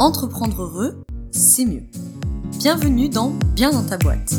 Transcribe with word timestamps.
Entreprendre 0.00 0.60
heureux, 0.60 1.04
c'est 1.30 1.64
mieux. 1.64 1.84
Bienvenue 2.58 3.08
dans 3.08 3.30
Bien 3.54 3.70
dans 3.70 3.86
ta 3.86 3.96
boîte. 3.96 4.34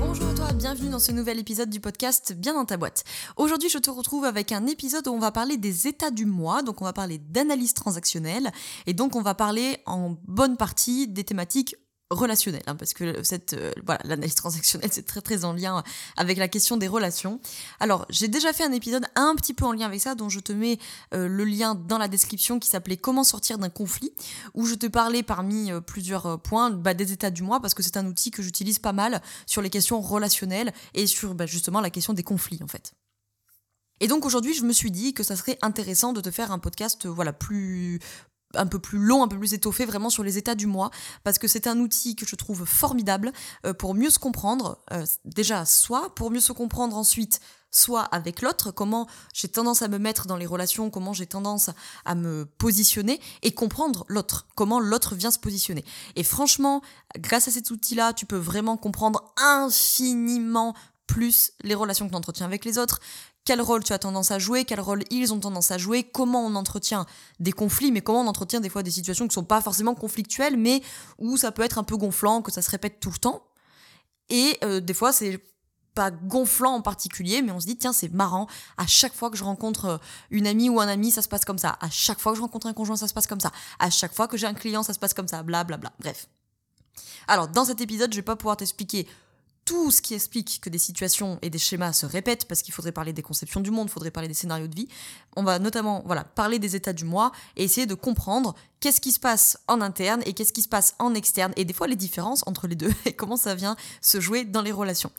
Bonjour 0.00 0.28
à 0.28 0.34
toi, 0.34 0.52
bienvenue 0.52 0.90
dans 0.90 0.98
ce 0.98 1.12
nouvel 1.12 1.38
épisode 1.38 1.70
du 1.70 1.78
podcast 1.78 2.34
Bien 2.36 2.54
dans 2.54 2.64
ta 2.64 2.76
boîte. 2.76 3.04
Aujourd'hui, 3.36 3.68
je 3.68 3.78
te 3.78 3.90
retrouve 3.90 4.24
avec 4.24 4.50
un 4.50 4.66
épisode 4.66 5.06
où 5.06 5.12
on 5.12 5.20
va 5.20 5.30
parler 5.30 5.58
des 5.58 5.86
états 5.86 6.10
du 6.10 6.26
mois, 6.26 6.62
donc 6.62 6.82
on 6.82 6.84
va 6.84 6.92
parler 6.92 7.18
d'analyse 7.18 7.74
transactionnelle, 7.74 8.50
et 8.86 8.94
donc 8.94 9.14
on 9.14 9.22
va 9.22 9.34
parler 9.34 9.76
en 9.86 10.16
bonne 10.26 10.56
partie 10.56 11.06
des 11.06 11.22
thématiques 11.22 11.76
relationnel, 12.14 12.62
hein, 12.66 12.76
parce 12.76 12.94
que 12.94 13.22
cette 13.22 13.54
euh, 13.54 13.72
voilà 13.84 14.00
l'analyse 14.04 14.34
transactionnelle 14.34 14.90
c'est 14.92 15.06
très 15.06 15.20
très 15.20 15.44
en 15.44 15.52
lien 15.52 15.82
avec 16.16 16.38
la 16.38 16.48
question 16.48 16.76
des 16.76 16.88
relations. 16.88 17.40
Alors 17.80 18.06
j'ai 18.10 18.28
déjà 18.28 18.52
fait 18.52 18.64
un 18.64 18.72
épisode 18.72 19.04
un 19.14 19.34
petit 19.36 19.54
peu 19.54 19.64
en 19.64 19.72
lien 19.72 19.86
avec 19.86 20.00
ça, 20.00 20.14
dont 20.14 20.28
je 20.28 20.40
te 20.40 20.52
mets 20.52 20.78
euh, 21.12 21.28
le 21.28 21.44
lien 21.44 21.74
dans 21.74 21.98
la 21.98 22.08
description 22.08 22.58
qui 22.58 22.68
s'appelait 22.68 22.96
Comment 22.96 23.24
sortir 23.24 23.58
d'un 23.58 23.70
conflit, 23.70 24.12
où 24.54 24.66
je 24.66 24.74
te 24.74 24.86
parlais 24.86 25.22
parmi 25.22 25.70
euh, 25.70 25.80
plusieurs 25.80 26.40
points 26.40 26.70
bah, 26.70 26.94
des 26.94 27.12
états 27.12 27.30
du 27.30 27.42
mois, 27.42 27.60
parce 27.60 27.74
que 27.74 27.82
c'est 27.82 27.96
un 27.96 28.06
outil 28.06 28.30
que 28.30 28.42
j'utilise 28.42 28.78
pas 28.78 28.92
mal 28.92 29.20
sur 29.46 29.62
les 29.62 29.70
questions 29.70 30.00
relationnelles 30.00 30.72
et 30.94 31.06
sur 31.06 31.34
bah, 31.34 31.46
justement 31.46 31.80
la 31.80 31.90
question 31.90 32.12
des 32.12 32.22
conflits 32.22 32.60
en 32.62 32.68
fait. 32.68 32.92
Et 34.00 34.08
donc 34.08 34.24
aujourd'hui, 34.24 34.54
je 34.54 34.64
me 34.64 34.72
suis 34.72 34.90
dit 34.90 35.14
que 35.14 35.22
ça 35.22 35.36
serait 35.36 35.58
intéressant 35.62 36.12
de 36.12 36.20
te 36.20 36.30
faire 36.30 36.50
un 36.50 36.58
podcast 36.58 37.06
voilà 37.06 37.32
plus 37.32 38.00
un 38.56 38.66
peu 38.66 38.78
plus 38.78 38.98
long, 38.98 39.22
un 39.22 39.28
peu 39.28 39.38
plus 39.38 39.54
étoffé, 39.54 39.84
vraiment 39.84 40.10
sur 40.10 40.24
les 40.24 40.38
états 40.38 40.54
du 40.54 40.66
mois, 40.66 40.90
parce 41.22 41.38
que 41.38 41.48
c'est 41.48 41.66
un 41.66 41.78
outil 41.78 42.16
que 42.16 42.26
je 42.26 42.36
trouve 42.36 42.64
formidable 42.64 43.32
euh, 43.66 43.74
pour 43.74 43.94
mieux 43.94 44.10
se 44.10 44.18
comprendre, 44.18 44.78
euh, 44.92 45.04
déjà, 45.24 45.64
soit 45.64 46.14
pour 46.14 46.30
mieux 46.30 46.40
se 46.40 46.52
comprendre 46.52 46.96
ensuite, 46.96 47.40
soit 47.70 48.02
avec 48.02 48.40
l'autre, 48.40 48.70
comment 48.70 49.08
j'ai 49.32 49.48
tendance 49.48 49.82
à 49.82 49.88
me 49.88 49.98
mettre 49.98 50.26
dans 50.26 50.36
les 50.36 50.46
relations, 50.46 50.90
comment 50.90 51.12
j'ai 51.12 51.26
tendance 51.26 51.70
à 52.04 52.14
me 52.14 52.44
positionner 52.44 53.20
et 53.42 53.52
comprendre 53.52 54.04
l'autre, 54.08 54.46
comment 54.54 54.80
l'autre 54.80 55.14
vient 55.14 55.30
se 55.30 55.40
positionner. 55.40 55.84
Et 56.14 56.22
franchement, 56.22 56.82
grâce 57.18 57.48
à 57.48 57.50
cet 57.50 57.70
outil-là, 57.70 58.12
tu 58.12 58.26
peux 58.26 58.36
vraiment 58.36 58.76
comprendre 58.76 59.34
infiniment 59.36 60.74
plus 61.06 61.52
les 61.62 61.74
relations 61.74 62.06
que 62.06 62.12
tu 62.12 62.16
entretiens 62.16 62.46
avec 62.46 62.64
les 62.64 62.78
autres, 62.78 63.00
quel 63.44 63.60
rôle 63.60 63.84
tu 63.84 63.92
as 63.92 63.98
tendance 63.98 64.30
à 64.30 64.38
jouer, 64.38 64.64
quel 64.64 64.80
rôle 64.80 65.04
ils 65.10 65.32
ont 65.32 65.40
tendance 65.40 65.70
à 65.70 65.78
jouer, 65.78 66.02
comment 66.02 66.44
on 66.46 66.54
entretient 66.54 67.06
des 67.40 67.52
conflits, 67.52 67.92
mais 67.92 68.00
comment 68.00 68.22
on 68.22 68.26
entretient 68.26 68.60
des 68.60 68.70
fois 68.70 68.82
des 68.82 68.90
situations 68.90 69.28
qui 69.28 69.34
sont 69.34 69.44
pas 69.44 69.60
forcément 69.60 69.94
conflictuelles, 69.94 70.56
mais 70.56 70.82
où 71.18 71.36
ça 71.36 71.52
peut 71.52 71.62
être 71.62 71.78
un 71.78 71.84
peu 71.84 71.96
gonflant, 71.96 72.42
que 72.42 72.50
ça 72.50 72.62
se 72.62 72.70
répète 72.70 73.00
tout 73.00 73.10
le 73.10 73.18
temps. 73.18 73.42
Et 74.30 74.58
euh, 74.64 74.80
des 74.80 74.94
fois, 74.94 75.12
c'est 75.12 75.42
pas 75.94 76.10
gonflant 76.10 76.74
en 76.74 76.82
particulier, 76.82 77.42
mais 77.42 77.52
on 77.52 77.60
se 77.60 77.66
dit, 77.66 77.76
tiens, 77.76 77.92
c'est 77.92 78.12
marrant, 78.12 78.48
à 78.78 78.86
chaque 78.86 79.14
fois 79.14 79.30
que 79.30 79.36
je 79.36 79.44
rencontre 79.44 79.84
euh, 79.84 79.98
une 80.30 80.46
amie 80.46 80.68
ou 80.68 80.80
un 80.80 80.88
ami, 80.88 81.10
ça 81.10 81.22
se 81.22 81.28
passe 81.28 81.44
comme 81.44 81.58
ça. 81.58 81.76
À 81.80 81.90
chaque 81.90 82.18
fois 82.18 82.32
que 82.32 82.38
je 82.38 82.42
rencontre 82.42 82.66
un 82.66 82.72
conjoint, 82.72 82.96
ça 82.96 83.08
se 83.08 83.14
passe 83.14 83.26
comme 83.26 83.40
ça. 83.40 83.52
À 83.78 83.90
chaque 83.90 84.14
fois 84.14 84.26
que 84.26 84.36
j'ai 84.36 84.46
un 84.46 84.54
client, 84.54 84.82
ça 84.82 84.94
se 84.94 84.98
passe 84.98 85.14
comme 85.14 85.28
ça, 85.28 85.42
blablabla. 85.42 85.76
Bla, 85.76 85.90
bla. 85.90 86.12
Bref. 86.12 86.28
Alors, 87.28 87.48
dans 87.48 87.64
cet 87.64 87.80
épisode, 87.80 88.12
je 88.12 88.16
vais 88.16 88.22
pas 88.22 88.36
pouvoir 88.36 88.56
t'expliquer 88.56 89.06
tout 89.64 89.90
ce 89.90 90.02
qui 90.02 90.14
explique 90.14 90.60
que 90.60 90.68
des 90.68 90.78
situations 90.78 91.38
et 91.42 91.50
des 91.50 91.58
schémas 91.58 91.92
se 91.92 92.06
répètent, 92.06 92.46
parce 92.46 92.62
qu'il 92.62 92.74
faudrait 92.74 92.92
parler 92.92 93.12
des 93.12 93.22
conceptions 93.22 93.60
du 93.60 93.70
monde, 93.70 93.88
il 93.88 93.92
faudrait 93.92 94.10
parler 94.10 94.28
des 94.28 94.34
scénarios 94.34 94.66
de 94.66 94.74
vie. 94.74 94.88
On 95.36 95.42
va 95.42 95.58
notamment 95.58 96.04
parler 96.34 96.58
des 96.58 96.76
états 96.76 96.92
du 96.92 97.04
mois 97.04 97.32
et 97.56 97.64
essayer 97.64 97.86
de 97.86 97.94
comprendre 97.94 98.54
qu'est-ce 98.80 99.00
qui 99.00 99.12
se 99.12 99.20
passe 99.20 99.58
en 99.66 99.80
interne 99.80 100.22
et 100.26 100.34
qu'est-ce 100.34 100.52
qui 100.52 100.62
se 100.62 100.68
passe 100.68 100.94
en 100.98 101.14
externe, 101.14 101.52
et 101.56 101.64
des 101.64 101.72
fois 101.72 101.86
les 101.86 101.96
différences 101.96 102.42
entre 102.46 102.66
les 102.66 102.76
deux, 102.76 102.92
et 103.06 103.14
comment 103.14 103.36
ça 103.36 103.54
vient 103.54 103.76
se 104.00 104.20
jouer 104.20 104.44
dans 104.44 104.62
les 104.62 104.72
relations. 104.72 105.10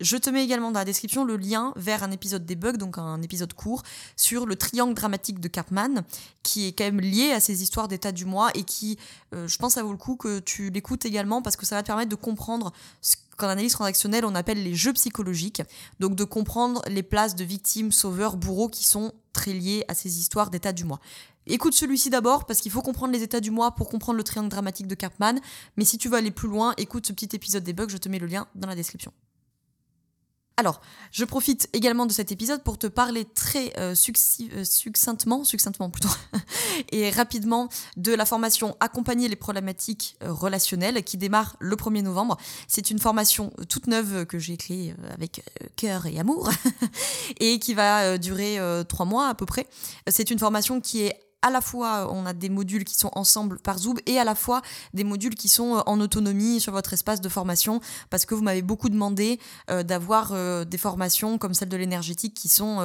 Je 0.00 0.16
te 0.16 0.30
mets 0.30 0.44
également 0.44 0.70
dans 0.70 0.78
la 0.78 0.84
description 0.84 1.24
le 1.24 1.36
lien 1.36 1.72
vers 1.74 2.04
un 2.04 2.12
épisode 2.12 2.46
des 2.46 2.54
bugs, 2.54 2.76
donc 2.76 2.98
un 2.98 3.20
épisode 3.20 3.52
court, 3.52 3.82
sur 4.16 4.46
le 4.46 4.54
triangle 4.54 4.94
dramatique 4.94 5.40
de 5.40 5.48
Cartman, 5.48 6.04
qui 6.44 6.68
est 6.68 6.72
quand 6.72 6.84
même 6.84 7.00
lié 7.00 7.32
à 7.32 7.40
ces 7.40 7.62
histoires 7.64 7.88
d'état 7.88 8.12
du 8.12 8.24
mois 8.24 8.50
et 8.54 8.62
qui, 8.62 8.96
euh, 9.34 9.48
je 9.48 9.58
pense, 9.58 9.74
ça 9.74 9.82
vaut 9.82 9.90
le 9.90 9.98
coup 9.98 10.14
que 10.16 10.38
tu 10.38 10.70
l'écoutes 10.70 11.04
également 11.04 11.42
parce 11.42 11.56
que 11.56 11.66
ça 11.66 11.74
va 11.74 11.82
te 11.82 11.88
permettre 11.88 12.10
de 12.10 12.16
comprendre 12.16 12.72
ce 13.00 13.16
qu'en 13.36 13.48
analyse 13.48 13.72
transactionnelle 13.72 14.24
on 14.24 14.34
appelle 14.34 14.62
les 14.62 14.74
jeux 14.74 14.92
psychologiques, 14.92 15.62
donc 16.00 16.14
de 16.14 16.24
comprendre 16.24 16.82
les 16.88 17.02
places 17.02 17.36
de 17.36 17.44
victimes, 17.44 17.92
sauveurs, 17.92 18.36
bourreaux 18.36 18.68
qui 18.68 18.84
sont 18.84 19.12
très 19.32 19.52
liées 19.52 19.84
à 19.88 19.94
ces 19.94 20.18
histoires 20.18 20.50
d'état 20.50 20.72
du 20.72 20.84
mois. 20.84 21.00
Écoute 21.46 21.72
celui-ci 21.72 22.10
d'abord 22.10 22.46
parce 22.46 22.60
qu'il 22.60 22.72
faut 22.72 22.82
comprendre 22.82 23.12
les 23.12 23.22
états 23.22 23.40
du 23.40 23.50
mois 23.50 23.74
pour 23.74 23.88
comprendre 23.88 24.18
le 24.18 24.24
triangle 24.24 24.48
dramatique 24.48 24.86
de 24.86 24.94
Cartman, 24.94 25.40
mais 25.76 25.84
si 25.84 25.98
tu 25.98 26.08
veux 26.08 26.16
aller 26.16 26.32
plus 26.32 26.48
loin, 26.48 26.74
écoute 26.76 27.06
ce 27.06 27.12
petit 27.12 27.34
épisode 27.34 27.64
des 27.64 27.72
bugs, 27.72 27.88
je 27.88 27.96
te 27.96 28.08
mets 28.08 28.18
le 28.18 28.26
lien 28.26 28.46
dans 28.54 28.68
la 28.68 28.74
description. 28.74 29.12
Alors, 30.58 30.80
je 31.12 31.24
profite 31.24 31.68
également 31.72 32.04
de 32.04 32.10
cet 32.10 32.32
épisode 32.32 32.64
pour 32.64 32.78
te 32.78 32.88
parler 32.88 33.24
très 33.24 33.72
euh, 33.78 33.94
euh, 33.94 34.64
succinctement, 34.64 35.44
succinctement 35.44 35.88
plutôt, 35.88 36.08
et 36.90 37.10
rapidement 37.10 37.68
de 37.96 38.12
la 38.12 38.26
formation 38.26 38.76
Accompagner 38.80 39.28
les 39.28 39.36
problématiques 39.36 40.16
euh, 40.24 40.32
relationnelles 40.32 41.04
qui 41.04 41.16
démarre 41.16 41.54
le 41.60 41.76
1er 41.76 42.02
novembre. 42.02 42.36
C'est 42.66 42.90
une 42.90 42.98
formation 42.98 43.52
toute 43.68 43.86
neuve 43.86 44.26
que 44.26 44.40
j'ai 44.40 44.56
créée 44.56 44.96
avec 45.14 45.44
cœur 45.76 46.06
et 46.06 46.18
amour 46.18 46.50
et 47.38 47.60
qui 47.60 47.74
va 47.74 48.18
durer 48.18 48.58
trois 48.88 49.06
mois 49.06 49.28
à 49.28 49.34
peu 49.34 49.46
près. 49.46 49.68
C'est 50.08 50.32
une 50.32 50.40
formation 50.40 50.80
qui 50.80 51.02
est 51.02 51.27
à 51.42 51.50
la 51.50 51.60
fois 51.60 52.12
on 52.12 52.26
a 52.26 52.32
des 52.32 52.48
modules 52.48 52.84
qui 52.84 52.96
sont 52.96 53.10
ensemble 53.14 53.58
par 53.58 53.78
Zoom 53.78 53.98
et 54.06 54.18
à 54.18 54.24
la 54.24 54.34
fois 54.34 54.62
des 54.94 55.04
modules 55.04 55.34
qui 55.34 55.48
sont 55.48 55.76
euh, 55.76 55.80
en 55.86 56.00
autonomie 56.00 56.60
sur 56.60 56.72
votre 56.72 56.92
espace 56.92 57.20
de 57.20 57.28
formation. 57.28 57.80
Parce 58.10 58.26
que 58.26 58.34
vous 58.34 58.42
m'avez 58.42 58.62
beaucoup 58.62 58.88
demandé 58.88 59.38
euh, 59.70 59.82
d'avoir 59.82 60.32
euh, 60.32 60.64
des 60.64 60.78
formations 60.78 61.38
comme 61.38 61.54
celle 61.54 61.68
de 61.68 61.76
l'énergétique 61.76 62.34
qui 62.34 62.48
sont 62.48 62.78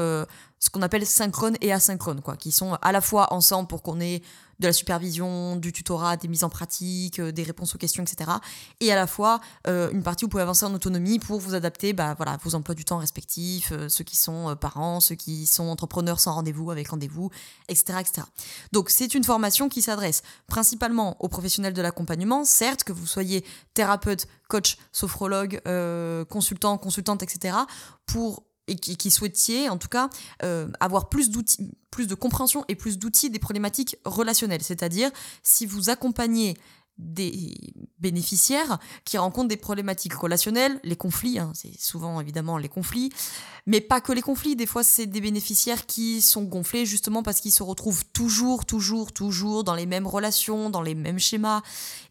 ce 0.60 0.70
qu'on 0.70 0.82
appelle 0.82 1.06
synchrone 1.06 1.56
et 1.62 1.74
asynchrone 1.74 2.22
quoi, 2.22 2.38
qui 2.38 2.52
sont 2.52 2.78
à 2.82 2.92
la 2.92 3.02
fois 3.02 3.34
ensemble 3.34 3.68
pour 3.68 3.82
qu'on 3.82 4.00
ait 4.00 4.22
de 4.64 4.68
la 4.68 4.74
supervision, 4.74 5.58
du 5.58 5.74
tutorat, 5.74 6.16
des 6.16 6.30
mises 6.30 6.46
en 6.46 6.50
pratique, 6.50 7.20
euh, 7.20 7.32
des 7.34 7.44
réponses 7.44 7.76
aux 7.76 7.78
questions, 7.78 8.02
etc. 8.02 8.32
Et 8.80 8.92
à 8.92 8.96
la 8.96 9.08
fois 9.08 9.42
euh, 9.68 9.92
une 9.92 10.04
partie 10.04 10.24
où 10.24 10.28
vous 10.28 10.32
pouvez 10.32 10.44
avancer 10.44 10.66
en 10.66 10.74
autonomie 10.74 11.20
pour 11.20 11.40
vous 11.40 11.54
adapter 11.54 11.92
bah, 11.92 12.14
voilà, 12.16 12.38
vos 12.42 12.56
emplois 12.56 12.74
du 12.74 12.86
temps 12.86 12.98
respectifs, 12.98 13.74
euh, 13.74 13.90
ceux 13.90 14.06
qui 14.06 14.16
sont 14.16 14.56
parents, 14.56 15.02
ceux 15.02 15.16
qui 15.16 15.46
sont 15.46 15.66
entrepreneurs 15.66 16.22
sans 16.22 16.34
rendez-vous, 16.34 16.72
avec 16.72 16.88
rendez-vous, 16.88 17.30
etc., 17.68 18.00
etc. 18.00 18.28
Donc 18.72 18.90
c'est 18.90 19.14
une 19.14 19.26
formation 19.26 19.68
qui 19.68 19.82
s'adresse 19.82 20.24
principalement 20.48 21.18
aux 21.20 21.28
professionnels 21.28 21.74
de 21.74 21.82
l'accompagnement, 21.82 22.46
certes, 22.46 22.86
que 22.86 22.94
vous 22.94 23.06
soyez 23.06 23.44
thérapeute, 23.74 24.28
coach, 24.48 24.78
sophrologue, 24.94 25.62
consultant, 26.30 26.78
consultante, 26.78 27.22
etc., 27.22 27.56
pour 28.06 28.44
et 28.68 28.76
qui, 28.76 29.12
souhaitiez 29.12 29.70
en 29.70 29.78
tout 29.78 29.90
cas 29.90 30.10
euh, 30.44 30.68
avoir 30.80 31.10
plus 31.10 31.30
d'outils, 31.30 31.72
plus 31.92 32.08
de 32.08 32.16
compréhension 32.16 32.64
et 32.68 32.76
plus 32.76 32.98
d'outils 32.98 33.30
des 33.30 33.40
problématiques 33.40 33.98
relationnelles. 34.06 34.64
C'est-à-dire 34.64 35.12
si 35.44 35.66
vous 35.66 35.90
accompagnez 35.90 36.56
des 36.98 37.58
bénéficiaires 38.00 38.78
qui 39.04 39.18
rencontrent 39.18 39.48
des 39.48 39.58
problématiques 39.58 40.14
relationnelles, 40.14 40.80
les 40.84 40.96
conflits, 40.96 41.40
hein, 41.40 41.52
c'est 41.56 41.80
souvent 41.80 42.22
évidemment 42.22 42.58
les 42.58 42.70
conflits, 42.70 43.12
mais 43.66 43.82
pas 43.82 44.02
que 44.02 44.12
les 44.12 44.22
conflits, 44.22 44.56
des 44.56 44.66
fois 44.66 44.84
c'est 44.84 45.06
des 45.08 45.22
bénéficiaires 45.22 45.86
qui 45.86 46.22
sont 46.22 46.44
gonflés 46.44 46.86
justement 46.86 47.24
parce 47.24 47.40
qu'ils 47.40 47.52
se 47.52 47.64
retrouvent 47.64 48.06
toujours, 48.14 48.66
toujours, 48.66 49.12
toujours 49.12 49.64
dans 49.64 49.76
les 49.76 49.86
mêmes 49.86 50.06
relations, 50.06 50.70
dans 50.70 50.82
les 50.82 50.96
mêmes 50.96 51.20
schémas, 51.20 51.62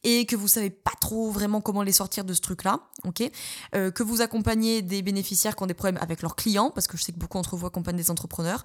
et 0.02 0.26
que 0.26 0.34
vous 0.34 0.48
savez 0.48 0.70
pas 0.70 0.94
trop 1.00 1.30
vraiment 1.30 1.60
comment 1.60 1.82
les 1.82 1.92
sortir 1.92 2.24
de 2.24 2.34
ce 2.34 2.40
truc-là, 2.40 2.80
ok? 3.04 3.30
Euh, 3.74 3.90
Que 3.90 4.02
vous 4.02 4.20
accompagnez 4.20 4.82
des 4.82 5.02
bénéficiaires 5.02 5.54
qui 5.54 5.62
ont 5.62 5.66
des 5.66 5.74
problèmes 5.74 6.02
avec 6.02 6.22
leurs 6.22 6.36
clients, 6.36 6.70
parce 6.70 6.86
que 6.86 6.96
je 6.96 7.02
sais 7.04 7.12
que 7.12 7.18
beaucoup 7.18 7.38
d'entre 7.38 7.56
vous 7.56 7.66
accompagnent 7.66 7.96
des 7.96 8.10
entrepreneurs, 8.10 8.64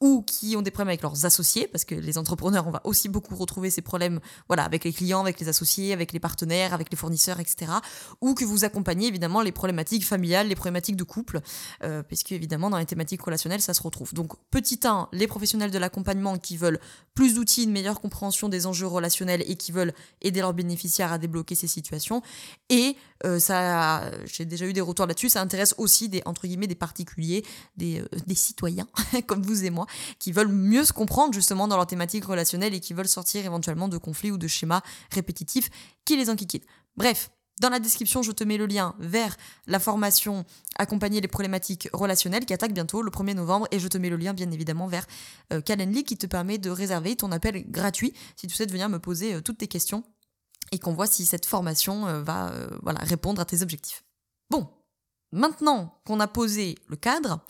ou 0.00 0.22
qui 0.22 0.56
ont 0.56 0.62
des 0.62 0.70
problèmes 0.70 0.90
avec 0.90 1.02
leurs 1.02 1.24
associés, 1.24 1.66
parce 1.68 1.84
que 1.84 1.94
les 1.94 2.18
entrepreneurs, 2.18 2.66
on 2.66 2.70
va 2.70 2.82
aussi 2.84 3.08
beaucoup 3.08 3.34
retrouver 3.34 3.70
ces 3.70 3.80
problèmes 3.82 4.20
voilà, 4.46 4.64
avec 4.64 4.84
les 4.84 4.92
clients, 4.92 5.20
avec 5.20 5.40
les 5.40 5.48
associés, 5.48 5.55
avec 5.92 6.12
les 6.12 6.20
partenaires, 6.20 6.74
avec 6.74 6.90
les 6.90 6.96
fournisseurs, 6.96 7.40
etc. 7.40 7.72
Ou 8.20 8.34
que 8.34 8.44
vous 8.44 8.64
accompagnez 8.64 9.06
évidemment 9.06 9.42
les 9.42 9.52
problématiques 9.52 10.04
familiales, 10.04 10.48
les 10.48 10.54
problématiques 10.54 10.96
de 10.96 11.04
couple, 11.04 11.40
euh, 11.84 12.02
puisque 12.02 12.32
évidemment 12.32 12.70
dans 12.70 12.78
les 12.78 12.86
thématiques 12.86 13.22
relationnelles, 13.22 13.60
ça 13.60 13.74
se 13.74 13.82
retrouve. 13.82 14.14
Donc 14.14 14.32
petit 14.50 14.80
1, 14.84 15.08
les 15.12 15.26
professionnels 15.26 15.70
de 15.70 15.78
l'accompagnement 15.78 16.38
qui 16.38 16.56
veulent 16.56 16.80
plus 17.14 17.34
d'outils, 17.34 17.64
une 17.64 17.72
meilleure 17.72 18.00
compréhension 18.00 18.48
des 18.48 18.66
enjeux 18.66 18.86
relationnels 18.86 19.42
et 19.46 19.56
qui 19.56 19.72
veulent 19.72 19.94
aider 20.20 20.40
leurs 20.40 20.54
bénéficiaires 20.54 21.12
à 21.12 21.18
débloquer 21.18 21.54
ces 21.54 21.66
situations. 21.66 22.22
Et 22.68 22.96
euh, 23.24 23.38
ça, 23.38 24.10
j'ai 24.26 24.44
déjà 24.44 24.66
eu 24.66 24.72
des 24.72 24.80
retours 24.80 25.06
là-dessus, 25.06 25.30
ça 25.30 25.40
intéresse 25.40 25.74
aussi 25.78 26.08
des, 26.08 26.22
entre 26.26 26.46
guillemets, 26.46 26.66
des 26.66 26.74
particuliers, 26.74 27.44
des, 27.76 28.00
euh, 28.00 28.08
des 28.26 28.34
citoyens, 28.34 28.86
comme 29.26 29.42
vous 29.42 29.64
et 29.64 29.70
moi, 29.70 29.86
qui 30.18 30.32
veulent 30.32 30.48
mieux 30.48 30.84
se 30.84 30.92
comprendre 30.92 31.32
justement 31.32 31.68
dans 31.68 31.76
leur 31.76 31.86
thématique 31.86 32.24
relationnelle 32.24 32.74
et 32.74 32.80
qui 32.80 32.92
veulent 32.92 33.08
sortir 33.08 33.44
éventuellement 33.44 33.88
de 33.88 33.98
conflits 33.98 34.30
ou 34.30 34.38
de 34.38 34.46
schémas 34.46 34.82
répétitifs 35.10 35.45
qui 35.46 36.16
les 36.16 36.30
enquiquinent. 36.30 36.64
Bref, 36.96 37.30
dans 37.60 37.70
la 37.70 37.78
description, 37.78 38.22
je 38.22 38.32
te 38.32 38.44
mets 38.44 38.58
le 38.58 38.66
lien 38.66 38.94
vers 38.98 39.36
la 39.66 39.78
formation 39.78 40.44
Accompagner 40.78 41.22
les 41.22 41.28
problématiques 41.28 41.88
relationnelles 41.94 42.44
qui 42.44 42.52
attaque 42.52 42.74
bientôt 42.74 43.00
le 43.00 43.10
1er 43.10 43.32
novembre 43.32 43.66
et 43.70 43.78
je 43.78 43.88
te 43.88 43.96
mets 43.96 44.10
le 44.10 44.16
lien 44.16 44.34
bien 44.34 44.50
évidemment 44.50 44.88
vers 44.88 45.06
euh, 45.54 45.62
Calendly 45.62 46.04
qui 46.04 46.18
te 46.18 46.26
permet 46.26 46.58
de 46.58 46.68
réserver 46.68 47.16
ton 47.16 47.32
appel 47.32 47.64
gratuit 47.70 48.12
si 48.36 48.46
tu 48.46 48.54
souhaites 48.54 48.70
venir 48.70 48.90
me 48.90 48.98
poser 48.98 49.32
euh, 49.32 49.40
toutes 49.40 49.56
tes 49.56 49.68
questions 49.68 50.04
et 50.70 50.78
qu'on 50.78 50.92
voit 50.92 51.06
si 51.06 51.24
cette 51.24 51.46
formation 51.46 52.06
euh, 52.06 52.22
va 52.22 52.52
voilà, 52.82 53.00
répondre 53.00 53.40
à 53.40 53.46
tes 53.46 53.62
objectifs. 53.62 54.04
Bon, 54.50 54.68
Maintenant 55.32 56.00
qu'on 56.06 56.20
a 56.20 56.28
posé 56.28 56.76
le 56.86 56.96
cadre, 56.96 57.40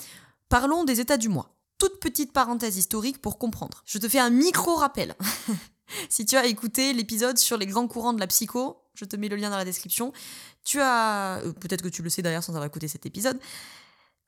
parlons 0.48 0.84
des 0.84 1.00
états 1.00 1.18
du 1.18 1.28
moi. 1.28 1.54
Toute 1.78 2.00
petite 2.00 2.32
parenthèse 2.32 2.78
historique 2.78 3.20
pour 3.20 3.38
comprendre. 3.38 3.82
Je 3.84 3.98
te 3.98 4.08
fais 4.08 4.18
un 4.18 4.30
micro 4.30 4.76
rappel. 4.76 5.14
si 6.08 6.26
tu 6.26 6.36
as 6.36 6.46
écouté 6.46 6.92
l'épisode 6.92 7.38
sur 7.38 7.56
les 7.56 7.66
grands 7.66 7.88
courants 7.88 8.12
de 8.12 8.20
la 8.20 8.26
psycho, 8.26 8.82
je 8.94 9.04
te 9.04 9.16
mets 9.16 9.28
le 9.28 9.36
lien 9.36 9.50
dans 9.50 9.56
la 9.56 9.64
description. 9.64 10.12
Tu 10.64 10.80
as, 10.80 11.38
euh, 11.38 11.52
peut-être 11.52 11.82
que 11.82 11.88
tu 11.88 12.02
le 12.02 12.10
sais 12.10 12.22
d'ailleurs 12.22 12.42
sans 12.44 12.52
avoir 12.52 12.66
écouté 12.66 12.88
cet 12.88 13.06
épisode, 13.06 13.38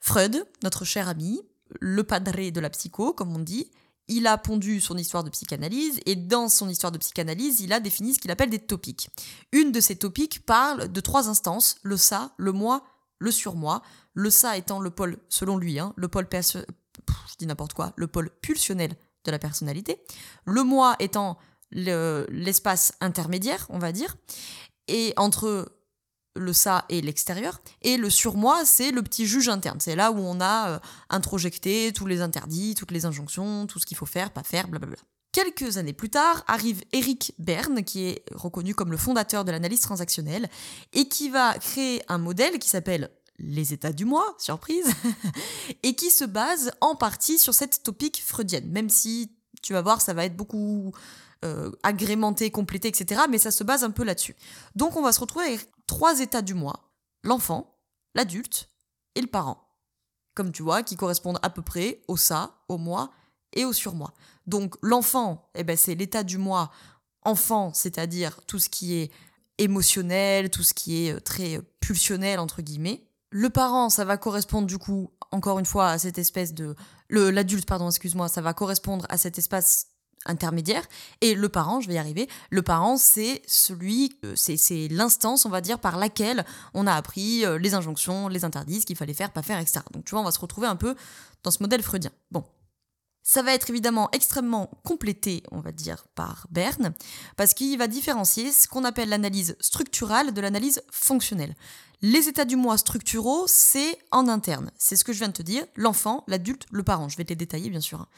Freud, 0.01 0.47
notre 0.63 0.85
cher 0.85 1.09
ami, 1.09 1.41
le 1.81 2.05
padré 2.05 2.51
de 2.51 2.61
la 2.61 2.71
psycho, 2.71 3.13
comme 3.13 3.35
on 3.35 3.41
dit, 3.41 3.71
il 4.07 4.27
a 4.27 4.39
pondu 4.39 4.81
son 4.81 4.97
histoire 4.97 5.23
de 5.23 5.31
psychanalyse 5.31 6.01
et 6.07 6.17
dans 6.17 6.49
son 6.49 6.69
histoire 6.69 6.93
de 6.93 6.99
psychanalyse, 6.99 7.61
il 7.61 7.73
a 7.73 7.81
défini 7.81 8.15
ce 8.15 8.19
qu'il 8.19 8.31
appelle 8.31 8.49
des 8.49 8.59
topiques. 8.59 9.11
Une 9.53 9.71
de 9.71 9.81
ces 9.81 9.97
topiques 9.97 10.47
parle 10.47 10.91
de 10.91 11.01
trois 11.01 11.29
instances, 11.29 11.77
le 11.83 11.97
ça, 11.97 12.33
le 12.39 12.53
moi, 12.53 12.85
le 13.19 13.31
surmoi. 13.31 13.83
Le 14.15 14.31
ça 14.31 14.57
étant 14.57 14.81
le 14.81 14.91
pôle, 14.91 15.19
selon 15.29 15.59
lui, 15.59 15.79
hein, 15.79 15.93
le 15.97 16.09
pôle 16.09 16.27
je 16.33 17.37
dis 17.39 17.47
n'importe 17.47 17.75
quoi, 17.75 17.93
le 17.97 18.07
pôle 18.07 18.31
pulsionnel 18.43 18.97
de 19.25 19.31
la 19.31 19.39
personnalité. 19.39 20.03
Le 20.45 20.63
moi 20.63 20.97
étant 20.99 21.39
l'espace 21.71 22.93
intermédiaire, 23.01 23.67
on 23.71 23.79
va 23.79 23.93
dire, 23.93 24.17
et 24.87 25.13
entre 25.17 25.79
le 26.39 26.53
ça 26.53 26.85
et 26.89 27.01
l'extérieur. 27.01 27.61
Et 27.83 27.97
le 27.97 28.11
surmoi, 28.11 28.65
c'est 28.65 28.91
le 28.91 29.03
petit 29.03 29.27
juge 29.27 29.49
interne. 29.49 29.81
C'est 29.81 29.97
là 29.97 30.13
où 30.13 30.19
on 30.19 30.41
a 30.41 30.71
euh, 30.71 30.79
introjecté 31.11 31.93
tous 31.93 32.07
les 32.07 32.21
interdits, 32.21 32.75
toutes 32.75 32.93
les 32.93 33.07
injonctions, 33.07 33.67
tout 33.67 33.79
ce 33.79 33.87
qu'il 33.87 33.97
faut 33.97 34.07
faire, 34.07 34.31
pas 34.31 34.43
faire, 34.43 34.69
blablabla. 34.69 34.99
Quelques 35.33 35.77
années 35.77 35.93
plus 35.93 36.11
tard, 36.11 36.43
arrive 36.47 36.83
Eric 36.93 37.35
Berne, 37.39 37.85
qui 37.85 38.07
est 38.07 38.25
reconnu 38.35 38.75
comme 38.75 38.91
le 38.91 38.97
fondateur 38.97 39.45
de 39.45 39.51
l'analyse 39.51 39.81
transactionnelle, 39.81 40.49
et 40.95 41.09
qui 41.09 41.29
va 41.29 41.59
créer 41.59 42.03
un 42.09 42.19
modèle 42.19 42.59
qui 42.59 42.69
s'appelle 42.69 43.11
les 43.39 43.73
états 43.73 43.93
du 43.93 44.05
moi, 44.05 44.35
surprise, 44.39 44.87
et 45.83 45.95
qui 45.95 46.11
se 46.11 46.25
base 46.25 46.73
en 46.81 46.97
partie 46.97 47.39
sur 47.39 47.55
cette 47.55 47.83
topique 47.83 48.23
freudienne, 48.25 48.69
même 48.71 48.89
si 48.89 49.31
tu 49.61 49.73
vas 49.73 49.83
voir, 49.83 50.01
ça 50.01 50.15
va 50.15 50.25
être 50.25 50.37
beaucoup 50.37 50.93
euh, 51.45 51.71
agrémenté, 51.83 52.51
complété, 52.51 52.89
etc. 52.89 53.23
Mais 53.31 53.39
ça 53.39 53.51
se 53.51 53.65
base 53.65 53.85
un 53.85 53.91
peu 53.91 54.05
là-dessus. 54.05 54.37
Donc 54.75 54.97
on 54.97 55.03
va 55.03 55.13
se 55.13 55.21
retrouver 55.21 55.47
avec 55.47 55.69
trois 55.87 56.21
états 56.21 56.43
du 56.43 56.55
moi 56.55 56.89
l'enfant, 57.23 57.79
l'adulte 58.15 58.71
et 59.15 59.21
le 59.21 59.27
parent. 59.27 59.65
Comme 60.35 60.53
tu 60.53 60.63
vois, 60.63 60.83
qui 60.83 60.97
correspondent 60.97 61.39
à 61.43 61.51
peu 61.51 61.63
près 61.63 62.03
au 62.09 62.17
ça, 62.17 62.63
au 62.69 62.79
moi 62.79 63.11
et 63.53 63.65
au 63.65 63.73
surmoi. 63.73 64.13
Donc 64.47 64.77
l'enfant, 64.83 65.51
eh 65.55 65.65
ben, 65.65 65.77
c'est 65.77 65.95
l'état 65.95 66.23
du 66.23 66.39
moi 66.39 66.71
enfant, 67.23 67.73
c'est-à-dire 67.75 68.41
tout 68.47 68.59
ce 68.59 68.69
qui 68.69 68.95
est 68.95 69.11
émotionnel, 69.59 70.51
tout 70.51 70.63
ce 70.63 70.75
qui 70.75 71.07
est 71.07 71.15
euh, 71.15 71.21
très 71.21 71.61
pulsionnel, 71.81 72.39
entre 72.39 72.63
guillemets. 72.63 73.08
Le 73.31 73.51
parent, 73.51 73.91
ça 73.91 74.05
va 74.05 74.17
correspondre 74.17 74.67
du 74.67 74.79
coup, 74.79 75.11
encore 75.31 75.59
une 75.59 75.67
fois, 75.67 75.91
à 75.91 75.99
cette 75.99 76.19
espèce 76.19 76.55
de... 76.55 76.75
L'adulte, 77.11 77.67
pardon, 77.67 77.89
excuse-moi, 77.89 78.29
ça 78.29 78.41
va 78.41 78.55
correspondre 78.55 79.07
à 79.09 79.19
cet 79.19 79.39
espace 79.39 79.89
intermédiaire. 80.27 80.87
Et 81.21 81.35
le 81.35 81.49
parent, 81.49 81.81
je 81.81 81.89
vais 81.89 81.95
y 81.95 81.99
arriver, 81.99 82.29
le 82.51 82.63
parent, 82.63 82.97
c'est 82.97 83.43
celui, 83.47 84.19
euh, 84.25 84.35
c'est 84.37 84.89
l'instance, 84.91 85.47
on 85.47 85.51
va 85.51 85.61
dire, 85.61 85.79
par 85.79 85.99
laquelle 85.99 86.45
on 86.75 86.87
a 86.87 86.95
appris 86.95 87.45
euh, 87.45 87.59
les 87.59 87.75
injonctions, 87.75 88.29
les 88.29 88.45
interdits, 88.45 88.81
ce 88.81 88.87
qu'il 88.87 88.97
fallait 88.97 89.15
faire, 89.15 89.33
pas 89.33 89.43
faire, 89.43 89.59
etc. 89.59 89.81
Donc 89.93 90.05
tu 90.05 90.11
vois, 90.11 90.21
on 90.21 90.25
va 90.25 90.31
se 90.31 90.41
retrouver 90.41 90.67
un 90.67 90.77
peu 90.77 90.95
dans 91.43 91.51
ce 91.51 91.63
modèle 91.63 91.83
freudien. 91.83 92.11
Bon. 92.31 92.45
Ça 93.25 93.43
va 93.43 93.53
être 93.53 93.69
évidemment 93.69 94.09
extrêmement 94.13 94.71
complété, 94.85 95.43
on 95.51 95.61
va 95.61 95.71
dire, 95.71 96.07
par 96.15 96.47
Berne, 96.51 96.95
parce 97.37 97.53
qu'il 97.53 97.77
va 97.77 97.87
différencier 97.87 98.53
ce 98.53 98.67
qu'on 98.67 98.85
appelle 98.85 99.11
l'analyse 99.11 99.55
structurale 99.61 100.33
de 100.33 100.41
l'analyse 100.41 100.81
fonctionnelle. 100.91 101.55
Les 102.01 102.29
états 102.29 102.45
du 102.45 102.55
moi 102.55 102.79
structuraux, 102.79 103.47
c'est 103.49 103.99
en 104.13 104.29
interne. 104.29 104.71
C'est 104.79 104.95
ce 104.95 105.05
que 105.05 105.13
je 105.13 105.19
viens 105.19 105.29
de 105.29 105.33
te 105.33 105.43
dire, 105.43 105.65
l'enfant, 105.75 106.23
l'adulte, 106.29 106.67
le 106.71 106.85
parent. 106.85 107.09
Je 107.09 107.17
vais 107.17 107.25
te 107.25 107.31
les 107.31 107.37
détailler, 107.37 107.71
bien 107.71 107.81
sûr. 107.81 108.01
Hein. 108.01 108.09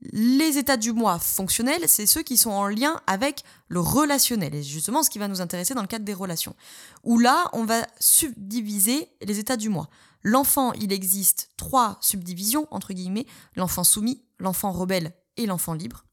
Les 0.00 0.56
états 0.56 0.76
du 0.76 0.92
moi 0.92 1.18
fonctionnels, 1.18 1.88
c'est 1.88 2.06
ceux 2.06 2.22
qui 2.22 2.36
sont 2.36 2.50
en 2.50 2.68
lien 2.68 3.00
avec 3.06 3.42
le 3.66 3.80
relationnel, 3.80 4.54
et 4.54 4.62
justement 4.62 5.02
ce 5.02 5.10
qui 5.10 5.18
va 5.18 5.28
nous 5.28 5.40
intéresser 5.40 5.74
dans 5.74 5.82
le 5.82 5.88
cadre 5.88 6.04
des 6.04 6.14
relations. 6.14 6.54
Où 7.04 7.18
là, 7.18 7.50
on 7.52 7.64
va 7.64 7.84
subdiviser 7.98 9.08
les 9.20 9.38
états 9.38 9.56
du 9.56 9.68
moi. 9.68 9.88
L'enfant, 10.22 10.72
il 10.74 10.92
existe 10.92 11.50
trois 11.56 11.98
subdivisions, 12.00 12.66
entre 12.70 12.92
guillemets, 12.92 13.26
l'enfant 13.56 13.84
soumis, 13.84 14.22
l'enfant 14.38 14.72
rebelle 14.72 15.12
et 15.36 15.46
l'enfant 15.46 15.74
libre. 15.74 16.04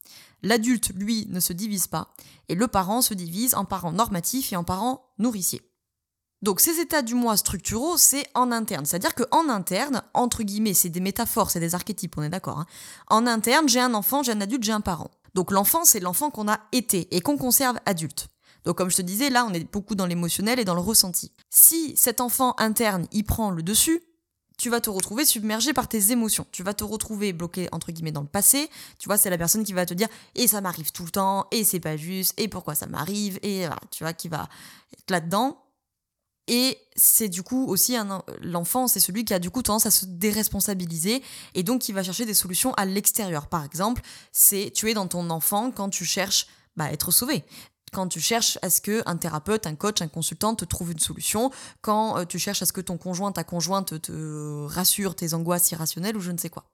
L'adulte, 0.42 0.92
lui, 0.96 1.28
ne 1.30 1.40
se 1.40 1.54
divise 1.54 1.88
pas, 1.88 2.14
et 2.50 2.56
le 2.56 2.68
parent 2.68 3.02
se 3.02 3.14
divise 3.14 3.56
en 3.56 3.66
parent 3.66 3.92
normatif 3.92 4.52
et 4.52 4.56
en 4.56 4.64
parent 4.64 5.14
nourricier. 5.18 5.62
Donc 6.46 6.60
ces 6.60 6.80
états 6.80 7.02
du 7.02 7.16
moi 7.16 7.38
structuraux, 7.38 7.98
c'est 7.98 8.28
en 8.36 8.52
interne. 8.52 8.86
C'est-à-dire 8.86 9.16
qu'en 9.16 9.50
interne, 9.50 10.04
entre 10.14 10.44
guillemets, 10.44 10.76
c'est 10.76 10.90
des 10.90 11.00
métaphores, 11.00 11.50
c'est 11.50 11.60
des 11.60 11.74
archétypes, 11.74 12.16
on 12.20 12.22
est 12.22 12.30
d'accord. 12.30 12.60
Hein. 12.60 12.68
En 13.08 13.26
interne, 13.26 13.68
j'ai 13.68 13.80
un 13.80 13.96
enfant, 13.96 14.22
j'ai 14.22 14.32
un 14.32 14.42
adulte, 14.42 14.62
j'ai 14.62 14.72
un 14.72 14.80
parent. 14.80 15.10
Donc 15.34 15.50
l'enfant, 15.50 15.86
c'est 15.86 16.00
l'enfant 16.00 16.30
qu'on 16.30 16.48
a 16.48 16.60
été 16.72 17.08
et 17.16 17.22
qu'on 17.22 17.36
conserve 17.36 17.80
adulte. 17.88 18.28
Donc 18.64 18.78
comme 18.78 18.92
je 18.92 18.98
te 18.98 19.02
disais, 19.02 19.32
là, 19.32 19.44
on 19.50 19.56
est 19.56 19.72
beaucoup 19.72 19.96
dans 19.96 20.06
l'émotionnel 20.06 20.60
et 20.60 20.66
dans 20.66 20.76
le 20.76 20.82
ressenti. 20.82 21.32
Si 21.50 21.98
cet 21.98 22.22
enfant 22.22 22.54
interne, 22.60 23.08
il 23.12 23.24
prend 23.24 23.50
le 23.50 23.64
dessus, 23.64 24.04
tu 24.60 24.70
vas 24.70 24.82
te 24.82 24.92
retrouver 24.92 25.26
submergé 25.26 25.74
par 25.74 25.88
tes 25.88 26.12
émotions. 26.12 26.46
Tu 26.52 26.62
vas 26.62 26.76
te 26.76 26.84
retrouver 26.84 27.34
bloqué 27.34 27.70
entre 27.72 27.92
guillemets 27.92 28.12
dans 28.12 28.22
le 28.22 28.28
passé. 28.28 28.70
Tu 29.00 29.10
vois, 29.10 29.18
c'est 29.18 29.32
la 29.32 29.40
personne 29.40 29.64
qui 29.64 29.74
va 29.74 29.88
te 29.88 29.96
dire 29.96 30.10
et 30.36 30.48
ça 30.48 30.62
m'arrive 30.62 30.92
tout 30.92 31.06
le 31.06 31.10
temps 31.10 31.48
et 31.50 31.64
c'est 31.64 31.80
pas 31.80 31.98
juste 31.98 32.36
et 32.38 32.48
pourquoi 32.48 32.76
ça 32.76 32.86
m'arrive 32.86 33.40
et 33.42 33.62
voilà, 33.62 33.80
tu 33.90 34.04
vois 34.04 34.14
qui 34.14 34.28
va 34.28 34.48
être 34.94 35.10
là-dedans. 35.10 35.65
Et 36.48 36.78
c'est 36.96 37.28
du 37.28 37.42
coup 37.42 37.66
aussi 37.68 37.96
l'enfant, 38.42 38.88
c'est 38.88 39.00
celui 39.00 39.26
qui 39.26 39.34
a 39.34 39.40
du 39.40 39.50
coup 39.50 39.64
tendance 39.64 39.88
à 39.88 39.92
se 39.92 40.06
déresponsabiliser 40.06 41.24
et 41.56 41.64
donc 41.64 41.82
qui 41.82 41.92
va 41.92 42.04
chercher 42.04 42.26
des 42.26 42.36
solutions 42.36 42.74
à 42.76 42.86
l'extérieur. 42.86 43.48
Par 43.48 43.64
exemple, 43.64 44.02
c'est 44.32 44.72
tu 44.74 44.90
es 44.90 44.94
dans 44.94 45.08
ton 45.08 45.30
enfant 45.32 45.72
quand 45.72 45.90
tu 45.90 46.06
cherches 46.06 46.48
bah, 46.76 46.86
à 46.86 46.92
être 46.92 47.12
sauvé. 47.12 47.44
Quand 47.94 48.08
tu 48.08 48.20
cherches 48.20 48.60
à 48.62 48.70
ce 48.70 48.82
que 48.82 49.02
un 49.06 49.18
thérapeute, 49.18 49.66
un 49.68 49.76
coach, 49.76 50.02
un 50.02 50.08
consultant 50.08 50.54
te 50.54 50.66
trouve 50.66 50.92
une 50.92 51.00
solution, 51.00 51.50
quand 51.82 52.18
euh, 52.18 52.26
tu 52.26 52.38
cherches 52.38 52.62
à 52.62 52.66
ce 52.66 52.74
que 52.74 52.82
ton 52.82 52.98
conjoint, 52.98 53.32
ta 53.32 53.44
conjointe 53.44 54.02
te 54.02 54.66
rassure 54.66 55.16
tes 55.16 55.34
angoisses 55.34 55.72
irrationnelles 55.72 56.18
ou 56.18 56.20
je 56.20 56.32
ne 56.32 56.38
sais 56.38 56.50
quoi. 56.50 56.66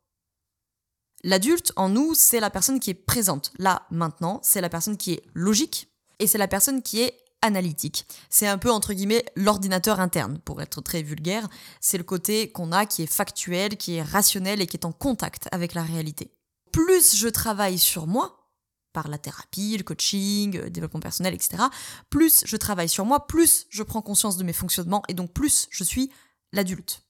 L'adulte 1.24 1.72
en 1.76 1.90
nous, 1.90 2.16
c'est 2.16 2.40
la 2.40 2.50
personne 2.50 2.80
qui 2.80 2.90
est 2.90 2.96
présente. 2.96 3.54
Là, 3.60 3.86
maintenant, 3.92 4.40
c'est 4.44 4.62
la 4.62 4.70
personne 4.70 4.98
qui 4.98 5.14
est 5.14 5.24
logique 5.34 5.90
et 6.20 6.28
c'est 6.28 6.40
la 6.40 6.48
personne 6.48 6.82
qui 6.82 7.01
est 7.01 7.16
analytique. 7.41 8.05
C'est 8.29 8.48
un 8.48 8.57
peu 8.57 8.71
entre 8.71 8.93
guillemets 8.93 9.25
l'ordinateur 9.36 10.00
interne, 10.00 10.39
pour 10.39 10.62
être 10.62 10.81
très 10.81 11.01
vulgaire. 11.01 11.48
C'est 11.79 11.98
le 11.98 12.03
côté 12.03 12.51
qu'on 12.51 12.71
a 12.71 12.86
qui 12.86 13.03
est 13.03 13.12
factuel, 13.12 13.77
qui 13.77 13.95
est 13.95 14.03
rationnel 14.03 14.62
et 14.62 14.67
qui 14.67 14.77
est 14.77 14.86
en 14.86 14.91
contact 14.91 15.48
avec 15.51 15.74
la 15.74 15.83
réalité. 15.83 16.31
Plus 16.71 17.15
je 17.15 17.27
travaille 17.27 17.79
sur 17.79 18.07
moi, 18.07 18.38
par 18.93 19.07
la 19.07 19.17
thérapie, 19.17 19.77
le 19.77 19.83
coaching, 19.83 20.57
le 20.57 20.69
développement 20.69 21.00
personnel, 21.00 21.33
etc., 21.33 21.63
plus 22.10 22.43
je 22.45 22.57
travaille 22.57 22.89
sur 22.89 23.05
moi, 23.05 23.27
plus 23.27 23.65
je 23.69 23.83
prends 23.83 24.01
conscience 24.01 24.38
de 24.38 24.43
mes 24.43 24.53
fonctionnements 24.53 25.03
et 25.07 25.13
donc 25.13 25.33
plus 25.33 25.67
je 25.71 25.83
suis 25.83 26.12
l'adulte. 26.51 27.03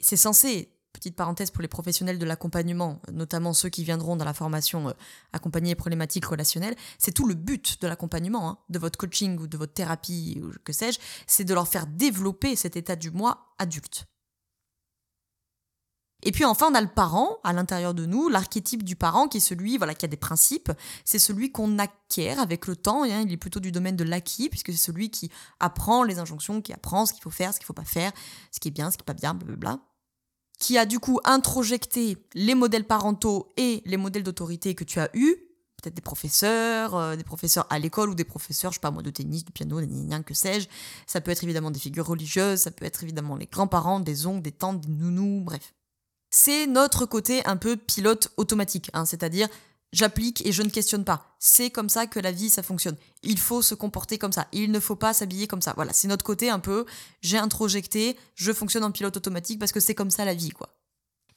C'est 0.00 0.16
censé 0.16 0.72
petite 1.02 1.16
parenthèse 1.16 1.50
pour 1.50 1.62
les 1.62 1.68
professionnels 1.68 2.18
de 2.18 2.24
l'accompagnement, 2.24 3.02
notamment 3.12 3.52
ceux 3.52 3.68
qui 3.68 3.82
viendront 3.82 4.14
dans 4.14 4.24
la 4.24 4.34
formation 4.34 4.88
euh, 4.88 4.92
accompagner 5.32 5.74
problématiques 5.74 6.26
relationnelles, 6.26 6.76
c'est 6.96 7.10
tout 7.10 7.26
le 7.26 7.34
but 7.34 7.82
de 7.82 7.88
l'accompagnement, 7.88 8.48
hein, 8.48 8.58
de 8.68 8.78
votre 8.78 8.96
coaching 8.96 9.36
ou 9.40 9.48
de 9.48 9.56
votre 9.56 9.72
thérapie 9.72 10.40
ou 10.44 10.52
que 10.64 10.72
sais-je, 10.72 11.00
c'est 11.26 11.42
de 11.42 11.54
leur 11.54 11.66
faire 11.66 11.88
développer 11.88 12.54
cet 12.54 12.76
état 12.76 12.94
du 12.94 13.10
moi 13.10 13.52
adulte. 13.58 14.06
Et 16.22 16.30
puis 16.30 16.44
enfin, 16.44 16.68
on 16.70 16.74
a 16.76 16.80
le 16.80 16.86
parent 16.86 17.38
à 17.42 17.52
l'intérieur 17.52 17.94
de 17.94 18.06
nous, 18.06 18.28
l'archétype 18.28 18.84
du 18.84 18.94
parent 18.94 19.26
qui 19.26 19.38
est 19.38 19.40
celui 19.40 19.78
voilà, 19.78 19.94
qui 19.94 20.04
a 20.04 20.08
des 20.08 20.16
principes, 20.16 20.70
c'est 21.04 21.18
celui 21.18 21.50
qu'on 21.50 21.80
acquiert 21.80 22.38
avec 22.38 22.68
le 22.68 22.76
temps, 22.76 23.02
hein, 23.02 23.24
il 23.26 23.32
est 23.32 23.36
plutôt 23.36 23.58
du 23.58 23.72
domaine 23.72 23.96
de 23.96 24.04
l'acquis, 24.04 24.48
puisque 24.48 24.70
c'est 24.70 24.78
celui 24.78 25.10
qui 25.10 25.32
apprend 25.58 26.04
les 26.04 26.20
injonctions, 26.20 26.62
qui 26.62 26.72
apprend 26.72 27.06
ce 27.06 27.12
qu'il 27.12 27.24
faut 27.24 27.30
faire, 27.30 27.52
ce 27.52 27.58
qu'il 27.58 27.64
ne 27.64 27.66
faut 27.66 27.72
pas 27.72 27.84
faire, 27.84 28.12
ce 28.52 28.60
qui 28.60 28.68
est 28.68 28.70
bien, 28.70 28.92
ce 28.92 28.96
qui 28.96 29.02
n'est 29.02 29.12
pas 29.12 29.14
bien, 29.14 29.34
blablabla 29.34 29.80
qui 30.58 30.78
a 30.78 30.86
du 30.86 31.00
coup 31.00 31.20
introjecté 31.24 32.18
les 32.34 32.54
modèles 32.54 32.86
parentaux 32.86 33.52
et 33.56 33.82
les 33.84 33.96
modèles 33.96 34.22
d'autorité 34.22 34.74
que 34.74 34.84
tu 34.84 35.00
as 35.00 35.10
eus, 35.14 35.36
peut-être 35.82 35.94
des 35.94 36.02
professeurs, 36.02 36.94
euh, 36.94 37.16
des 37.16 37.24
professeurs 37.24 37.66
à 37.70 37.78
l'école 37.78 38.10
ou 38.10 38.14
des 38.14 38.24
professeurs, 38.24 38.70
je 38.70 38.76
sais 38.76 38.80
pas 38.80 38.90
moi, 38.90 39.02
de 39.02 39.10
tennis, 39.10 39.44
de 39.44 39.50
piano, 39.50 39.80
de 39.80 40.22
que 40.22 40.34
sais-je. 40.34 40.68
Ça 41.06 41.20
peut 41.20 41.30
être 41.30 41.42
évidemment 41.42 41.70
des 41.70 41.80
figures 41.80 42.06
religieuses, 42.06 42.60
ça 42.60 42.70
peut 42.70 42.84
être 42.84 43.02
évidemment 43.02 43.36
les 43.36 43.46
grands-parents, 43.46 44.00
des 44.00 44.26
oncles, 44.26 44.42
des 44.42 44.52
tantes, 44.52 44.80
des 44.80 44.92
nounous, 44.92 45.42
bref. 45.44 45.74
C'est 46.30 46.66
notre 46.66 47.04
côté 47.04 47.44
un 47.44 47.56
peu 47.56 47.76
pilote 47.76 48.32
automatique, 48.36 48.90
hein, 48.94 49.04
c'est-à-dire 49.04 49.48
j'applique 49.92 50.44
et 50.46 50.52
je 50.52 50.62
ne 50.62 50.68
questionne 50.68 51.04
pas. 51.04 51.36
C'est 51.38 51.70
comme 51.70 51.88
ça 51.88 52.06
que 52.06 52.20
la 52.20 52.32
vie, 52.32 52.50
ça 52.50 52.62
fonctionne. 52.62 52.96
Il 53.22 53.38
faut 53.38 53.62
se 53.62 53.74
comporter 53.74 54.18
comme 54.18 54.32
ça. 54.32 54.48
Il 54.52 54.70
ne 54.70 54.80
faut 54.80 54.96
pas 54.96 55.12
s'habiller 55.12 55.46
comme 55.46 55.62
ça. 55.62 55.72
Voilà, 55.76 55.92
c'est 55.92 56.08
notre 56.08 56.24
côté 56.24 56.50
un 56.50 56.58
peu, 56.58 56.84
j'ai 57.20 57.38
introjecté, 57.38 58.16
je 58.34 58.52
fonctionne 58.52 58.84
en 58.84 58.90
pilote 58.90 59.16
automatique 59.16 59.58
parce 59.58 59.72
que 59.72 59.80
c'est 59.80 59.94
comme 59.94 60.10
ça 60.10 60.24
la 60.24 60.34
vie, 60.34 60.50
quoi. 60.50 60.70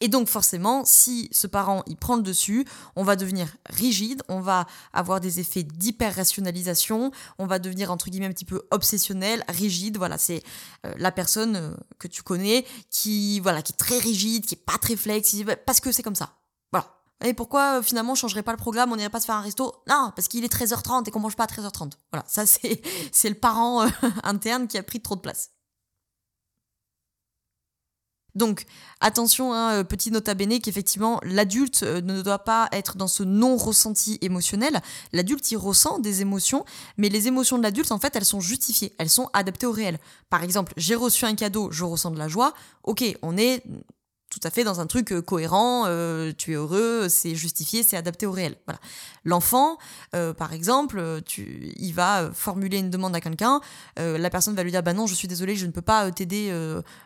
Et 0.01 0.07
donc 0.07 0.27
forcément, 0.27 0.83
si 0.85 1.29
ce 1.31 1.47
parent 1.47 1.83
il 1.87 1.95
prend 1.95 2.17
le 2.17 2.21
dessus, 2.21 2.65
on 2.95 3.03
va 3.03 3.15
devenir 3.15 3.47
rigide, 3.69 4.21
on 4.27 4.41
va 4.41 4.67
avoir 4.91 5.21
des 5.21 5.39
effets 5.39 5.63
d'hyper-rationalisation, 5.63 7.11
on 7.39 7.45
va 7.45 7.59
devenir 7.59 7.91
entre 7.91 8.09
guillemets 8.09 8.25
un 8.25 8.33
petit 8.33 8.45
peu 8.45 8.67
obsessionnel, 8.71 9.43
rigide. 9.47 9.97
Voilà, 9.97 10.17
c'est 10.17 10.43
euh, 10.85 10.93
la 10.97 11.11
personne 11.11 11.55
euh, 11.55 11.73
que 11.97 12.07
tu 12.07 12.23
connais 12.23 12.65
qui 12.89 13.39
voilà 13.39 13.61
qui 13.61 13.71
est 13.71 13.77
très 13.77 13.97
rigide, 13.97 14.45
qui 14.45 14.55
est 14.55 14.65
pas 14.65 14.77
très 14.77 14.97
flexible, 14.97 15.57
parce 15.65 15.79
que 15.79 15.91
c'est 15.91 16.03
comme 16.03 16.15
ça. 16.15 16.33
Voilà. 16.71 16.87
Et 17.23 17.33
pourquoi 17.33 17.79
euh, 17.79 17.81
finalement 17.81 18.11
on 18.13 18.15
changerait 18.15 18.43
pas 18.43 18.51
le 18.51 18.57
programme, 18.57 18.91
on 18.91 18.95
n'irait 18.97 19.09
pas 19.09 19.19
se 19.19 19.25
faire 19.25 19.35
un 19.35 19.41
resto? 19.41 19.83
Non, 19.87 20.11
parce 20.15 20.27
qu'il 20.27 20.43
est 20.43 20.53
13h30 20.53 21.07
et 21.07 21.11
qu'on 21.11 21.19
mange 21.19 21.35
pas 21.35 21.45
à 21.45 21.47
13h30. 21.47 21.93
Voilà, 22.11 22.25
ça 22.27 22.45
c'est 22.45 22.81
c'est 23.11 23.29
le 23.29 23.35
parent 23.35 23.87
interne 24.23 24.67
qui 24.67 24.77
a 24.77 24.83
pris 24.83 25.01
trop 25.01 25.15
de 25.15 25.21
place. 25.21 25.51
Donc, 28.35 28.65
attention, 28.99 29.53
hein, 29.53 29.79
euh, 29.79 29.83
petit 29.83 30.11
nota 30.11 30.33
bene, 30.33 30.59
qu'effectivement, 30.59 31.19
l'adulte 31.23 31.83
euh, 31.83 32.01
ne 32.01 32.21
doit 32.21 32.39
pas 32.39 32.67
être 32.73 32.97
dans 32.97 33.07
ce 33.07 33.23
non-ressenti 33.23 34.17
émotionnel. 34.21 34.81
L'adulte, 35.13 35.49
il 35.51 35.57
ressent 35.57 35.99
des 35.99 36.21
émotions, 36.21 36.65
mais 36.97 37.07
les 37.07 37.27
émotions 37.27 37.57
de 37.57 37.63
l'adulte, 37.63 37.93
en 37.93 37.99
fait, 37.99 38.13
elles 38.15 38.25
sont 38.25 38.41
justifiées, 38.41 38.93
elles 38.99 39.09
sont 39.09 39.29
adaptées 39.31 39.65
au 39.65 39.71
réel. 39.71 39.99
Par 40.29 40.43
exemple, 40.43 40.73
j'ai 40.75 40.95
reçu 40.95 41.23
un 41.23 41.35
cadeau, 41.35 41.71
je 41.71 41.85
ressens 41.85 42.11
de 42.11 42.17
la 42.17 42.27
joie. 42.27 42.53
Ok, 42.83 43.03
on 43.21 43.37
est 43.37 43.63
tout 44.35 44.45
à 44.45 44.51
fait 44.51 44.65
dans 44.65 44.81
un 44.81 44.85
truc 44.85 45.13
euh, 45.13 45.21
cohérent, 45.21 45.85
euh, 45.87 46.33
tu 46.37 46.51
es 46.51 46.55
heureux, 46.55 47.07
c'est 47.07 47.35
justifié, 47.35 47.83
c'est 47.83 47.95
adapté 47.95 48.25
au 48.25 48.33
réel. 48.33 48.57
Voilà. 48.65 48.81
L'enfant, 49.23 49.77
euh, 50.13 50.33
par 50.33 50.51
exemple, 50.51 51.21
tu, 51.25 51.71
il 51.77 51.93
va 51.93 52.31
formuler 52.33 52.79
une 52.79 52.89
demande 52.89 53.15
à 53.15 53.21
quelqu'un, 53.21 53.61
la 53.97 54.29
personne 54.29 54.53
va 54.53 54.63
lui 54.63 54.71
dire 54.71 54.83
bah 54.83 54.93
non, 54.93 55.07
je 55.07 55.15
suis 55.15 55.29
désolé, 55.29 55.55
je 55.55 55.65
ne 55.65 55.71
peux 55.71 55.81
pas 55.81 56.11
t'aider 56.11 56.51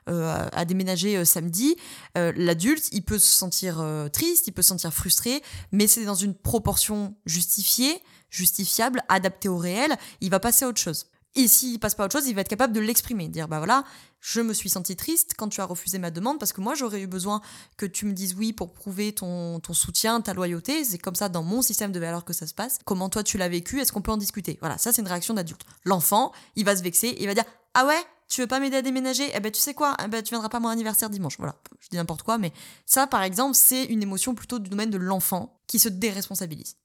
à, 0.08 0.66
déménager 0.66 1.24
samedi. 1.24 1.76
L'adulte, 2.16 2.90
il 2.92 3.04
peut 3.04 3.20
se 3.20 3.38
sentir 3.38 3.84
triste, 4.12 4.48
il 4.48 4.52
peut 4.52 4.62
se 4.62 4.70
sentir 4.70 4.94
frustré, 4.94 5.42
mais 5.72 5.88
c'est 5.88 6.06
dans 6.06 6.16
une 6.16 6.34
proportion 6.34 7.16
justifiée, 7.26 8.02
justifiable, 8.30 9.04
adaptée 9.08 9.48
au 9.50 9.58
réel. 9.58 9.96
Il 10.20 10.30
va 10.30 10.40
passer 10.40 10.66
à 10.66 10.68
autre 10.68 10.82
chose. 10.82 11.06
Et 11.36 11.48
s'il 11.48 11.80
passe 11.80 11.96
pas 11.96 12.04
à 12.04 12.06
autre 12.08 12.18
chose, 12.18 12.28
il 12.28 12.36
va 12.36 12.42
être 12.42 12.50
capable 12.50 12.74
de 12.74 12.80
l'exprimer, 12.80 13.28
dire 13.28 13.48
bah 13.48 13.60
voilà, 13.60 13.84
je 14.22 14.42
me 14.42 14.54
suis 14.54 14.70
senti 14.70 14.96
triste 14.96 15.34
quand 15.38 15.48
tu 15.50 15.62
as 15.62 15.66
refusé 15.66 15.98
ma 15.98 16.12
demande 16.12 16.40
parce 16.40 16.54
que 16.54 16.62
moi 16.62 16.76
j'aurais 16.76 17.02
eu 17.02 17.08
besoin 17.08 17.42
que 17.78 17.86
tu 17.86 18.06
me 18.06 18.14
dises 18.14 18.36
oui 18.36 18.54
pour 18.54 18.74
prouver 18.74 19.14
ton, 19.14 19.60
ton 19.60 19.74
soutien, 19.74 20.22
ta 20.22 20.34
loyauté. 20.34 20.84
C'est 20.84 20.98
comme 20.98 21.16
ça 21.16 21.30
dans 21.30 21.44
mon 21.44 21.62
système 21.62 21.92
de 21.92 22.00
valeurs 22.00 22.26
que 22.26 22.34
ça 22.34 22.48
se 22.48 22.54
passe. 22.54 22.80
Comment 22.86 23.10
toi 23.10 23.24
tu 23.24 23.38
l'as 23.38 23.50
vécu? 23.50 23.80
Est-ce 23.80 23.92
qu'on 23.92 24.02
peut 24.02 24.12
en 24.12 24.18
discuter? 24.18 24.58
Voilà, 24.60 24.78
ça 24.78 24.92
c'est 24.92 25.02
une 25.02 25.08
réaction 25.08 25.34
d'adulte. 25.34 25.62
L'enfant, 25.86 26.32
il 26.56 26.66
va 26.66 26.76
se 26.76 26.84
vexer, 26.84 27.16
il 27.20 27.28
va 27.28 27.34
dire 27.34 27.46
ah 27.74 27.86
ouais, 27.86 28.02
tu 28.28 28.42
veux 28.42 28.48
pas 28.48 28.60
m'aider 28.60 28.78
à 28.78 28.82
déménager? 28.82 29.30
Eh 29.34 29.40
ben 29.40 29.52
tu 29.52 29.60
sais 29.60 29.74
quoi? 29.74 29.96
Eh 30.04 30.08
ben 30.08 30.22
tu 30.22 30.30
viendras 30.30 30.50
pas 30.50 30.58
à 30.58 30.62
mon 30.62 30.70
anniversaire 30.70 31.10
dimanche. 31.10 31.38
Voilà, 31.38 31.56
je 31.80 31.88
dis 31.90 31.98
n'importe 31.98 32.24
quoi, 32.24 32.38
mais 32.38 32.52
ça 32.86 33.08
par 33.08 33.24
exemple 33.24 33.56
c'est 33.56 33.86
une 33.86 34.04
émotion 34.04 34.36
plutôt 34.36 34.60
du 34.60 34.70
domaine 34.70 34.90
de 34.90 34.98
l'enfant 34.98 35.62
qui 35.68 35.80
se 35.80 35.90
déresponsabilise. 35.90 36.76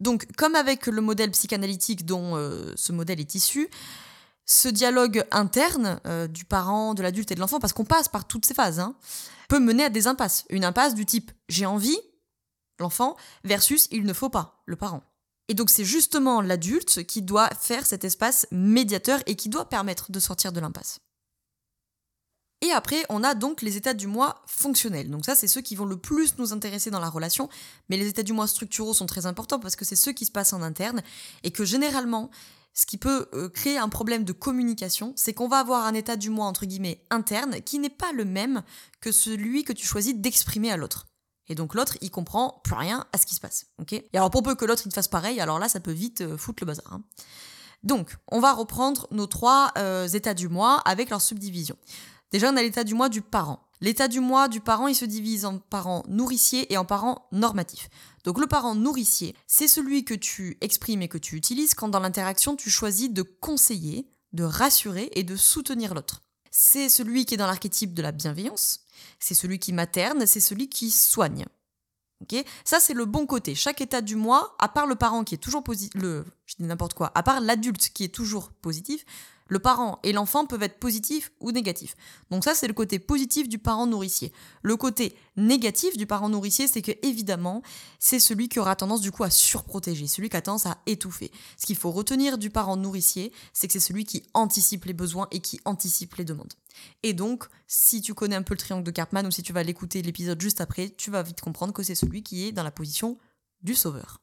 Donc, 0.00 0.26
comme 0.36 0.56
avec 0.56 0.86
le 0.86 1.00
modèle 1.00 1.30
psychanalytique 1.30 2.04
dont 2.04 2.36
euh, 2.36 2.72
ce 2.74 2.90
modèle 2.90 3.20
est 3.20 3.36
issu, 3.36 3.68
ce 4.44 4.68
dialogue 4.68 5.24
interne 5.30 6.00
euh, 6.06 6.26
du 6.26 6.44
parent, 6.44 6.94
de 6.94 7.02
l'adulte 7.02 7.30
et 7.30 7.34
de 7.34 7.40
l'enfant, 7.40 7.60
parce 7.60 7.72
qu'on 7.72 7.84
passe 7.84 8.08
par 8.08 8.26
toutes 8.26 8.46
ces 8.46 8.54
phases, 8.54 8.80
hein, 8.80 8.96
peut 9.48 9.60
mener 9.60 9.84
à 9.84 9.90
des 9.90 10.06
impasses. 10.06 10.44
Une 10.50 10.64
impasse 10.64 10.94
du 10.94 11.06
type 11.06 11.30
j'ai 11.48 11.66
envie, 11.66 11.98
l'enfant, 12.78 13.16
versus 13.44 13.88
il 13.90 14.04
ne 14.04 14.12
faut 14.12 14.30
pas, 14.30 14.62
le 14.66 14.76
parent. 14.76 15.02
Et 15.48 15.54
donc 15.54 15.70
c'est 15.70 15.84
justement 15.84 16.40
l'adulte 16.40 17.04
qui 17.04 17.22
doit 17.22 17.50
faire 17.60 17.86
cet 17.86 18.04
espace 18.04 18.46
médiateur 18.50 19.20
et 19.26 19.36
qui 19.36 19.48
doit 19.48 19.68
permettre 19.68 20.10
de 20.10 20.20
sortir 20.20 20.52
de 20.52 20.60
l'impasse. 20.60 21.00
Et 22.62 22.70
après, 22.70 23.04
on 23.08 23.24
a 23.24 23.34
donc 23.34 23.60
les 23.60 23.76
états 23.76 23.92
du 23.92 24.06
moi 24.06 24.40
fonctionnels. 24.46 25.10
Donc 25.10 25.24
ça, 25.24 25.34
c'est 25.34 25.48
ceux 25.48 25.60
qui 25.60 25.74
vont 25.74 25.84
le 25.84 25.96
plus 25.96 26.38
nous 26.38 26.52
intéresser 26.52 26.92
dans 26.92 27.00
la 27.00 27.10
relation. 27.10 27.48
Mais 27.88 27.96
les 27.96 28.06
états 28.06 28.22
du 28.22 28.32
moi 28.32 28.46
structuraux 28.46 28.94
sont 28.94 29.06
très 29.06 29.26
importants 29.26 29.58
parce 29.58 29.74
que 29.74 29.84
c'est 29.84 29.96
ceux 29.96 30.12
qui 30.12 30.26
se 30.26 30.30
passent 30.30 30.52
en 30.52 30.62
interne 30.62 31.02
et 31.42 31.50
que 31.50 31.64
généralement, 31.64 32.30
ce 32.74 32.86
qui 32.86 32.96
peut 32.96 33.28
euh, 33.34 33.48
créer 33.48 33.78
un 33.78 33.88
problème 33.88 34.24
de 34.24 34.32
communication, 34.32 35.12
c'est 35.16 35.34
qu'on 35.34 35.48
va 35.48 35.58
avoir 35.58 35.84
un 35.86 35.94
état 35.94 36.16
du 36.16 36.30
moi 36.30 36.46
entre 36.46 36.66
guillemets 36.66 37.04
interne 37.10 37.60
qui 37.62 37.78
n'est 37.78 37.90
pas 37.90 38.12
le 38.12 38.24
même 38.24 38.62
que 39.00 39.12
celui 39.12 39.64
que 39.64 39.72
tu 39.72 39.86
choisis 39.86 40.14
d'exprimer 40.14 40.70
à 40.72 40.76
l'autre. 40.76 41.06
Et 41.48 41.54
donc 41.54 41.74
l'autre, 41.74 41.98
il 42.00 42.10
comprend 42.10 42.60
plus 42.64 42.74
rien 42.74 43.06
à 43.12 43.18
ce 43.18 43.26
qui 43.26 43.34
se 43.34 43.40
passe. 43.40 43.66
et 43.90 44.08
alors 44.14 44.30
pour 44.30 44.42
peu 44.42 44.54
que 44.54 44.64
l'autre 44.64 44.82
il 44.86 44.88
te 44.88 44.94
fasse 44.94 45.08
pareil, 45.08 45.40
alors 45.40 45.58
là, 45.58 45.68
ça 45.68 45.80
peut 45.80 45.92
vite 45.92 46.22
euh, 46.22 46.38
foutre 46.38 46.62
le 46.62 46.66
bazar. 46.66 46.92
Hein. 46.92 47.02
Donc, 47.82 48.16
on 48.28 48.38
va 48.38 48.52
reprendre 48.52 49.08
nos 49.10 49.26
trois 49.26 49.72
euh, 49.76 50.06
états 50.06 50.34
du 50.34 50.48
moi 50.48 50.80
avec 50.84 51.10
leur 51.10 51.20
subdivision. 51.20 51.76
Déjà, 52.32 52.50
on 52.50 52.56
a 52.56 52.62
l'état 52.62 52.84
du 52.84 52.94
moi 52.94 53.08
du 53.08 53.22
parent. 53.22 53.68
L'état 53.80 54.08
du 54.08 54.20
moi 54.20 54.48
du 54.48 54.60
parent, 54.60 54.88
il 54.88 54.94
se 54.94 55.04
divise 55.04 55.44
en 55.44 55.58
parent 55.58 56.04
nourricier 56.08 56.72
et 56.72 56.76
en 56.76 56.84
parent 56.84 57.28
normatif. 57.32 57.90
Donc 58.24 58.38
le 58.38 58.46
parent 58.46 58.74
nourricier, 58.74 59.34
c'est 59.46 59.68
celui 59.68 60.04
que 60.04 60.14
tu 60.14 60.56
exprimes 60.60 61.02
et 61.02 61.08
que 61.08 61.18
tu 61.18 61.36
utilises 61.36 61.74
quand 61.74 61.88
dans 61.88 62.00
l'interaction 62.00 62.54
tu 62.56 62.70
choisis 62.70 63.10
de 63.10 63.22
conseiller, 63.22 64.08
de 64.32 64.44
rassurer 64.44 65.10
et 65.14 65.24
de 65.24 65.36
soutenir 65.36 65.94
l'autre. 65.94 66.22
C'est 66.50 66.88
celui 66.88 67.24
qui 67.24 67.34
est 67.34 67.38
dans 67.38 67.46
l'archétype 67.46 67.92
de 67.92 68.02
la 68.02 68.12
bienveillance, 68.12 68.80
c'est 69.18 69.34
celui 69.34 69.58
qui 69.58 69.72
materne, 69.72 70.26
c'est 70.26 70.40
celui 70.40 70.68
qui 70.68 70.90
soigne. 70.90 71.46
Ça, 72.64 72.80
c'est 72.80 72.94
le 72.94 73.04
bon 73.04 73.26
côté. 73.26 73.54
Chaque 73.54 73.80
état 73.80 74.00
du 74.00 74.16
moi, 74.16 74.54
à 74.58 74.68
part 74.68 74.86
le 74.86 74.94
parent 74.94 75.24
qui 75.24 75.34
est 75.34 75.38
toujours 75.38 75.64
positif, 75.64 76.00
le, 76.00 76.24
je 76.46 76.54
dis 76.58 76.64
n'importe 76.64 76.94
quoi, 76.94 77.10
à 77.14 77.22
part 77.22 77.40
l'adulte 77.40 77.90
qui 77.92 78.04
est 78.04 78.14
toujours 78.14 78.52
positif, 78.52 79.04
le 79.52 79.58
parent 79.58 79.98
et 80.02 80.12
l'enfant 80.12 80.46
peuvent 80.46 80.62
être 80.62 80.78
positifs 80.78 81.30
ou 81.38 81.52
négatifs. 81.52 81.94
Donc 82.30 82.42
ça, 82.42 82.54
c'est 82.54 82.66
le 82.66 82.72
côté 82.72 82.98
positif 82.98 83.50
du 83.50 83.58
parent 83.58 83.86
nourricier. 83.86 84.32
Le 84.62 84.78
côté 84.78 85.14
négatif 85.36 85.94
du 85.98 86.06
parent 86.06 86.30
nourricier, 86.30 86.66
c'est 86.66 86.80
que 86.80 86.92
évidemment, 87.02 87.60
c'est 87.98 88.18
celui 88.18 88.48
qui 88.48 88.60
aura 88.60 88.76
tendance 88.76 89.02
du 89.02 89.12
coup 89.12 89.24
à 89.24 89.30
surprotéger, 89.30 90.06
celui 90.06 90.30
qui 90.30 90.38
a 90.38 90.40
tendance 90.40 90.64
à 90.64 90.78
étouffer. 90.86 91.30
Ce 91.58 91.66
qu'il 91.66 91.76
faut 91.76 91.90
retenir 91.90 92.38
du 92.38 92.48
parent 92.48 92.78
nourricier, 92.78 93.30
c'est 93.52 93.66
que 93.66 93.74
c'est 93.74 93.80
celui 93.80 94.06
qui 94.06 94.22
anticipe 94.32 94.86
les 94.86 94.94
besoins 94.94 95.28
et 95.30 95.40
qui 95.40 95.60
anticipe 95.66 96.14
les 96.14 96.24
demandes. 96.24 96.54
Et 97.02 97.12
donc, 97.12 97.44
si 97.66 98.00
tu 98.00 98.14
connais 98.14 98.36
un 98.36 98.42
peu 98.42 98.54
le 98.54 98.58
triangle 98.58 98.84
de 98.84 98.90
Cartman 98.90 99.26
ou 99.26 99.30
si 99.30 99.42
tu 99.42 99.52
vas 99.52 99.62
l'écouter 99.62 100.00
l'épisode 100.00 100.40
juste 100.40 100.62
après, 100.62 100.88
tu 100.88 101.10
vas 101.10 101.22
vite 101.22 101.42
comprendre 101.42 101.74
que 101.74 101.82
c'est 101.82 101.94
celui 101.94 102.22
qui 102.22 102.48
est 102.48 102.52
dans 102.52 102.64
la 102.64 102.70
position 102.70 103.18
du 103.60 103.74
sauveur. 103.74 104.21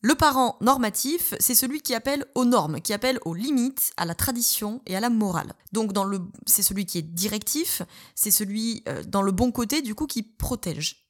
Le 0.00 0.14
parent 0.14 0.56
normatif, 0.60 1.34
c'est 1.40 1.56
celui 1.56 1.80
qui 1.80 1.92
appelle 1.92 2.24
aux 2.36 2.44
normes, 2.44 2.80
qui 2.80 2.92
appelle 2.92 3.18
aux 3.24 3.34
limites, 3.34 3.90
à 3.96 4.04
la 4.04 4.14
tradition 4.14 4.80
et 4.86 4.94
à 4.94 5.00
la 5.00 5.10
morale. 5.10 5.54
Donc 5.72 5.92
c'est 6.46 6.62
celui 6.62 6.86
qui 6.86 6.98
est 6.98 7.02
directif, 7.02 7.82
c'est 8.14 8.30
celui 8.30 8.84
euh, 8.88 9.02
dans 9.02 9.22
le 9.22 9.32
bon 9.32 9.50
côté 9.50 9.82
du 9.82 9.96
coup 9.96 10.06
qui 10.06 10.22
protège. 10.22 11.08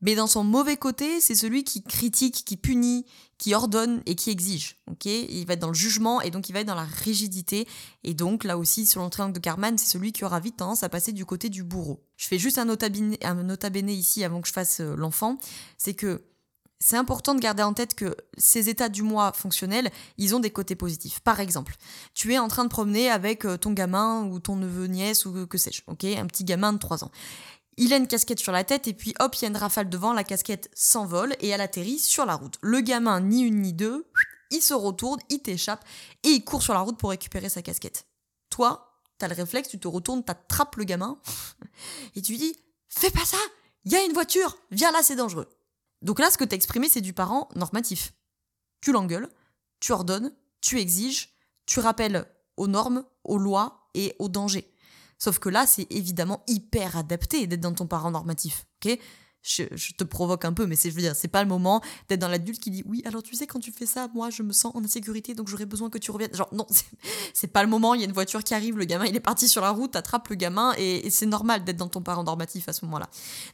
Mais 0.00 0.16
dans 0.16 0.26
son 0.26 0.42
mauvais 0.42 0.76
côté, 0.76 1.20
c'est 1.20 1.36
celui 1.36 1.62
qui 1.62 1.84
critique, 1.84 2.44
qui 2.44 2.56
punit, 2.56 3.06
qui 3.38 3.54
ordonne 3.54 4.02
et 4.04 4.16
qui 4.16 4.30
exige. 4.30 4.82
Ok, 4.90 5.04
il 5.04 5.44
va 5.46 5.52
être 5.52 5.60
dans 5.60 5.68
le 5.68 5.74
jugement 5.74 6.20
et 6.20 6.30
donc 6.30 6.48
il 6.48 6.52
va 6.52 6.60
être 6.60 6.66
dans 6.66 6.74
la 6.74 6.82
rigidité. 6.82 7.68
Et 8.02 8.12
donc 8.12 8.42
là 8.42 8.58
aussi, 8.58 8.84
sur 8.84 9.04
le 9.04 9.10
triangle 9.10 9.34
de 9.34 9.38
Carman, 9.38 9.78
c'est 9.78 9.86
celui 9.86 10.12
qui 10.12 10.24
aura 10.24 10.40
vite 10.40 10.56
tendance 10.56 10.82
à 10.82 10.88
passer 10.88 11.12
du 11.12 11.24
côté 11.24 11.50
du 11.50 11.62
bourreau. 11.62 12.04
Je 12.16 12.26
fais 12.26 12.38
juste 12.38 12.58
un 12.58 12.64
nota 12.64 12.88
bene, 12.88 13.16
un 13.22 13.34
nota 13.44 13.70
bene 13.70 13.90
ici 13.90 14.24
avant 14.24 14.40
que 14.40 14.48
je 14.48 14.52
fasse 14.52 14.80
euh, 14.80 14.96
l'enfant, 14.96 15.38
c'est 15.78 15.94
que 15.94 16.24
c'est 16.82 16.96
important 16.96 17.36
de 17.36 17.40
garder 17.40 17.62
en 17.62 17.74
tête 17.74 17.94
que 17.94 18.16
ces 18.36 18.68
états 18.68 18.88
du 18.88 19.02
moi 19.02 19.32
fonctionnels, 19.32 19.90
ils 20.18 20.34
ont 20.34 20.40
des 20.40 20.50
côtés 20.50 20.74
positifs. 20.74 21.20
Par 21.20 21.38
exemple, 21.38 21.76
tu 22.12 22.34
es 22.34 22.38
en 22.38 22.48
train 22.48 22.64
de 22.64 22.68
promener 22.68 23.08
avec 23.08 23.44
euh, 23.44 23.56
ton 23.56 23.70
gamin 23.70 24.24
ou 24.24 24.40
ton 24.40 24.56
neveu, 24.56 24.86
nièce 24.86 25.24
ou 25.24 25.46
que 25.46 25.58
sais-je, 25.58 25.82
ok? 25.86 26.02
Un 26.04 26.26
petit 26.26 26.42
gamin 26.42 26.72
de 26.72 26.78
3 26.78 27.04
ans. 27.04 27.12
Il 27.76 27.92
a 27.92 27.96
une 27.96 28.08
casquette 28.08 28.40
sur 28.40 28.50
la 28.50 28.64
tête 28.64 28.88
et 28.88 28.94
puis 28.94 29.14
hop, 29.20 29.34
il 29.36 29.42
y 29.42 29.44
a 29.44 29.48
une 29.48 29.56
rafale 29.56 29.88
devant, 29.88 30.12
la 30.12 30.24
casquette 30.24 30.70
s'envole 30.74 31.36
et 31.40 31.48
elle 31.48 31.60
atterrit 31.60 32.00
sur 32.00 32.26
la 32.26 32.34
route. 32.34 32.58
Le 32.60 32.80
gamin, 32.80 33.20
ni 33.20 33.42
une 33.42 33.62
ni 33.62 33.72
deux, 33.72 34.04
il 34.50 34.60
se 34.60 34.74
retourne, 34.74 35.20
il 35.30 35.38
t'échappe 35.38 35.84
et 36.24 36.30
il 36.30 36.44
court 36.44 36.64
sur 36.64 36.74
la 36.74 36.80
route 36.80 36.98
pour 36.98 37.10
récupérer 37.10 37.48
sa 37.48 37.62
casquette. 37.62 38.06
Toi, 38.50 39.00
t'as 39.18 39.28
le 39.28 39.34
réflexe, 39.34 39.68
tu 39.68 39.78
te 39.78 39.86
retournes, 39.86 40.24
t'attrapes 40.24 40.74
le 40.74 40.84
gamin 40.84 41.16
et 42.16 42.22
tu 42.22 42.32
lui 42.32 42.38
dis 42.38 42.56
Fais 42.88 43.10
pas 43.10 43.24
ça 43.24 43.38
Il 43.84 43.92
y 43.92 43.96
a 43.96 44.02
une 44.02 44.12
voiture 44.12 44.58
Viens 44.72 44.90
là, 44.90 44.98
c'est 45.04 45.16
dangereux. 45.16 45.48
Donc 46.02 46.18
là, 46.18 46.30
ce 46.30 46.38
que 46.38 46.44
tu 46.44 46.52
as 46.54 46.56
exprimé, 46.56 46.88
c'est 46.88 47.00
du 47.00 47.12
parent 47.12 47.48
normatif. 47.54 48.12
Tu 48.80 48.92
l'engueules, 48.92 49.28
tu 49.80 49.92
ordonnes, 49.92 50.32
tu 50.60 50.78
exiges, 50.80 51.34
tu 51.66 51.80
rappelles 51.80 52.26
aux 52.56 52.66
normes, 52.66 53.04
aux 53.24 53.38
lois 53.38 53.88
et 53.94 54.14
aux 54.18 54.28
dangers. 54.28 54.72
Sauf 55.18 55.38
que 55.38 55.48
là, 55.48 55.66
c'est 55.66 55.86
évidemment 55.90 56.42
hyper 56.48 56.96
adapté 56.96 57.46
d'être 57.46 57.60
dans 57.60 57.74
ton 57.74 57.86
parent 57.86 58.10
normatif. 58.10 58.66
ok? 58.84 58.98
Je, 59.42 59.92
te 59.92 60.04
provoque 60.04 60.44
un 60.44 60.52
peu, 60.52 60.66
mais 60.66 60.76
c'est, 60.76 60.90
je 60.90 60.94
veux 60.94 61.02
dire, 61.02 61.16
c'est 61.16 61.28
pas 61.28 61.42
le 61.42 61.48
moment 61.48 61.82
d'être 62.08 62.20
dans 62.20 62.28
l'adulte 62.28 62.60
qui 62.60 62.70
dit 62.70 62.82
oui, 62.86 63.02
alors 63.04 63.22
tu 63.22 63.34
sais, 63.34 63.46
quand 63.46 63.58
tu 63.58 63.72
fais 63.72 63.86
ça, 63.86 64.08
moi, 64.14 64.30
je 64.30 64.42
me 64.42 64.52
sens 64.52 64.72
en 64.74 64.84
insécurité, 64.84 65.34
donc 65.34 65.48
j'aurais 65.48 65.66
besoin 65.66 65.90
que 65.90 65.98
tu 65.98 66.10
reviennes. 66.10 66.34
Genre, 66.34 66.48
non, 66.52 66.66
c'est, 67.34 67.48
pas 67.48 67.62
le 67.62 67.68
moment, 67.68 67.94
il 67.94 68.00
y 68.00 68.04
a 68.04 68.06
une 68.06 68.12
voiture 68.12 68.44
qui 68.44 68.54
arrive, 68.54 68.78
le 68.78 68.84
gamin, 68.84 69.06
il 69.06 69.16
est 69.16 69.20
parti 69.20 69.48
sur 69.48 69.62
la 69.62 69.70
route, 69.70 69.96
attrape 69.96 70.28
le 70.28 70.36
gamin, 70.36 70.74
et, 70.78 71.10
c'est 71.10 71.26
normal 71.26 71.64
d'être 71.64 71.76
dans 71.76 71.88
ton 71.88 72.02
parent 72.02 72.22
normatif 72.22 72.68
à 72.68 72.72
ce 72.72 72.84
moment-là. 72.84 73.08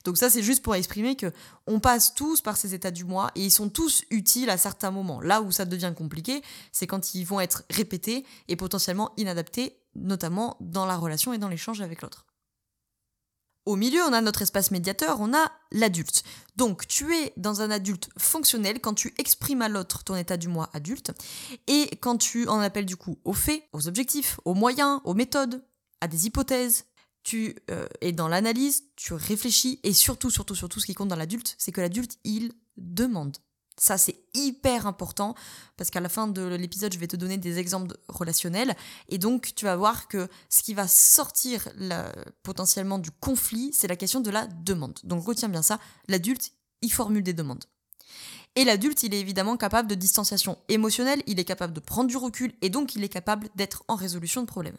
Donc 0.04 0.18
ça, 0.18 0.30
c'est 0.30 0.42
juste 0.42 0.62
pour 0.62 0.74
exprimer 0.74 1.16
que 1.16 1.32
on 1.66 1.80
passe 1.80 2.14
tous 2.14 2.40
par 2.40 2.56
ces 2.56 2.74
états 2.74 2.90
du 2.90 3.04
moi, 3.04 3.30
et 3.34 3.44
ils 3.44 3.50
sont 3.50 3.68
tous 3.68 4.04
utiles 4.10 4.50
à 4.50 4.58
certains 4.58 4.90
moments. 4.90 5.20
Là 5.20 5.40
où 5.40 5.50
ça 5.50 5.64
devient 5.64 5.92
compliqué, 5.96 6.42
c'est 6.72 6.86
quand 6.86 7.14
ils 7.14 7.24
vont 7.24 7.40
être 7.40 7.64
répétés 7.70 8.24
et 8.48 8.56
potentiellement 8.56 9.12
inadaptés, 9.16 9.78
notamment 9.94 10.56
dans 10.60 10.86
la 10.86 10.96
relation 10.96 11.32
et 11.32 11.38
dans 11.38 11.48
l'échange 11.48 11.80
avec 11.80 12.02
l'autre. 12.02 12.27
Au 13.68 13.76
milieu, 13.76 14.00
on 14.02 14.14
a 14.14 14.22
notre 14.22 14.40
espace 14.40 14.70
médiateur, 14.70 15.20
on 15.20 15.34
a 15.34 15.52
l'adulte. 15.72 16.22
Donc, 16.56 16.88
tu 16.88 17.14
es 17.14 17.34
dans 17.36 17.60
un 17.60 17.70
adulte 17.70 18.08
fonctionnel 18.16 18.80
quand 18.80 18.94
tu 18.94 19.12
exprimes 19.18 19.60
à 19.60 19.68
l'autre 19.68 20.04
ton 20.04 20.16
état 20.16 20.38
du 20.38 20.48
moi 20.48 20.70
adulte 20.72 21.12
et 21.66 21.90
quand 22.00 22.16
tu 22.16 22.48
en 22.48 22.60
appelles 22.60 22.86
du 22.86 22.96
coup 22.96 23.18
aux 23.26 23.34
faits, 23.34 23.62
aux 23.74 23.86
objectifs, 23.86 24.40
aux 24.46 24.54
moyens, 24.54 25.02
aux 25.04 25.12
méthodes, 25.12 25.62
à 26.00 26.08
des 26.08 26.24
hypothèses. 26.24 26.86
Tu 27.24 27.56
euh, 27.70 27.86
es 28.00 28.12
dans 28.12 28.26
l'analyse, 28.26 28.84
tu 28.96 29.12
réfléchis 29.12 29.80
et 29.82 29.92
surtout, 29.92 30.30
surtout, 30.30 30.54
surtout, 30.54 30.80
ce 30.80 30.86
qui 30.86 30.94
compte 30.94 31.08
dans 31.08 31.16
l'adulte, 31.16 31.54
c'est 31.58 31.70
que 31.70 31.82
l'adulte, 31.82 32.16
il 32.24 32.52
demande. 32.78 33.36
Ça, 33.78 33.96
c'est 33.96 34.16
hyper 34.34 34.86
important 34.86 35.34
parce 35.76 35.90
qu'à 35.90 36.00
la 36.00 36.08
fin 36.08 36.26
de 36.26 36.42
l'épisode, 36.42 36.92
je 36.92 36.98
vais 36.98 37.06
te 37.06 37.16
donner 37.16 37.38
des 37.38 37.58
exemples 37.58 37.96
relationnels 38.08 38.74
et 39.08 39.18
donc 39.18 39.54
tu 39.54 39.64
vas 39.66 39.76
voir 39.76 40.08
que 40.08 40.28
ce 40.48 40.62
qui 40.62 40.74
va 40.74 40.88
sortir 40.88 41.68
potentiellement 42.42 42.98
du 42.98 43.10
conflit, 43.12 43.70
c'est 43.72 43.86
la 43.86 43.96
question 43.96 44.20
de 44.20 44.30
la 44.30 44.46
demande. 44.46 44.98
Donc 45.04 45.24
retiens 45.24 45.48
bien 45.48 45.62
ça, 45.62 45.78
l'adulte, 46.08 46.52
il 46.82 46.92
formule 46.92 47.22
des 47.22 47.34
demandes. 47.34 47.64
Et 48.56 48.64
l'adulte, 48.64 49.04
il 49.04 49.14
est 49.14 49.20
évidemment 49.20 49.56
capable 49.56 49.88
de 49.88 49.94
distanciation 49.94 50.58
émotionnelle, 50.68 51.22
il 51.28 51.38
est 51.38 51.44
capable 51.44 51.72
de 51.72 51.80
prendre 51.80 52.08
du 52.08 52.16
recul 52.16 52.52
et 52.60 52.70
donc 52.70 52.96
il 52.96 53.04
est 53.04 53.08
capable 53.08 53.48
d'être 53.54 53.84
en 53.86 53.94
résolution 53.94 54.40
de 54.40 54.46
problèmes. 54.48 54.78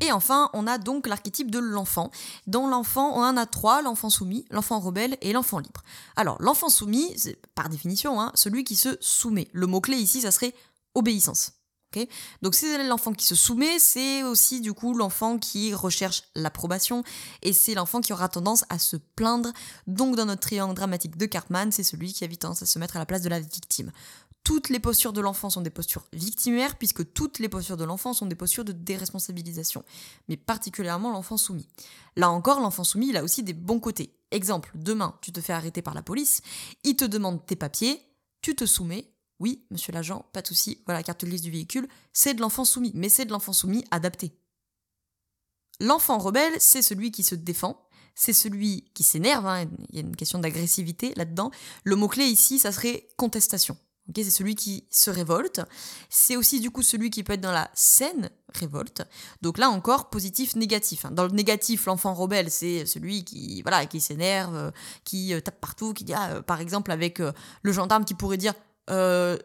Et 0.00 0.12
enfin, 0.12 0.50
on 0.52 0.66
a 0.66 0.78
donc 0.78 1.06
l'archétype 1.06 1.50
de 1.50 1.58
l'enfant. 1.58 2.10
Dans 2.46 2.66
l'enfant, 2.66 3.12
on 3.16 3.22
en 3.22 3.36
a 3.36 3.46
trois, 3.46 3.82
l'enfant 3.82 4.10
soumis, 4.10 4.44
l'enfant 4.50 4.80
rebelle 4.80 5.16
et 5.20 5.32
l'enfant 5.32 5.58
libre. 5.58 5.82
Alors, 6.16 6.36
l'enfant 6.40 6.68
soumis, 6.68 7.12
c'est 7.16 7.38
par 7.54 7.68
définition, 7.68 8.20
hein, 8.20 8.32
celui 8.34 8.64
qui 8.64 8.76
se 8.76 8.96
soumet. 9.00 9.48
Le 9.52 9.66
mot-clé 9.66 9.96
ici, 9.96 10.20
ça 10.20 10.30
serait 10.30 10.54
obéissance. 10.94 11.52
donc 12.40 12.54
c'est 12.54 12.86
l'enfant 12.86 13.12
qui 13.12 13.26
se 13.26 13.34
soumet, 13.34 13.78
c'est 13.78 14.22
aussi 14.22 14.60
du 14.60 14.72
coup 14.72 14.94
l'enfant 14.94 15.38
qui 15.38 15.74
recherche 15.74 16.22
l'approbation 16.34 17.04
et 17.42 17.52
c'est 17.52 17.74
l'enfant 17.74 18.00
qui 18.00 18.14
aura 18.14 18.28
tendance 18.28 18.64
à 18.70 18.78
se 18.78 18.96
plaindre. 18.96 19.52
Donc 19.86 20.16
dans 20.16 20.24
notre 20.24 20.40
triangle 20.40 20.74
dramatique 20.74 21.16
de 21.16 21.26
Cartman, 21.26 21.70
c'est 21.70 21.82
celui 21.82 22.12
qui 22.12 22.24
a 22.24 22.28
tendance 22.28 22.62
à 22.62 22.66
se 22.66 22.78
mettre 22.78 22.96
à 22.96 22.98
la 22.98 23.06
place 23.06 23.22
de 23.22 23.28
la 23.28 23.40
victime 23.40 23.92
toutes 24.44 24.70
les 24.70 24.80
postures 24.80 25.12
de 25.12 25.20
l'enfant 25.20 25.50
sont 25.50 25.60
des 25.60 25.70
postures 25.70 26.06
victimaires, 26.12 26.76
puisque 26.76 27.12
toutes 27.12 27.38
les 27.38 27.48
postures 27.48 27.76
de 27.76 27.84
l'enfant 27.84 28.12
sont 28.12 28.26
des 28.26 28.34
postures 28.34 28.64
de 28.64 28.72
déresponsabilisation, 28.72 29.84
mais 30.28 30.36
particulièrement 30.36 31.12
l'enfant 31.12 31.36
soumis. 31.36 31.68
Là 32.16 32.30
encore, 32.30 32.60
l'enfant 32.60 32.84
soumis, 32.84 33.10
il 33.10 33.16
a 33.16 33.22
aussi 33.22 33.42
des 33.42 33.52
bons 33.52 33.80
côtés. 33.80 34.16
Exemple, 34.30 34.72
demain, 34.74 35.16
tu 35.22 35.30
te 35.30 35.40
fais 35.40 35.52
arrêter 35.52 35.82
par 35.82 35.94
la 35.94 36.02
police, 36.02 36.42
il 36.84 36.96
te 36.96 37.04
demande 37.04 37.44
tes 37.46 37.56
papiers, 37.56 38.02
tu 38.40 38.56
te 38.56 38.66
soumets, 38.66 39.12
oui, 39.38 39.64
monsieur 39.70 39.92
l'agent, 39.92 40.26
pas 40.32 40.42
de 40.42 40.48
souci, 40.48 40.82
voilà 40.86 41.00
la 41.00 41.04
carte 41.04 41.24
grise 41.24 41.42
du 41.42 41.50
véhicule, 41.50 41.88
c'est 42.12 42.34
de 42.34 42.40
l'enfant 42.40 42.64
soumis, 42.64 42.92
mais 42.94 43.08
c'est 43.08 43.24
de 43.24 43.30
l'enfant 43.30 43.52
soumis 43.52 43.84
adapté. 43.90 44.32
L'enfant 45.80 46.18
rebelle, 46.18 46.54
c'est 46.58 46.82
celui 46.82 47.12
qui 47.12 47.22
se 47.22 47.34
défend, 47.34 47.88
c'est 48.14 48.32
celui 48.32 48.90
qui 48.94 49.04
s'énerve, 49.04 49.46
hein, 49.46 49.66
il 49.90 49.96
y 49.96 49.98
a 49.98 50.02
une 50.02 50.16
question 50.16 50.38
d'agressivité 50.38 51.14
là-dedans. 51.14 51.50
Le 51.84 51.96
mot-clé 51.96 52.24
ici, 52.24 52.58
ça 52.58 52.72
serait 52.72 53.08
contestation 53.16 53.76
c'est 54.16 54.30
celui 54.30 54.54
qui 54.54 54.84
se 54.90 55.10
révolte. 55.10 55.60
C'est 56.10 56.36
aussi 56.36 56.60
du 56.60 56.70
coup 56.70 56.82
celui 56.82 57.10
qui 57.10 57.22
peut 57.22 57.34
être 57.34 57.40
dans 57.40 57.52
la 57.52 57.70
scène 57.74 58.30
révolte. 58.48 59.02
Donc 59.40 59.58
là 59.58 59.70
encore, 59.70 60.10
positif, 60.10 60.56
négatif. 60.56 61.04
Hein. 61.04 61.10
Dans 61.12 61.24
le 61.24 61.30
négatif, 61.30 61.86
l'enfant 61.86 62.14
rebelle, 62.14 62.50
c'est 62.50 62.84
celui 62.86 63.24
qui 63.24 63.62
voilà, 63.62 63.86
qui 63.86 64.00
s'énerve, 64.00 64.56
euh, 64.56 64.70
qui 65.04 65.32
euh, 65.32 65.40
tape 65.40 65.60
partout, 65.60 65.94
qui 65.94 66.04
dit, 66.04 66.14
ah, 66.14 66.32
euh, 66.32 66.42
par 66.42 66.60
exemple, 66.60 66.90
avec 66.90 67.20
le 67.20 67.72
gendarme 67.72 68.04
qui 68.04 68.14
pourrait 68.14 68.36
dire 68.36 68.54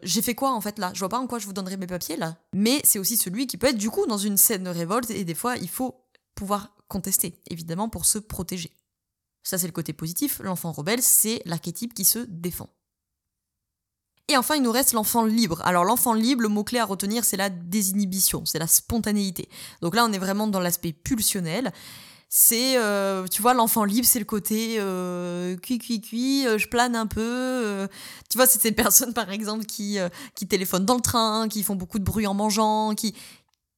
j'ai 0.04 0.22
fait 0.22 0.36
quoi 0.36 0.52
en 0.54 0.60
fait 0.60 0.78
là? 0.78 0.92
Je 0.94 1.00
vois 1.00 1.10
pas 1.10 1.20
en 1.20 1.28
quoi 1.28 1.40
je 1.40 1.46
vous 1.46 1.54
donnerai 1.54 1.78
mes 1.78 1.88
papiers 1.88 2.18
là. 2.18 2.38
Mais 2.54 2.82
c'est 2.84 3.00
aussi 3.00 3.16
celui 3.16 3.48
qui 3.48 3.58
peut 3.58 3.68
être 3.68 3.78
du 3.78 3.90
coup 3.90 4.06
dans 4.06 4.18
une 4.18 4.36
scène 4.36 4.64
de 4.64 4.70
révolte 4.70 5.10
et 5.10 5.24
des 5.24 5.36
fois 5.36 5.56
il 5.56 5.70
faut 5.70 6.04
pouvoir 6.36 6.76
contester, 6.90 7.40
évidemment 7.50 7.88
pour 7.88 8.06
se 8.06 8.18
protéger. 8.18 8.72
Ça 9.44 9.58
c'est 9.58 9.68
le 9.68 9.72
côté 9.72 9.94
positif. 9.94 10.42
L'enfant 10.44 10.74
rebelle, 10.74 11.02
c'est 11.02 11.42
l'archétype 11.46 11.94
qui 11.94 12.04
se 12.04 12.20
défend. 12.28 12.68
Et 14.30 14.36
enfin, 14.36 14.56
il 14.56 14.62
nous 14.62 14.72
reste 14.72 14.92
l'enfant 14.92 15.24
libre. 15.24 15.62
Alors 15.64 15.86
l'enfant 15.86 16.14
libre, 16.14 16.42
le 16.42 16.50
mot-clé 16.50 16.80
à 16.80 16.86
retenir, 16.86 17.24
c'est 17.24 17.38
la 17.38 17.50
désinhibition, 17.50 18.44
c'est 18.46 18.60
la 18.60 18.68
spontanéité. 18.68 19.48
Donc 19.82 19.96
là, 19.96 20.06
on 20.06 20.12
est 20.12 20.18
vraiment 20.18 20.48
dans 20.48 20.60
l'aspect 20.60 20.92
pulsionnel. 20.92 21.72
C'est, 22.30 22.78
euh, 22.78 23.26
tu 23.28 23.42
vois, 23.42 23.54
l'enfant 23.54 23.86
libre, 23.86 24.06
c'est 24.06 24.20
le 24.20 24.26
côté 24.26 24.76
euh, 24.80 25.56
cui 25.56 25.80
cui 25.80 26.46
euh, 26.46 26.58
je 26.58 26.68
plane 26.68 26.94
un 26.94 27.08
peu. 27.08 27.22
Euh. 27.22 27.88
tu 28.30 28.38
vois, 28.38 28.46
c'est 28.48 28.62
ces 28.62 28.74
personnes, 28.74 29.14
par 29.14 29.32
exemple, 29.32 29.66
qui, 29.66 29.98
qui 30.36 30.46
téléphonent 30.46 30.86
dans 30.86 30.96
le 30.96 31.02
train, 31.02 31.48
qui 31.48 31.64
font 31.64 31.76
beaucoup 31.76 32.00
de 32.00 32.04
bruit 32.04 32.28
en 32.28 32.34
mangeant, 32.34 32.96
qui, 32.96 33.16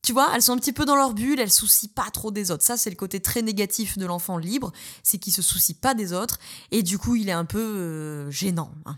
tu 0.01 0.13
vois, 0.13 0.31
elles 0.33 0.41
sont 0.41 0.53
un 0.53 0.57
petit 0.57 0.73
peu 0.73 0.85
dans 0.85 0.95
leur 0.95 1.13
bulle, 1.13 1.39
elles 1.39 1.51
soucient 1.51 1.91
pas 1.93 2.09
trop 2.11 2.31
des 2.31 2.49
autres. 2.49 2.63
Ça, 2.63 2.75
c'est 2.75 2.89
le 2.89 2.95
côté 2.95 3.19
très 3.19 3.43
négatif 3.43 3.99
de 3.99 4.07
l'enfant 4.07 4.39
libre, 4.39 4.71
c'est 5.03 5.19
qu'il 5.19 5.31
se 5.31 5.43
soucie 5.43 5.75
pas 5.75 5.93
des 5.93 6.11
autres, 6.11 6.39
et 6.71 6.81
du 6.81 6.97
coup, 6.97 7.15
il 7.15 7.29
est 7.29 7.33
un 7.33 7.45
peu 7.45 8.31
gênant. 8.31 8.71
Hein. 8.87 8.97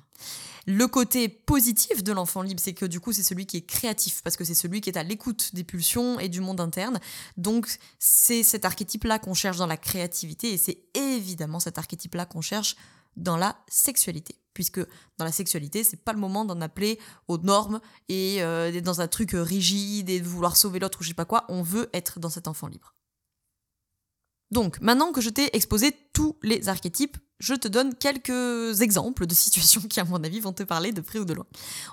Le 0.68 0.88
côté 0.88 1.28
positif 1.28 2.04
de 2.04 2.12
l'enfant 2.12 2.42
libre, 2.42 2.60
c'est 2.64 2.74
que 2.74 2.86
du 2.86 3.00
coup, 3.00 3.14
c'est 3.14 3.24
celui 3.24 3.46
qui 3.46 3.58
est 3.58 3.66
créatif, 3.66 4.22
parce 4.24 4.38
que 4.38 4.44
c'est 4.44 4.54
celui 4.54 4.82
qui 4.82 4.90
est 4.90 4.98
à 4.98 5.04
l'écoute 5.04 5.56
des 5.56 5.64
pulsions 5.64 6.20
et 6.20 6.30
du 6.30 6.42
monde 6.42 6.60
interne. 6.60 7.00
Donc, 7.38 7.68
c'est 8.00 8.44
cet 8.44 8.66
archétype-là 8.66 9.20
qu'on 9.20 9.34
cherche 9.34 9.58
dans 9.58 9.68
la 9.68 9.78
créativité, 9.78 10.54
et 10.54 10.58
c'est 10.58 10.84
évidemment 10.94 11.60
cet 11.60 11.78
archétype-là 11.78 12.26
qu'on 12.26 12.42
cherche 12.42 12.76
dans 13.18 13.38
la 13.38 13.58
sexualité. 13.68 14.36
Puisque 14.54 14.80
dans 15.18 15.26
la 15.26 15.32
sexualité, 15.32 15.84
c'est 15.84 16.04
pas 16.04 16.14
le 16.14 16.20
moment 16.20 16.46
d'en 16.46 16.60
appeler 16.62 17.00
aux 17.28 17.38
normes 17.38 17.80
et 18.10 18.44
euh, 18.44 18.72
d'être 18.72 18.84
dans 18.84 19.02
un 19.02 19.08
truc 19.08 19.32
rigide 19.34 20.10
et 20.10 20.20
de 20.20 20.28
vouloir 20.28 20.58
sauver 20.58 20.80
l'autre 20.80 21.00
ou 21.00 21.04
je 21.04 21.10
sais 21.10 21.14
pas 21.14 21.26
quoi. 21.26 21.46
On 21.48 21.62
veut 21.62 21.90
être 21.94 22.20
dans 22.20 22.30
cet 22.30 22.48
enfant 22.48 22.68
libre. 22.68 22.94
Donc, 24.52 24.80
maintenant 24.82 25.12
que 25.12 25.22
je 25.22 25.30
t'ai 25.30 25.56
exposé 25.56 25.96
tous 26.14 26.36
les 26.44 26.68
archétypes, 26.68 27.18
je 27.40 27.54
te 27.54 27.68
donne 27.68 27.96
quelques 27.96 28.82
exemples 28.82 29.26
de 29.26 29.34
situations 29.34 29.82
qui, 29.90 30.00
à 30.00 30.06
mon 30.06 30.24
avis, 30.24 30.40
vont 30.40 30.54
te 30.54 30.64
parler 30.64 30.92
de 30.92 31.02
près 31.02 31.20
ou 31.20 31.26
de 31.26 31.34
loin. 31.34 31.48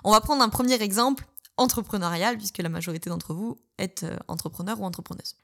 On 0.05 0.11
va 0.11 0.21
prendre 0.21 0.43
un 0.43 0.49
premier 0.49 0.81
exemple 0.83 1.27
entrepreneurial, 1.57 2.37
puisque 2.37 2.59
la 2.59 2.69
majorité 2.69 3.11
d'entre 3.11 3.35
vous 3.35 3.59
êtes 3.79 4.05
euh, 4.05 4.17
entrepreneur 4.29 4.81
ou 4.81 4.85
entrepreneuse. 4.85 5.35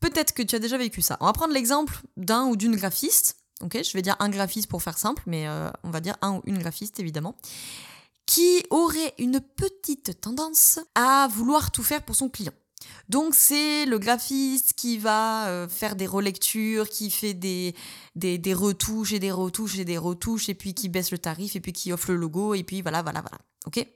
Peut-être 0.00 0.32
que 0.32 0.42
tu 0.42 0.56
as 0.56 0.58
déjà 0.58 0.78
vécu 0.78 1.02
ça. 1.02 1.18
On 1.20 1.26
va 1.26 1.32
prendre 1.32 1.52
l'exemple 1.52 2.00
d'un 2.16 2.46
ou 2.46 2.56
d'une 2.56 2.76
graphiste. 2.76 3.36
Ok, 3.62 3.78
je 3.84 3.92
vais 3.92 4.00
dire 4.00 4.16
un 4.20 4.30
graphiste 4.30 4.68
pour 4.68 4.82
faire 4.82 4.96
simple, 4.96 5.22
mais 5.26 5.46
euh, 5.46 5.70
on 5.84 5.90
va 5.90 6.00
dire 6.00 6.16
un 6.22 6.36
ou 6.36 6.42
une 6.46 6.58
graphiste 6.58 6.98
évidemment, 6.98 7.36
qui 8.24 8.64
aurait 8.70 9.14
une 9.18 9.40
petite 9.40 10.18
tendance 10.22 10.78
à 10.94 11.28
vouloir 11.30 11.70
tout 11.70 11.82
faire 11.82 12.02
pour 12.02 12.16
son 12.16 12.30
client? 12.30 12.54
Donc 13.08 13.34
c'est 13.34 13.86
le 13.86 13.98
graphiste 13.98 14.74
qui 14.74 14.98
va 14.98 15.48
euh, 15.48 15.68
faire 15.68 15.96
des 15.96 16.06
relectures, 16.06 16.88
qui 16.88 17.10
fait 17.10 17.34
des, 17.34 17.74
des, 18.14 18.54
retouches 18.54 19.12
et 19.12 19.18
des 19.18 19.32
retouches 19.32 19.78
et 19.78 19.84
des 19.84 19.98
retouches, 19.98 20.48
et 20.48 20.54
puis 20.54 20.74
qui 20.74 20.88
baisse 20.88 21.10
le 21.10 21.18
tarif, 21.18 21.56
et 21.56 21.60
puis 21.60 21.72
qui 21.72 21.92
offre 21.92 22.10
le 22.10 22.16
logo, 22.16 22.54
et 22.54 22.62
puis 22.62 22.82
voilà, 22.82 23.02
voilà, 23.02 23.20
voilà. 23.20 23.38
Ok? 23.66 23.86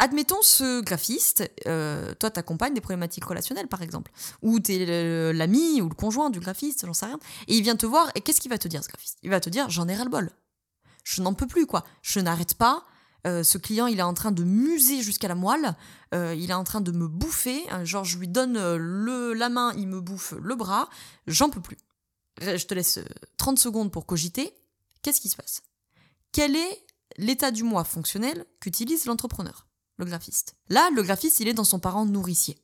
Admettons 0.00 0.42
ce 0.42 0.80
graphiste, 0.80 1.48
euh, 1.66 2.14
toi 2.14 2.28
t'accompagnes 2.28 2.74
des 2.74 2.80
problématiques 2.80 3.24
relationnelles 3.24 3.68
par 3.68 3.80
exemple, 3.80 4.10
ou 4.42 4.58
t'es 4.58 5.32
l'ami 5.32 5.80
ou 5.80 5.88
le 5.88 5.94
conjoint 5.94 6.30
du 6.30 6.40
graphiste, 6.40 6.84
j'en 6.84 6.94
sais 6.94 7.06
rien, 7.06 7.20
et 7.46 7.56
il 7.56 7.62
vient 7.62 7.76
te 7.76 7.86
voir, 7.86 8.10
et 8.16 8.20
qu'est-ce 8.20 8.40
qu'il 8.40 8.50
va 8.50 8.58
te 8.58 8.66
dire 8.66 8.82
ce 8.82 8.88
graphiste? 8.88 9.18
Il 9.22 9.30
va 9.30 9.38
te 9.38 9.50
dire 9.50 9.70
j'en 9.70 9.86
ai 9.86 9.94
ras 9.94 10.02
le 10.02 10.10
bol, 10.10 10.30
je 11.04 11.22
n'en 11.22 11.32
peux 11.32 11.46
plus 11.46 11.66
quoi, 11.66 11.84
je 12.02 12.18
n'arrête 12.18 12.54
pas, 12.54 12.84
euh, 13.26 13.42
ce 13.42 13.56
client, 13.58 13.86
il 13.86 13.98
est 13.98 14.02
en 14.02 14.14
train 14.14 14.32
de 14.32 14.44
muser 14.44 15.02
jusqu'à 15.02 15.28
la 15.28 15.34
moelle, 15.34 15.74
euh, 16.14 16.34
il 16.34 16.50
est 16.50 16.54
en 16.54 16.64
train 16.64 16.80
de 16.80 16.92
me 16.92 17.08
bouffer, 17.08 17.62
hein, 17.70 17.84
genre 17.84 18.04
je 18.04 18.18
lui 18.18 18.28
donne 18.28 18.56
euh, 18.56 18.76
le, 18.78 19.32
la 19.32 19.48
main, 19.48 19.72
il 19.78 19.88
me 19.88 20.00
bouffe 20.00 20.34
le 20.42 20.54
bras, 20.54 20.90
j'en 21.26 21.48
peux 21.48 21.60
plus. 21.60 21.78
Je 22.40 22.64
te 22.66 22.74
laisse 22.74 22.98
30 23.38 23.58
secondes 23.58 23.90
pour 23.92 24.06
cogiter. 24.06 24.52
Qu'est-ce 25.02 25.20
qui 25.20 25.28
se 25.28 25.36
passe? 25.36 25.62
Quel 26.32 26.56
est 26.56 26.86
l'état 27.16 27.50
du 27.50 27.62
moi 27.62 27.84
fonctionnel 27.84 28.44
qu'utilise 28.60 29.06
l'entrepreneur, 29.06 29.68
le 29.98 30.04
graphiste 30.04 30.56
Là, 30.68 30.90
le 30.94 31.02
graphiste, 31.02 31.40
il 31.40 31.48
est 31.48 31.54
dans 31.54 31.64
son 31.64 31.78
parent 31.78 32.04
nourricier. 32.04 32.58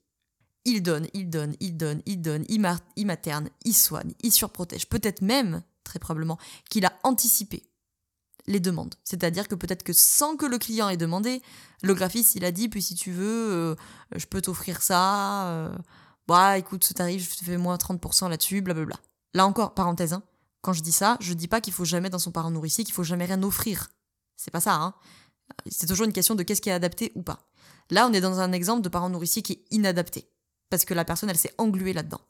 Il 0.64 0.82
donne, 0.82 1.06
il 1.14 1.30
donne, 1.30 1.54
il 1.60 1.76
donne, 1.76 2.02
il 2.06 2.20
donne, 2.20 2.44
il 2.48 3.06
materne, 3.06 3.48
il 3.64 3.74
soigne, 3.74 4.12
il 4.22 4.32
surprotège. 4.32 4.88
Peut-être 4.88 5.22
même, 5.22 5.62
très 5.84 5.98
probablement, 5.98 6.38
qu'il 6.68 6.84
a 6.84 6.98
anticipé 7.02 7.69
les 8.46 8.60
demandes. 8.60 8.94
C'est-à-dire 9.04 9.48
que 9.48 9.54
peut-être 9.54 9.82
que 9.82 9.92
sans 9.92 10.36
que 10.36 10.46
le 10.46 10.58
client 10.58 10.88
ait 10.88 10.96
demandé, 10.96 11.42
le 11.82 11.94
graphiste, 11.94 12.34
il 12.34 12.44
a 12.44 12.52
dit, 12.52 12.68
puis 12.68 12.82
si 12.82 12.94
tu 12.94 13.12
veux, 13.12 13.52
euh, 13.52 13.74
je 14.16 14.26
peux 14.26 14.40
t'offrir 14.40 14.82
ça, 14.82 15.48
euh, 15.48 15.76
bah 16.26 16.58
écoute, 16.58 16.84
ce 16.84 16.92
tarif, 16.92 17.32
je 17.32 17.38
te 17.38 17.44
fais 17.44 17.56
moins 17.56 17.76
30% 17.76 18.28
là-dessus, 18.28 18.60
blablabla. 18.60 18.96
Là 19.34 19.46
encore, 19.46 19.74
parenthèse, 19.74 20.12
hein, 20.12 20.22
quand 20.62 20.72
je 20.72 20.82
dis 20.82 20.92
ça, 20.92 21.16
je 21.20 21.32
dis 21.32 21.48
pas 21.48 21.60
qu'il 21.60 21.72
faut 21.72 21.84
jamais 21.84 22.10
dans 22.10 22.18
son 22.18 22.32
parent 22.32 22.50
nourricier, 22.50 22.84
qu'il 22.84 22.94
faut 22.94 23.04
jamais 23.04 23.24
rien 23.24 23.42
offrir. 23.42 23.90
C'est 24.36 24.50
pas 24.50 24.60
ça, 24.60 24.74
hein. 24.74 24.94
C'est 25.66 25.86
toujours 25.86 26.06
une 26.06 26.12
question 26.12 26.34
de 26.34 26.42
qu'est-ce 26.42 26.62
qui 26.62 26.68
est 26.68 26.72
adapté 26.72 27.12
ou 27.14 27.22
pas. 27.22 27.50
Là, 27.90 28.06
on 28.06 28.12
est 28.12 28.20
dans 28.20 28.38
un 28.40 28.52
exemple 28.52 28.82
de 28.82 28.88
parent 28.88 29.10
nourricier 29.10 29.42
qui 29.42 29.52
est 29.54 29.64
inadapté. 29.70 30.30
Parce 30.70 30.84
que 30.84 30.94
la 30.94 31.04
personne, 31.04 31.28
elle 31.28 31.36
s'est 31.36 31.54
engluée 31.58 31.92
là-dedans. 31.92 32.20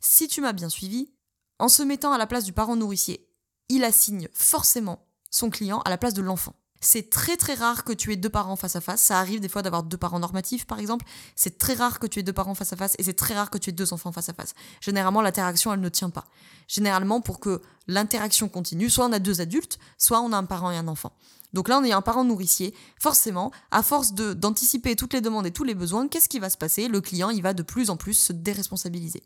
Si 0.00 0.26
tu 0.26 0.40
m'as 0.40 0.52
bien 0.52 0.68
suivi, 0.68 1.12
en 1.58 1.68
se 1.68 1.82
mettant 1.82 2.12
à 2.12 2.18
la 2.18 2.26
place 2.26 2.44
du 2.44 2.52
parent 2.52 2.74
nourricier, 2.74 3.30
il 3.68 3.84
assigne 3.84 4.28
forcément 4.32 5.06
son 5.34 5.50
client 5.50 5.80
à 5.84 5.90
la 5.90 5.98
place 5.98 6.14
de 6.14 6.22
l'enfant. 6.22 6.54
C'est 6.80 7.08
très 7.08 7.36
très 7.36 7.54
rare 7.54 7.82
que 7.84 7.92
tu 7.92 8.12
aies 8.12 8.16
deux 8.16 8.28
parents 8.28 8.56
face 8.56 8.76
à 8.76 8.80
face. 8.80 9.00
Ça 9.00 9.18
arrive 9.18 9.40
des 9.40 9.48
fois 9.48 9.62
d'avoir 9.62 9.82
deux 9.82 9.96
parents 9.96 10.18
normatifs, 10.18 10.66
par 10.66 10.78
exemple. 10.78 11.06
C'est 11.34 11.56
très 11.56 11.72
rare 11.72 11.98
que 11.98 12.06
tu 12.06 12.20
aies 12.20 12.22
deux 12.22 12.34
parents 12.34 12.54
face 12.54 12.74
à 12.74 12.76
face 12.76 12.94
et 12.98 13.02
c'est 13.02 13.14
très 13.14 13.34
rare 13.34 13.48
que 13.48 13.56
tu 13.56 13.70
aies 13.70 13.72
deux 13.72 13.94
enfants 13.94 14.12
face 14.12 14.28
à 14.28 14.34
face. 14.34 14.52
Généralement, 14.82 15.22
l'interaction, 15.22 15.72
elle 15.72 15.80
ne 15.80 15.88
tient 15.88 16.10
pas. 16.10 16.26
Généralement, 16.68 17.22
pour 17.22 17.40
que 17.40 17.62
l'interaction 17.88 18.48
continue, 18.50 18.90
soit 18.90 19.06
on 19.06 19.12
a 19.12 19.18
deux 19.18 19.40
adultes, 19.40 19.78
soit 19.96 20.20
on 20.20 20.32
a 20.32 20.36
un 20.36 20.44
parent 20.44 20.70
et 20.70 20.76
un 20.76 20.86
enfant. 20.86 21.12
Donc 21.54 21.68
là, 21.68 21.78
on 21.78 21.84
est 21.84 21.92
un 21.92 22.02
parent 22.02 22.24
nourricier. 22.24 22.74
Forcément, 23.00 23.50
à 23.70 23.82
force 23.82 24.12
d'anticiper 24.12 24.94
toutes 24.94 25.14
les 25.14 25.22
demandes 25.22 25.46
et 25.46 25.52
tous 25.52 25.64
les 25.64 25.74
besoins, 25.74 26.06
qu'est-ce 26.08 26.28
qui 26.28 26.38
va 26.38 26.50
se 26.50 26.58
passer? 26.58 26.88
Le 26.88 27.00
client, 27.00 27.30
il 27.30 27.42
va 27.42 27.54
de 27.54 27.62
plus 27.62 27.88
en 27.88 27.96
plus 27.96 28.14
se 28.14 28.32
déresponsabiliser. 28.34 29.22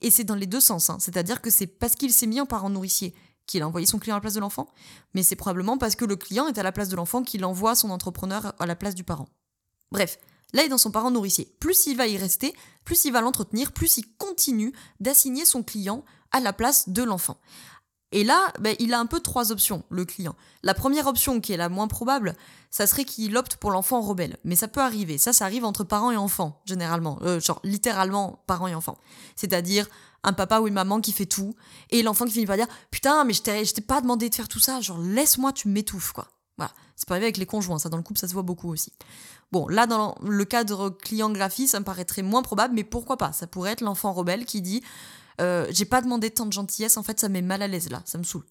Et 0.00 0.10
c'est 0.10 0.24
dans 0.24 0.36
les 0.36 0.46
deux 0.46 0.60
sens. 0.60 0.88
Hein. 0.88 0.96
C'est-à-dire 1.00 1.42
que 1.42 1.50
c'est 1.50 1.66
parce 1.66 1.96
qu'il 1.96 2.12
s'est 2.12 2.26
mis 2.26 2.40
en 2.40 2.46
parent 2.46 2.70
nourricier 2.70 3.14
qu'il 3.46 3.62
a 3.62 3.68
envoyé 3.68 3.86
son 3.86 3.98
client 3.98 4.16
à 4.16 4.18
la 4.18 4.22
place 4.22 4.34
de 4.34 4.40
l'enfant, 4.40 4.68
mais 5.14 5.22
c'est 5.22 5.36
probablement 5.36 5.78
parce 5.78 5.96
que 5.96 6.04
le 6.04 6.16
client 6.16 6.46
est 6.46 6.58
à 6.58 6.62
la 6.62 6.72
place 6.72 6.88
de 6.88 6.96
l'enfant 6.96 7.22
qu'il 7.22 7.44
envoie 7.44 7.74
son 7.74 7.90
entrepreneur 7.90 8.54
à 8.58 8.66
la 8.66 8.76
place 8.76 8.94
du 8.94 9.04
parent. 9.04 9.28
Bref, 9.92 10.18
là 10.52 10.62
il 10.62 10.66
est 10.66 10.70
dans 10.70 10.78
son 10.78 10.90
parent 10.90 11.10
nourricier. 11.10 11.54
Plus 11.60 11.86
il 11.86 11.96
va 11.96 12.06
y 12.06 12.16
rester, 12.16 12.54
plus 12.84 13.04
il 13.04 13.12
va 13.12 13.20
l'entretenir, 13.20 13.72
plus 13.72 13.98
il 13.98 14.04
continue 14.16 14.72
d'assigner 15.00 15.44
son 15.44 15.62
client 15.62 16.04
à 16.32 16.40
la 16.40 16.52
place 16.52 16.88
de 16.88 17.02
l'enfant. 17.02 17.38
Et 18.14 18.22
là, 18.22 18.52
ben, 18.60 18.76
il 18.78 18.94
a 18.94 19.00
un 19.00 19.06
peu 19.06 19.18
trois 19.18 19.50
options, 19.50 19.82
le 19.90 20.04
client. 20.04 20.36
La 20.62 20.72
première 20.72 21.08
option, 21.08 21.40
qui 21.40 21.52
est 21.52 21.56
la 21.56 21.68
moins 21.68 21.88
probable, 21.88 22.36
ça 22.70 22.86
serait 22.86 23.04
qu'il 23.04 23.36
opte 23.36 23.56
pour 23.56 23.72
l'enfant 23.72 24.00
rebelle. 24.00 24.36
Mais 24.44 24.54
ça 24.54 24.68
peut 24.68 24.80
arriver. 24.80 25.18
Ça, 25.18 25.32
ça 25.32 25.46
arrive 25.46 25.64
entre 25.64 25.82
parents 25.82 26.12
et 26.12 26.16
enfants, 26.16 26.62
généralement. 26.64 27.18
Euh, 27.22 27.40
genre, 27.40 27.60
littéralement, 27.64 28.44
parents 28.46 28.68
et 28.68 28.74
enfants. 28.74 28.98
C'est-à-dire 29.34 29.88
un 30.24 30.32
papa 30.32 30.60
ou 30.60 30.68
une 30.68 30.74
maman 30.74 31.00
qui 31.00 31.12
fait 31.12 31.26
tout, 31.26 31.54
et 31.90 32.02
l'enfant 32.02 32.24
qui 32.24 32.32
finit 32.32 32.46
par 32.46 32.56
dire 32.56 32.66
Putain, 32.90 33.24
mais 33.24 33.32
je 33.32 33.42
t'ai 33.42 33.82
pas 33.82 34.00
demandé 34.00 34.28
de 34.28 34.34
faire 34.34 34.48
tout 34.48 34.60
ça, 34.60 34.80
genre, 34.80 34.98
laisse-moi, 34.98 35.52
tu 35.52 35.68
m'étouffes, 35.68 36.12
quoi. 36.12 36.28
Voilà. 36.56 36.72
C'est 36.96 37.08
pas 37.08 37.14
arrivé 37.14 37.26
avec 37.26 37.36
les 37.36 37.46
conjoints, 37.46 37.78
ça, 37.78 37.88
dans 37.88 37.96
le 37.96 38.02
couple, 38.02 38.20
ça 38.20 38.28
se 38.28 38.32
voit 38.32 38.42
beaucoup 38.42 38.70
aussi. 38.70 38.92
Bon, 39.52 39.68
là, 39.68 39.86
dans 39.86 40.16
le 40.22 40.44
cadre 40.44 40.90
client-graphie, 40.90 41.68
ça 41.68 41.80
me 41.80 41.84
paraîtrait 41.84 42.22
moins 42.22 42.42
probable, 42.42 42.74
mais 42.74 42.84
pourquoi 42.84 43.16
pas? 43.16 43.32
Ça 43.32 43.46
pourrait 43.46 43.72
être 43.72 43.80
l'enfant 43.80 44.12
rebelle 44.12 44.44
qui 44.44 44.62
dit 44.62 44.82
euh, 45.40 45.66
j'ai 45.70 45.84
pas 45.84 46.00
demandé 46.00 46.30
tant 46.30 46.46
de 46.46 46.52
gentillesse, 46.52 46.96
en 46.96 47.02
fait, 47.02 47.20
ça 47.20 47.28
met 47.28 47.42
mal 47.42 47.62
à 47.62 47.68
l'aise 47.68 47.90
là, 47.90 48.02
ça 48.04 48.18
me 48.18 48.24
saoule. 48.24 48.46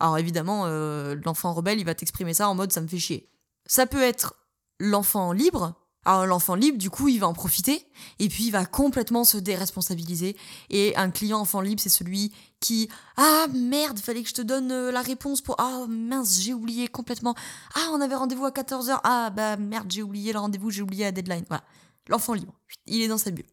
Alors 0.00 0.18
évidemment, 0.18 0.64
euh, 0.66 1.16
l'enfant 1.24 1.52
rebelle, 1.52 1.78
il 1.78 1.84
va 1.84 1.94
t'exprimer 1.94 2.34
ça 2.34 2.48
en 2.48 2.54
mode 2.54 2.72
ça 2.72 2.80
me 2.80 2.88
fait 2.88 2.98
chier. 2.98 3.30
Ça 3.66 3.86
peut 3.86 4.02
être 4.02 4.34
l'enfant 4.78 5.32
libre. 5.32 5.74
Alors 6.04 6.26
l'enfant 6.26 6.54
libre, 6.54 6.78
du 6.78 6.90
coup, 6.90 7.08
il 7.08 7.18
va 7.18 7.28
en 7.28 7.32
profiter 7.32 7.86
et 8.18 8.28
puis 8.28 8.44
il 8.46 8.50
va 8.50 8.66
complètement 8.66 9.24
se 9.24 9.38
déresponsabiliser. 9.38 10.36
Et 10.70 10.94
un 10.96 11.10
client 11.10 11.40
enfant 11.40 11.60
libre, 11.60 11.80
c'est 11.80 11.88
celui 11.88 12.32
qui 12.60 12.88
ah 13.16 13.46
merde, 13.52 13.98
fallait 13.98 14.22
que 14.22 14.28
je 14.28 14.34
te 14.34 14.42
donne 14.42 14.72
euh, 14.72 14.90
la 14.90 15.02
réponse 15.02 15.40
pour 15.40 15.56
ah 15.58 15.86
mince, 15.88 16.40
j'ai 16.40 16.54
oublié 16.54 16.88
complètement. 16.88 17.34
Ah, 17.74 17.88
on 17.92 18.00
avait 18.00 18.14
rendez-vous 18.14 18.46
à 18.46 18.50
14h. 18.50 19.00
Ah 19.04 19.30
bah 19.30 19.56
merde, 19.56 19.90
j'ai 19.90 20.02
oublié 20.02 20.32
le 20.32 20.38
rendez-vous, 20.38 20.70
j'ai 20.70 20.82
oublié 20.82 21.04
la 21.04 21.12
deadline. 21.12 21.44
Voilà. 21.48 21.64
L'enfant 22.08 22.34
libre, 22.34 22.54
il 22.86 23.02
est 23.02 23.08
dans 23.08 23.18
sa 23.18 23.30
bulle. 23.30 23.46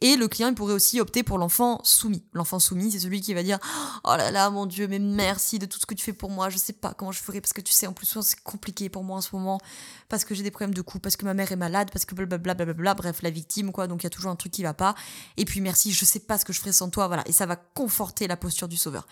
Et 0.00 0.16
le 0.16 0.28
client, 0.28 0.48
il 0.48 0.54
pourrait 0.54 0.74
aussi 0.74 1.00
opter 1.00 1.22
pour 1.22 1.38
l'enfant 1.38 1.80
soumis. 1.82 2.24
L'enfant 2.32 2.58
soumis, 2.58 2.92
c'est 2.92 2.98
celui 2.98 3.20
qui 3.20 3.34
va 3.34 3.42
dire 3.42 3.58
Oh 4.04 4.14
là 4.16 4.30
là, 4.30 4.50
mon 4.50 4.66
Dieu, 4.66 4.88
mais 4.88 4.98
merci 4.98 5.58
de 5.58 5.66
tout 5.66 5.78
ce 5.78 5.86
que 5.86 5.94
tu 5.94 6.04
fais 6.04 6.12
pour 6.12 6.30
moi. 6.30 6.50
Je 6.50 6.58
sais 6.58 6.72
pas 6.72 6.94
comment 6.94 7.12
je 7.12 7.22
ferais 7.22 7.40
parce 7.40 7.52
que 7.52 7.60
tu 7.60 7.72
sais, 7.72 7.86
en 7.86 7.92
plus, 7.92 8.18
c'est 8.20 8.40
compliqué 8.42 8.88
pour 8.88 9.04
moi 9.04 9.18
en 9.18 9.20
ce 9.20 9.34
moment 9.34 9.58
parce 10.08 10.24
que 10.24 10.34
j'ai 10.34 10.42
des 10.42 10.50
problèmes 10.50 10.74
de 10.74 10.82
couple, 10.82 11.00
parce 11.00 11.16
que 11.16 11.24
ma 11.24 11.34
mère 11.34 11.50
est 11.50 11.56
malade, 11.56 11.90
parce 11.92 12.04
que 12.04 12.14
blablabla, 12.14 12.54
blablabla, 12.54 12.94
bref, 12.94 13.22
la 13.22 13.30
victime, 13.30 13.72
quoi. 13.72 13.86
Donc 13.86 14.02
il 14.02 14.04
y 14.04 14.08
a 14.08 14.10
toujours 14.10 14.30
un 14.30 14.36
truc 14.36 14.52
qui 14.52 14.62
va 14.62 14.74
pas. 14.74 14.94
Et 15.36 15.44
puis 15.44 15.60
merci, 15.60 15.92
je 15.92 16.04
sais 16.04 16.20
pas 16.20 16.38
ce 16.38 16.44
que 16.44 16.52
je 16.52 16.60
ferais 16.60 16.72
sans 16.72 16.90
toi, 16.90 17.06
voilà. 17.06 17.26
Et 17.26 17.32
ça 17.32 17.46
va 17.46 17.56
conforter 17.56 18.26
la 18.26 18.36
posture 18.36 18.68
du 18.68 18.76
sauveur. 18.76 19.06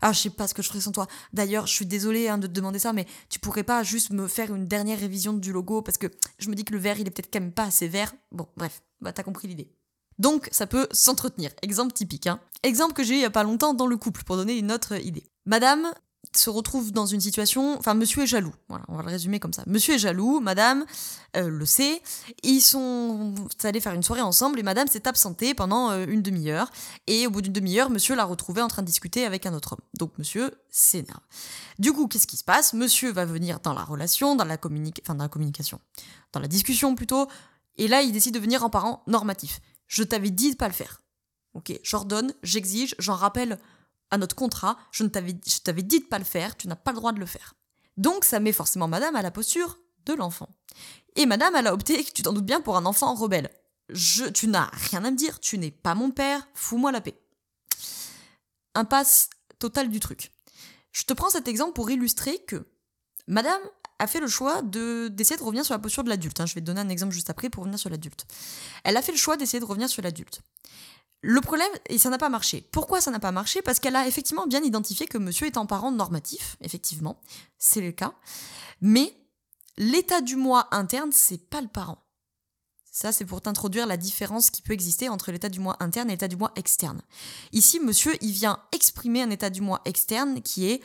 Ah, 0.00 0.12
je 0.12 0.18
sais 0.18 0.30
pas 0.30 0.48
ce 0.48 0.54
que 0.54 0.62
je 0.62 0.68
ferais 0.68 0.80
sans 0.80 0.92
toi. 0.92 1.06
D'ailleurs, 1.32 1.66
je 1.66 1.74
suis 1.74 1.86
désolée 1.86 2.28
hein, 2.28 2.38
de 2.38 2.46
te 2.46 2.52
demander 2.52 2.78
ça, 2.78 2.92
mais 2.92 3.06
tu 3.28 3.38
pourrais 3.38 3.64
pas 3.64 3.82
juste 3.82 4.10
me 4.10 4.26
faire 4.28 4.54
une 4.54 4.66
dernière 4.66 4.98
révision 4.98 5.32
du 5.32 5.52
logo 5.52 5.82
parce 5.82 5.98
que 5.98 6.06
je 6.38 6.48
me 6.48 6.54
dis 6.54 6.64
que 6.64 6.72
le 6.72 6.78
vert, 6.78 6.98
il 6.98 7.06
est 7.06 7.10
peut-être 7.10 7.32
quand 7.32 7.40
même 7.40 7.52
pas 7.52 7.64
assez 7.64 7.88
vert. 7.88 8.12
Bon, 8.32 8.46
bref, 8.56 8.82
bah 9.00 9.12
t'as 9.12 9.22
compris 9.22 9.48
l'idée. 9.48 9.70
Donc 10.20 10.48
ça 10.52 10.66
peut 10.66 10.86
s'entretenir. 10.92 11.50
Exemple 11.62 11.92
typique. 11.92 12.26
Hein. 12.26 12.38
Exemple 12.62 12.92
que 12.92 13.02
j'ai 13.02 13.14
eu 13.14 13.16
il 13.16 13.22
y 13.22 13.24
a 13.24 13.30
pas 13.30 13.42
longtemps 13.42 13.74
dans 13.74 13.86
le 13.86 13.96
couple, 13.96 14.22
pour 14.22 14.36
donner 14.36 14.56
une 14.56 14.70
autre 14.70 14.92
idée. 15.04 15.24
Madame 15.46 15.90
se 16.36 16.50
retrouve 16.50 16.92
dans 16.92 17.06
une 17.06 17.20
situation, 17.20 17.76
enfin 17.78 17.94
monsieur 17.94 18.22
est 18.22 18.26
jaloux, 18.26 18.52
voilà, 18.68 18.84
on 18.88 18.96
va 18.96 19.02
le 19.02 19.08
résumer 19.08 19.40
comme 19.40 19.54
ça. 19.54 19.64
Monsieur 19.66 19.94
est 19.94 19.98
jaloux, 19.98 20.38
madame 20.38 20.84
euh, 21.36 21.48
le 21.48 21.66
sait, 21.66 22.02
ils 22.42 22.60
sont 22.60 23.34
allés 23.64 23.80
faire 23.80 23.94
une 23.94 24.02
soirée 24.02 24.20
ensemble 24.20 24.60
et 24.60 24.62
madame 24.62 24.86
s'est 24.86 25.08
absentée 25.08 25.54
pendant 25.54 25.90
euh, 25.90 26.04
une 26.06 26.22
demi-heure 26.22 26.70
et 27.06 27.26
au 27.26 27.30
bout 27.30 27.40
d'une 27.40 27.54
demi-heure, 27.54 27.90
monsieur 27.90 28.14
l'a 28.14 28.24
retrouvée 28.24 28.62
en 28.62 28.68
train 28.68 28.82
de 28.82 28.86
discuter 28.86 29.24
avec 29.24 29.46
un 29.46 29.54
autre 29.54 29.72
homme. 29.72 29.84
Donc 29.98 30.12
monsieur 30.18 30.52
s'énerve. 30.68 31.20
Du 31.78 31.92
coup, 31.92 32.06
qu'est-ce 32.06 32.26
qui 32.26 32.36
se 32.36 32.44
passe? 32.44 32.74
Monsieur 32.74 33.10
va 33.10 33.24
venir 33.24 33.58
dans 33.60 33.72
la 33.72 33.82
relation, 33.82 34.36
dans 34.36 34.44
la, 34.44 34.58
enfin, 35.02 35.14
dans 35.14 35.24
la 35.24 35.28
communication, 35.28 35.80
dans 36.32 36.40
la 36.40 36.48
discussion 36.48 36.94
plutôt, 36.94 37.26
et 37.76 37.88
là 37.88 38.02
il 38.02 38.12
décide 38.12 38.34
de 38.34 38.40
venir 38.40 38.62
en 38.62 38.70
parent 38.70 39.02
normatif. 39.06 39.60
Je 39.90 40.04
t'avais 40.04 40.30
dit 40.30 40.52
de 40.52 40.56
pas 40.56 40.68
le 40.68 40.72
faire. 40.72 41.02
Ok, 41.54 41.72
j'ordonne, 41.82 42.32
j'exige, 42.44 42.94
j'en 43.00 43.16
rappelle 43.16 43.58
à 44.10 44.18
notre 44.18 44.36
contrat, 44.36 44.78
je 44.92 45.04
t'avais 45.04 45.32
dit 45.82 45.98
de 45.98 46.06
pas 46.06 46.20
le 46.20 46.24
faire, 46.24 46.56
tu 46.56 46.68
n'as 46.68 46.76
pas 46.76 46.92
le 46.92 46.96
droit 46.96 47.12
de 47.12 47.18
le 47.18 47.26
faire. 47.26 47.54
Donc 47.96 48.24
ça 48.24 48.38
met 48.38 48.52
forcément 48.52 48.86
madame 48.86 49.16
à 49.16 49.22
la 49.22 49.32
posture 49.32 49.80
de 50.06 50.14
l'enfant. 50.14 50.48
Et 51.16 51.26
madame, 51.26 51.56
elle 51.56 51.66
a 51.66 51.74
opté, 51.74 52.04
tu 52.04 52.22
t'en 52.22 52.32
doutes 52.32 52.46
bien, 52.46 52.60
pour 52.60 52.76
un 52.76 52.86
enfant 52.86 53.14
rebelle. 53.14 53.50
Tu 54.32 54.46
n'as 54.46 54.70
rien 54.90 55.04
à 55.04 55.10
me 55.10 55.16
dire, 55.16 55.40
tu 55.40 55.58
n'es 55.58 55.72
pas 55.72 55.96
mon 55.96 56.12
père, 56.12 56.46
fous-moi 56.54 56.92
la 56.92 57.00
paix. 57.00 57.20
Impasse 58.76 59.28
totale 59.58 59.90
du 59.90 59.98
truc. 59.98 60.30
Je 60.92 61.02
te 61.02 61.12
prends 61.12 61.30
cet 61.30 61.48
exemple 61.48 61.72
pour 61.72 61.90
illustrer 61.90 62.38
que 62.44 62.64
madame 63.26 63.60
a 64.00 64.06
fait 64.06 64.20
le 64.20 64.26
choix 64.26 64.62
de 64.62 65.08
d'essayer 65.08 65.36
de 65.36 65.42
revenir 65.42 65.64
sur 65.64 65.74
la 65.74 65.78
posture 65.78 66.02
de 66.02 66.08
l'adulte. 66.08 66.40
Hein. 66.40 66.46
Je 66.46 66.54
vais 66.54 66.60
te 66.60 66.66
donner 66.66 66.80
un 66.80 66.88
exemple 66.88 67.12
juste 67.12 67.30
après 67.30 67.50
pour 67.50 67.62
revenir 67.62 67.78
sur 67.78 67.90
l'adulte. 67.90 68.26
Elle 68.84 68.96
a 68.96 69.02
fait 69.02 69.12
le 69.12 69.18
choix 69.18 69.36
d'essayer 69.36 69.60
de 69.60 69.64
revenir 69.64 69.88
sur 69.88 70.02
l'adulte. 70.02 70.40
Le 71.22 71.40
problème, 71.42 71.68
et 71.90 71.98
ça 71.98 72.08
n'a 72.08 72.16
pas 72.16 72.30
marché. 72.30 72.66
Pourquoi 72.72 73.02
ça 73.02 73.10
n'a 73.10 73.20
pas 73.20 73.30
marché? 73.30 73.60
Parce 73.60 73.78
qu'elle 73.78 73.96
a 73.96 74.06
effectivement 74.08 74.46
bien 74.46 74.62
identifié 74.62 75.06
que 75.06 75.18
monsieur 75.18 75.46
est 75.46 75.58
un 75.58 75.66
parent 75.66 75.92
normatif, 75.92 76.56
effectivement, 76.62 77.20
c'est 77.58 77.82
le 77.82 77.92
cas. 77.92 78.14
Mais 78.80 79.14
l'état 79.76 80.22
du 80.22 80.36
moi 80.36 80.68
interne, 80.70 81.12
c'est 81.12 81.50
pas 81.50 81.60
le 81.60 81.68
parent. 81.68 82.02
Ça, 82.90 83.12
c'est 83.12 83.26
pour 83.26 83.42
t'introduire 83.42 83.86
la 83.86 83.98
différence 83.98 84.50
qui 84.50 84.62
peut 84.62 84.72
exister 84.72 85.08
entre 85.08 85.30
l'état 85.30 85.50
du 85.50 85.60
moi 85.60 85.76
interne 85.80 86.08
et 86.08 86.14
l'état 86.14 86.26
du 86.26 86.36
moi 86.36 86.52
externe. 86.56 87.02
Ici, 87.52 87.80
monsieur, 87.80 88.12
il 88.22 88.32
vient 88.32 88.58
exprimer 88.72 89.22
un 89.22 89.30
état 89.30 89.50
du 89.50 89.60
moi 89.60 89.80
externe 89.84 90.40
qui 90.42 90.66
est 90.66 90.82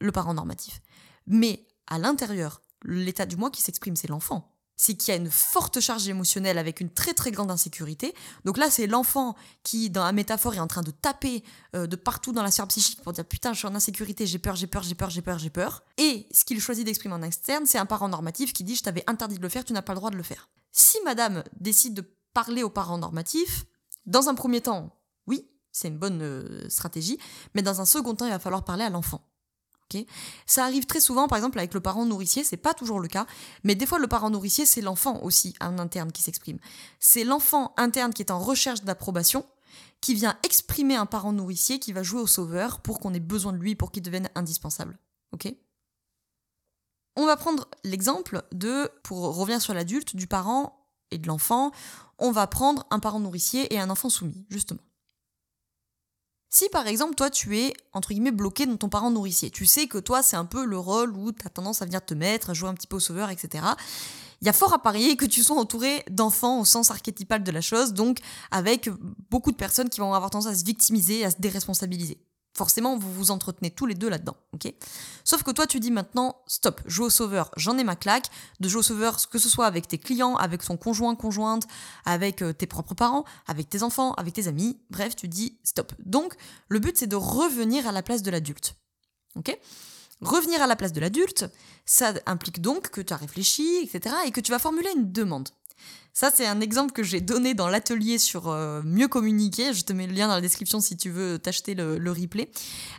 le 0.00 0.12
parent 0.12 0.34
normatif. 0.34 0.80
Mais 1.26 1.66
à 1.88 1.98
l'intérieur, 1.98 2.62
l'état 2.84 3.26
du 3.26 3.36
moi 3.36 3.50
qui 3.50 3.62
s'exprime, 3.62 3.96
c'est 3.96 4.08
l'enfant. 4.08 4.54
C'est 4.76 4.94
qu'il 4.94 5.12
y 5.12 5.16
a 5.16 5.20
une 5.20 5.30
forte 5.30 5.80
charge 5.80 6.08
émotionnelle 6.08 6.56
avec 6.56 6.80
une 6.80 6.90
très 6.90 7.12
très 7.12 7.32
grande 7.32 7.50
insécurité. 7.50 8.14
Donc 8.44 8.58
là, 8.58 8.70
c'est 8.70 8.86
l'enfant 8.86 9.34
qui, 9.64 9.90
dans 9.90 10.04
la 10.04 10.12
métaphore, 10.12 10.54
est 10.54 10.60
en 10.60 10.68
train 10.68 10.82
de 10.82 10.92
taper 10.92 11.42
euh, 11.74 11.88
de 11.88 11.96
partout 11.96 12.30
dans 12.30 12.44
la 12.44 12.52
sphère 12.52 12.68
psychique 12.68 13.02
pour 13.02 13.12
dire 13.12 13.24
putain, 13.24 13.52
je 13.52 13.58
suis 13.58 13.66
en 13.66 13.74
insécurité, 13.74 14.24
j'ai 14.24 14.38
peur, 14.38 14.54
j'ai 14.54 14.68
peur, 14.68 14.84
j'ai 14.84 14.94
peur, 14.94 15.10
j'ai 15.10 15.22
peur, 15.22 15.38
j'ai 15.40 15.50
peur. 15.50 15.82
Et 15.96 16.28
ce 16.30 16.44
qu'il 16.44 16.60
choisit 16.60 16.86
d'exprimer 16.86 17.14
en 17.14 17.22
externe, 17.22 17.66
c'est 17.66 17.78
un 17.78 17.86
parent 17.86 18.08
normatif 18.08 18.52
qui 18.52 18.62
dit 18.62 18.76
je 18.76 18.84
t'avais 18.84 19.02
interdit 19.08 19.38
de 19.38 19.42
le 19.42 19.48
faire, 19.48 19.64
tu 19.64 19.72
n'as 19.72 19.82
pas 19.82 19.94
le 19.94 19.98
droit 19.98 20.10
de 20.10 20.16
le 20.16 20.22
faire. 20.22 20.48
Si 20.70 20.98
madame 21.04 21.42
décide 21.58 21.94
de 21.94 22.04
parler 22.32 22.62
aux 22.62 22.70
parents 22.70 22.98
normatifs, 22.98 23.64
dans 24.06 24.28
un 24.28 24.34
premier 24.36 24.60
temps, 24.60 24.96
oui, 25.26 25.50
c'est 25.72 25.88
une 25.88 25.98
bonne 25.98 26.22
euh, 26.22 26.68
stratégie, 26.68 27.18
mais 27.56 27.62
dans 27.62 27.80
un 27.80 27.84
second 27.84 28.14
temps, 28.14 28.26
il 28.26 28.30
va 28.30 28.38
falloir 28.38 28.64
parler 28.64 28.84
à 28.84 28.90
l'enfant 28.90 29.27
ça 30.46 30.64
arrive 30.64 30.86
très 30.86 31.00
souvent, 31.00 31.28
par 31.28 31.38
exemple, 31.38 31.58
avec 31.58 31.74
le 31.74 31.80
parent 31.80 32.04
nourricier, 32.04 32.44
c'est 32.44 32.56
pas 32.56 32.74
toujours 32.74 33.00
le 33.00 33.08
cas, 33.08 33.26
mais 33.64 33.74
des 33.74 33.86
fois, 33.86 33.98
le 33.98 34.06
parent 34.06 34.30
nourricier, 34.30 34.66
c'est 34.66 34.80
l'enfant 34.80 35.20
aussi, 35.22 35.54
un 35.60 35.78
interne 35.78 36.12
qui 36.12 36.22
s'exprime. 36.22 36.58
C'est 37.00 37.24
l'enfant 37.24 37.72
interne 37.76 38.12
qui 38.12 38.22
est 38.22 38.30
en 38.30 38.38
recherche 38.38 38.82
d'approbation, 38.82 39.44
qui 40.00 40.14
vient 40.14 40.38
exprimer 40.44 40.96
un 40.96 41.06
parent 41.06 41.32
nourricier 41.32 41.78
qui 41.78 41.92
va 41.92 42.02
jouer 42.02 42.20
au 42.20 42.26
sauveur 42.26 42.80
pour 42.80 43.00
qu'on 43.00 43.14
ait 43.14 43.20
besoin 43.20 43.52
de 43.52 43.58
lui, 43.58 43.74
pour 43.74 43.90
qu'il 43.90 44.02
devienne 44.02 44.28
indispensable. 44.34 44.98
On 47.16 47.26
va 47.26 47.36
prendre 47.36 47.66
l'exemple 47.84 48.42
de, 48.52 48.90
pour 49.02 49.36
revenir 49.36 49.60
sur 49.60 49.74
l'adulte, 49.74 50.14
du 50.14 50.26
parent 50.26 50.86
et 51.10 51.18
de 51.18 51.26
l'enfant, 51.26 51.72
on 52.18 52.30
va 52.30 52.46
prendre 52.46 52.86
un 52.90 53.00
parent 53.00 53.20
nourricier 53.20 53.72
et 53.74 53.80
un 53.80 53.90
enfant 53.90 54.08
soumis, 54.08 54.46
justement. 54.50 54.80
Si 56.50 56.68
par 56.70 56.86
exemple 56.86 57.14
toi 57.14 57.28
tu 57.28 57.58
es 57.58 57.74
entre 57.92 58.10
guillemets 58.10 58.30
bloqué 58.30 58.64
dans 58.64 58.76
ton 58.76 58.88
parent 58.88 59.10
nourricier, 59.10 59.50
tu 59.50 59.66
sais 59.66 59.86
que 59.86 59.98
toi 59.98 60.22
c'est 60.22 60.36
un 60.36 60.46
peu 60.46 60.64
le 60.64 60.78
rôle 60.78 61.14
où 61.14 61.30
tu 61.32 61.46
as 61.46 61.50
tendance 61.50 61.82
à 61.82 61.84
venir 61.84 62.04
te 62.04 62.14
mettre, 62.14 62.50
à 62.50 62.54
jouer 62.54 62.70
un 62.70 62.74
petit 62.74 62.86
peu 62.86 62.96
au 62.96 63.00
sauveur, 63.00 63.28
etc. 63.30 63.64
Il 64.40 64.46
y 64.46 64.48
a 64.48 64.52
fort 64.52 64.72
à 64.72 64.82
parier 64.82 65.16
que 65.16 65.26
tu 65.26 65.42
sois 65.42 65.56
entouré 65.56 66.04
d'enfants 66.10 66.60
au 66.60 66.64
sens 66.64 66.90
archétypal 66.90 67.42
de 67.42 67.50
la 67.50 67.60
chose, 67.60 67.92
donc 67.92 68.20
avec 68.50 68.88
beaucoup 69.30 69.50
de 69.52 69.56
personnes 69.56 69.90
qui 69.90 70.00
vont 70.00 70.14
avoir 70.14 70.30
tendance 70.30 70.46
à 70.46 70.54
se 70.54 70.64
victimiser, 70.64 71.24
à 71.24 71.30
se 71.30 71.36
déresponsabiliser. 71.38 72.18
Forcément, 72.58 72.98
vous 72.98 73.12
vous 73.14 73.30
entretenez 73.30 73.70
tous 73.70 73.86
les 73.86 73.94
deux 73.94 74.08
là-dedans, 74.08 74.36
Sauf 75.22 75.44
que 75.44 75.52
toi, 75.52 75.68
tu 75.68 75.78
dis 75.78 75.92
maintenant, 75.92 76.42
stop, 76.48 76.80
joue 76.86 77.04
au 77.04 77.10
sauveur, 77.10 77.52
j'en 77.56 77.78
ai 77.78 77.84
ma 77.84 77.94
claque, 77.94 78.26
de 78.58 78.68
jouer 78.68 78.80
au 78.80 78.82
sauveur, 78.82 79.16
que 79.30 79.38
ce 79.38 79.48
soit 79.48 79.66
avec 79.66 79.86
tes 79.86 79.96
clients, 79.96 80.34
avec 80.34 80.64
ton 80.64 80.76
conjoint, 80.76 81.14
conjointe, 81.14 81.68
avec 82.04 82.42
euh, 82.42 82.52
tes 82.52 82.66
propres 82.66 82.94
parents, 82.94 83.24
avec 83.46 83.70
tes 83.70 83.84
enfants, 83.84 84.12
avec 84.14 84.34
tes 84.34 84.48
amis, 84.48 84.76
bref, 84.90 85.14
tu 85.14 85.28
dis 85.28 85.60
stop. 85.62 85.92
Donc, 86.04 86.34
le 86.68 86.80
but, 86.80 86.96
c'est 86.98 87.06
de 87.06 87.14
revenir 87.14 87.86
à 87.86 87.92
la 87.92 88.02
place 88.02 88.24
de 88.24 88.30
l'adulte, 88.32 88.74
Revenir 90.20 90.60
à 90.60 90.66
la 90.66 90.74
place 90.74 90.92
de 90.92 90.98
l'adulte, 90.98 91.46
ça 91.86 92.12
implique 92.26 92.60
donc 92.60 92.90
que 92.90 93.00
tu 93.00 93.12
as 93.12 93.16
réfléchi, 93.16 93.78
etc., 93.84 94.16
et 94.26 94.32
que 94.32 94.40
tu 94.40 94.50
vas 94.50 94.58
formuler 94.58 94.90
une 94.96 95.12
demande. 95.12 95.50
Ça, 96.12 96.32
c'est 96.34 96.46
un 96.46 96.60
exemple 96.60 96.92
que 96.92 97.04
j'ai 97.04 97.20
donné 97.20 97.54
dans 97.54 97.68
l'atelier 97.68 98.18
sur 98.18 98.48
euh, 98.48 98.82
mieux 98.84 99.06
communiquer. 99.06 99.72
Je 99.72 99.84
te 99.84 99.92
mets 99.92 100.08
le 100.08 100.12
lien 100.14 100.26
dans 100.26 100.34
la 100.34 100.40
description 100.40 100.80
si 100.80 100.96
tu 100.96 101.10
veux 101.10 101.38
t'acheter 101.38 101.76
le, 101.76 102.10
replay. 102.10 102.50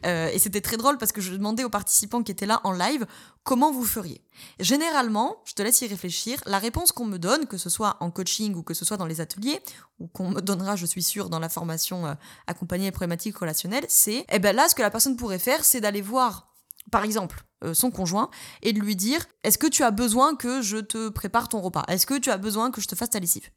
Euh, 0.06 0.30
et 0.30 0.40
c'était 0.40 0.62
très 0.62 0.78
drôle 0.78 0.98
parce 0.98 1.12
que 1.12 1.20
je 1.20 1.34
demandais 1.34 1.66
aux 1.66 1.70
participants 1.70 2.24
qui 2.24 2.32
étaient 2.32 2.46
là 2.46 2.62
en 2.64 2.72
live 2.72 3.06
comment 3.44 3.72
vous 3.72 3.84
feriez? 3.84 4.22
Généralement, 4.60 5.38
je 5.44 5.54
te 5.54 5.62
laisse 5.62 5.82
y 5.82 5.88
réfléchir, 5.88 6.40
la 6.46 6.60
réponse 6.60 6.92
qu'on 6.92 7.06
me 7.06 7.18
donne, 7.18 7.48
que 7.48 7.58
ce 7.58 7.70
soit 7.70 7.98
en 8.00 8.12
coaching 8.12 8.54
ou 8.56 8.64
que 8.64 8.74
ce 8.74 8.86
soit 8.86 8.98
dans 8.98 9.08
les 9.08 9.22
ateliers, 9.22 9.60
ou 10.00 10.08
qu'on 10.08 10.30
me 10.30 10.40
donnera, 10.40 10.76
je 10.76 10.86
suis 10.86 11.04
sûre, 11.04 11.30
dans 11.30 11.40
la 11.40 11.50
formation 11.50 12.06
euh, 12.06 12.14
accompagnée 12.48 12.86
les 12.86 12.92
problématiques 12.92 13.38
relationnelles, 13.38 13.86
c'est, 13.90 14.26
eh 14.32 14.40
ben 14.40 14.56
là, 14.56 14.70
ce 14.70 14.76
que 14.76 14.82
la 14.82 14.92
personne 14.92 15.16
pourrait 15.18 15.40
faire, 15.40 15.66
c'est 15.66 15.82
d'aller 15.82 16.02
voir 16.02 16.49
par 16.92 17.04
exemple, 17.04 17.44
euh, 17.64 17.74
son 17.74 17.92
conjoint, 17.92 18.30
et 18.62 18.74
de 18.74 18.80
lui 18.80 18.96
dire 18.96 19.26
Est-ce 19.44 19.58
que 19.58 19.68
tu 19.68 19.84
as 19.84 19.92
besoin 19.92 20.36
que 20.36 20.62
je 20.62 20.78
te 20.78 21.10
prépare 21.10 21.50
ton 21.50 21.62
repas? 21.62 21.84
Est-ce 21.88 22.06
que 22.06 22.18
tu 22.18 22.32
as 22.32 22.38
besoin 22.38 22.72
que 22.72 22.82
je 22.82 22.88
te 22.88 22.96
fasse 22.96 23.10
ta 23.10 23.20
lessive? 23.20 23.50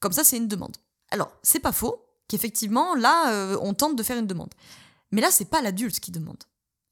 Comme 0.00 0.12
ça, 0.12 0.24
c'est 0.24 0.36
une 0.36 0.48
demande. 0.48 0.76
Alors, 1.10 1.32
c'est 1.42 1.60
pas 1.60 1.72
faux 1.72 2.04
qu'effectivement, 2.28 2.94
là, 2.94 3.32
euh, 3.32 3.58
on 3.60 3.74
tente 3.74 3.96
de 3.96 4.02
faire 4.02 4.18
une 4.18 4.26
demande. 4.26 4.52
Mais 5.12 5.20
là, 5.20 5.30
c'est 5.30 5.44
pas 5.46 5.62
l'adulte 5.62 6.00
qui 6.00 6.10
demande. 6.10 6.42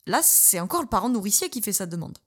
Là, 0.06 0.20
c'est 0.22 0.60
encore 0.60 0.82
le 0.82 0.88
parent 0.88 1.08
nourricier 1.08 1.48
qui 1.48 1.62
fait 1.62 1.72
sa 1.72 1.86
demande. 1.86 2.18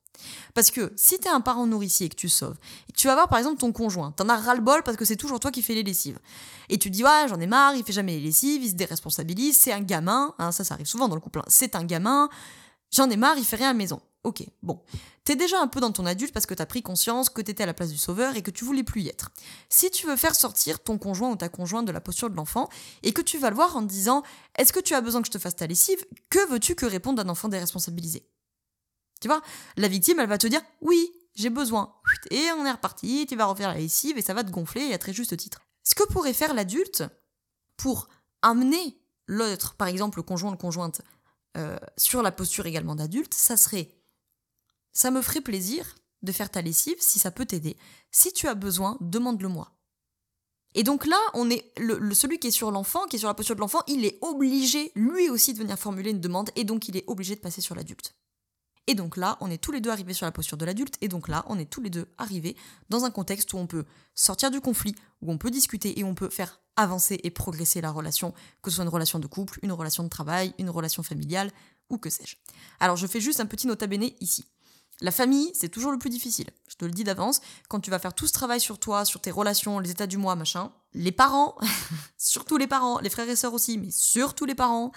Parce 0.54 0.70
que 0.70 0.92
si 0.96 1.18
tu 1.18 1.28
es 1.28 1.30
un 1.30 1.40
parent 1.40 1.66
nourricier 1.66 2.06
et 2.06 2.08
que 2.08 2.16
tu 2.16 2.28
sauves, 2.28 2.56
et 2.88 2.92
que 2.92 2.98
tu 2.98 3.06
vas 3.06 3.14
voir 3.14 3.28
par 3.28 3.38
exemple 3.38 3.58
ton 3.58 3.72
conjoint, 3.72 4.12
t'en 4.12 4.28
as 4.28 4.36
ras-le-bol 4.36 4.82
parce 4.82 4.96
que 4.96 5.04
c'est 5.04 5.16
toujours 5.16 5.40
toi 5.40 5.50
qui 5.50 5.62
fais 5.62 5.74
les 5.74 5.82
lessives. 5.82 6.18
Et 6.68 6.78
tu 6.78 6.90
dis, 6.90 7.04
ouais, 7.04 7.26
j'en 7.28 7.38
ai 7.40 7.46
marre, 7.46 7.74
il 7.74 7.84
fait 7.84 7.92
jamais 7.92 8.12
les 8.12 8.20
lessives, 8.20 8.62
il 8.62 8.70
se 8.70 8.74
déresponsabilise, 8.74 9.56
c'est 9.56 9.72
un 9.72 9.80
gamin, 9.80 10.34
hein, 10.38 10.52
ça, 10.52 10.64
ça 10.64 10.74
arrive 10.74 10.86
souvent 10.86 11.08
dans 11.08 11.14
le 11.14 11.20
couple, 11.20 11.40
hein. 11.40 11.44
c'est 11.48 11.76
un 11.76 11.84
gamin, 11.84 12.28
J'en 12.96 13.10
ai 13.10 13.16
marre, 13.18 13.36
il 13.36 13.44
fait 13.44 13.56
rien 13.56 13.68
à 13.68 13.72
la 13.72 13.78
maison. 13.78 14.00
Ok, 14.24 14.42
bon. 14.62 14.80
T'es 15.24 15.36
déjà 15.36 15.60
un 15.60 15.68
peu 15.68 15.80
dans 15.80 15.92
ton 15.92 16.06
adulte 16.06 16.32
parce 16.32 16.46
que 16.46 16.54
t'as 16.54 16.64
pris 16.64 16.82
conscience 16.82 17.28
que 17.28 17.42
t'étais 17.42 17.64
à 17.64 17.66
la 17.66 17.74
place 17.74 17.90
du 17.90 17.98
sauveur 17.98 18.36
et 18.36 18.42
que 18.42 18.50
tu 18.50 18.64
voulais 18.64 18.84
plus 18.84 19.02
y 19.02 19.08
être. 19.08 19.30
Si 19.68 19.90
tu 19.90 20.06
veux 20.06 20.16
faire 20.16 20.34
sortir 20.34 20.82
ton 20.82 20.96
conjoint 20.96 21.30
ou 21.30 21.36
ta 21.36 21.50
conjointe 21.50 21.84
de 21.84 21.92
la 21.92 22.00
posture 22.00 22.30
de 22.30 22.36
l'enfant 22.36 22.70
et 23.02 23.12
que 23.12 23.20
tu 23.20 23.36
vas 23.36 23.50
le 23.50 23.56
voir 23.56 23.76
en 23.76 23.82
te 23.82 23.90
disant 23.90 24.22
Est-ce 24.56 24.72
que 24.72 24.80
tu 24.80 24.94
as 24.94 25.02
besoin 25.02 25.20
que 25.20 25.26
je 25.26 25.32
te 25.32 25.38
fasse 25.38 25.56
ta 25.56 25.66
lessive? 25.66 26.02
Que 26.30 26.48
veux-tu 26.48 26.74
que 26.74 26.86
réponde 26.86 27.20
un 27.20 27.28
enfant 27.28 27.48
déresponsabilisé? 27.50 28.26
Tu 29.20 29.28
vois 29.28 29.42
La 29.76 29.88
victime, 29.88 30.18
elle 30.18 30.28
va 30.30 30.38
te 30.38 30.46
dire 30.46 30.62
Oui, 30.80 31.12
j'ai 31.34 31.50
besoin. 31.50 31.92
Et 32.30 32.48
on 32.58 32.64
est 32.64 32.72
reparti, 32.72 33.26
tu 33.28 33.36
vas 33.36 33.44
refaire 33.44 33.74
la 33.74 33.78
lessive 33.78 34.16
et 34.16 34.22
ça 34.22 34.32
va 34.32 34.42
te 34.42 34.50
gonfler 34.50 34.94
à 34.94 34.98
très 34.98 35.12
juste 35.12 35.36
titre. 35.36 35.60
Ce 35.84 35.94
que 35.94 36.04
pourrait 36.04 36.32
faire 36.32 36.54
l'adulte 36.54 37.04
pour 37.76 38.08
amener 38.40 38.98
l'autre, 39.26 39.74
par 39.74 39.88
exemple 39.88 40.18
le 40.18 40.22
conjoint, 40.22 40.50
le 40.50 40.56
conjointe, 40.56 41.02
euh, 41.56 41.78
sur 41.96 42.22
la 42.22 42.32
posture 42.32 42.66
également 42.66 42.94
d'adulte, 42.94 43.34
ça 43.34 43.56
serait 43.56 43.90
ça 44.92 45.10
me 45.10 45.20
ferait 45.20 45.42
plaisir 45.42 45.94
de 46.22 46.32
faire 46.32 46.50
ta 46.50 46.62
lessive 46.62 46.96
si 47.00 47.18
ça 47.18 47.30
peut 47.30 47.44
t'aider. 47.44 47.76
Si 48.10 48.32
tu 48.32 48.48
as 48.48 48.54
besoin, 48.54 48.96
demande-le-moi. 49.00 49.70
Et 50.74 50.82
donc 50.82 51.06
là, 51.06 51.18
on 51.34 51.50
est 51.50 51.72
le, 51.78 52.14
celui 52.14 52.38
qui 52.38 52.48
est 52.48 52.50
sur 52.50 52.70
l'enfant, 52.70 53.06
qui 53.06 53.16
est 53.16 53.18
sur 53.18 53.28
la 53.28 53.34
posture 53.34 53.56
de 53.56 53.60
l'enfant, 53.60 53.80
il 53.86 54.04
est 54.04 54.18
obligé 54.22 54.92
lui 54.94 55.30
aussi 55.30 55.54
de 55.54 55.58
venir 55.58 55.78
formuler 55.78 56.10
une 56.10 56.20
demande 56.20 56.50
et 56.56 56.64
donc 56.64 56.88
il 56.88 56.96
est 56.96 57.04
obligé 57.06 57.34
de 57.34 57.40
passer 57.40 57.60
sur 57.60 57.74
l'adulte. 57.74 58.14
Et 58.86 58.94
donc 58.94 59.16
là, 59.16 59.36
on 59.40 59.50
est 59.50 59.58
tous 59.58 59.72
les 59.72 59.80
deux 59.80 59.90
arrivés 59.90 60.12
sur 60.12 60.26
la 60.26 60.32
posture 60.32 60.56
de 60.56 60.64
l'adulte, 60.64 60.96
et 61.00 61.08
donc 61.08 61.28
là, 61.28 61.44
on 61.48 61.58
est 61.58 61.68
tous 61.68 61.80
les 61.80 61.90
deux 61.90 62.06
arrivés 62.18 62.56
dans 62.88 63.04
un 63.04 63.10
contexte 63.10 63.52
où 63.52 63.58
on 63.58 63.66
peut 63.66 63.84
sortir 64.14 64.50
du 64.50 64.60
conflit, 64.60 64.94
où 65.22 65.32
on 65.32 65.38
peut 65.38 65.50
discuter 65.50 65.98
et 65.98 66.04
on 66.04 66.14
peut 66.14 66.30
faire 66.30 66.60
avancer 66.76 67.18
et 67.24 67.30
progresser 67.30 67.80
la 67.80 67.90
relation, 67.90 68.32
que 68.62 68.70
ce 68.70 68.76
soit 68.76 68.84
une 68.84 68.90
relation 68.90 69.18
de 69.18 69.26
couple, 69.26 69.58
une 69.62 69.72
relation 69.72 70.04
de 70.04 70.08
travail, 70.08 70.54
une 70.58 70.70
relation 70.70 71.02
familiale, 71.02 71.50
ou 71.90 71.98
que 71.98 72.10
sais-je. 72.10 72.36
Alors 72.80 72.96
je 72.96 73.06
fais 73.06 73.20
juste 73.20 73.40
un 73.40 73.46
petit 73.46 73.66
nota 73.66 73.86
bene 73.86 74.10
ici. 74.20 74.46
La 75.02 75.10
famille, 75.10 75.50
c'est 75.54 75.68
toujours 75.68 75.92
le 75.92 75.98
plus 75.98 76.08
difficile. 76.08 76.48
Je 76.68 76.76
te 76.76 76.84
le 76.84 76.90
dis 76.90 77.04
d'avance, 77.04 77.40
quand 77.68 77.80
tu 77.80 77.90
vas 77.90 77.98
faire 77.98 78.14
tout 78.14 78.26
ce 78.26 78.32
travail 78.32 78.60
sur 78.60 78.78
toi, 78.78 79.04
sur 79.04 79.20
tes 79.20 79.30
relations, 79.30 79.78
les 79.78 79.90
états 79.90 80.06
du 80.06 80.16
mois, 80.16 80.36
machin, 80.36 80.72
les 80.94 81.12
parents, 81.12 81.56
surtout 82.16 82.56
les 82.56 82.66
parents, 82.66 82.98
les 83.00 83.10
frères 83.10 83.28
et 83.28 83.36
sœurs 83.36 83.52
aussi, 83.52 83.76
mais 83.76 83.90
surtout 83.90 84.46
les 84.46 84.54
parents, 84.54 84.92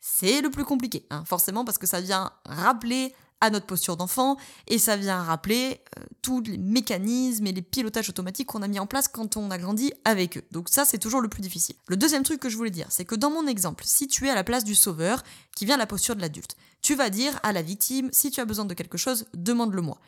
c'est 0.00 0.40
le 0.40 0.50
plus 0.50 0.64
compliqué, 0.64 1.06
hein, 1.10 1.24
forcément, 1.24 1.64
parce 1.64 1.78
que 1.78 1.86
ça 1.86 2.00
vient 2.00 2.32
rappeler 2.46 3.14
à 3.40 3.50
notre 3.50 3.66
posture 3.66 3.96
d'enfant 3.96 4.36
et 4.66 4.78
ça 4.78 4.96
vient 4.96 5.22
rappeler 5.22 5.80
euh, 5.98 6.04
tous 6.22 6.40
les 6.40 6.58
mécanismes 6.58 7.46
et 7.46 7.52
les 7.52 7.62
pilotages 7.62 8.08
automatiques 8.08 8.48
qu'on 8.48 8.62
a 8.62 8.68
mis 8.68 8.80
en 8.80 8.86
place 8.86 9.08
quand 9.08 9.36
on 9.36 9.50
a 9.50 9.58
grandi 9.58 9.92
avec 10.04 10.38
eux. 10.38 10.42
Donc 10.50 10.68
ça, 10.68 10.84
c'est 10.84 10.98
toujours 10.98 11.20
le 11.20 11.28
plus 11.28 11.40
difficile. 11.40 11.76
Le 11.86 11.96
deuxième 11.96 12.24
truc 12.24 12.40
que 12.40 12.48
je 12.48 12.56
voulais 12.56 12.70
dire, 12.70 12.86
c'est 12.90 13.04
que 13.04 13.14
dans 13.14 13.30
mon 13.30 13.46
exemple, 13.46 13.84
si 13.86 14.08
tu 14.08 14.26
es 14.26 14.30
à 14.30 14.34
la 14.34 14.44
place 14.44 14.64
du 14.64 14.74
sauveur 14.74 15.22
qui 15.54 15.66
vient 15.66 15.76
à 15.76 15.78
la 15.78 15.86
posture 15.86 16.16
de 16.16 16.20
l'adulte, 16.20 16.56
tu 16.82 16.94
vas 16.94 17.10
dire 17.10 17.38
à 17.42 17.52
la 17.52 17.62
victime, 17.62 18.08
si 18.12 18.30
tu 18.30 18.40
as 18.40 18.44
besoin 18.44 18.64
de 18.64 18.74
quelque 18.74 18.98
chose, 18.98 19.26
demande-le-moi. 19.34 19.98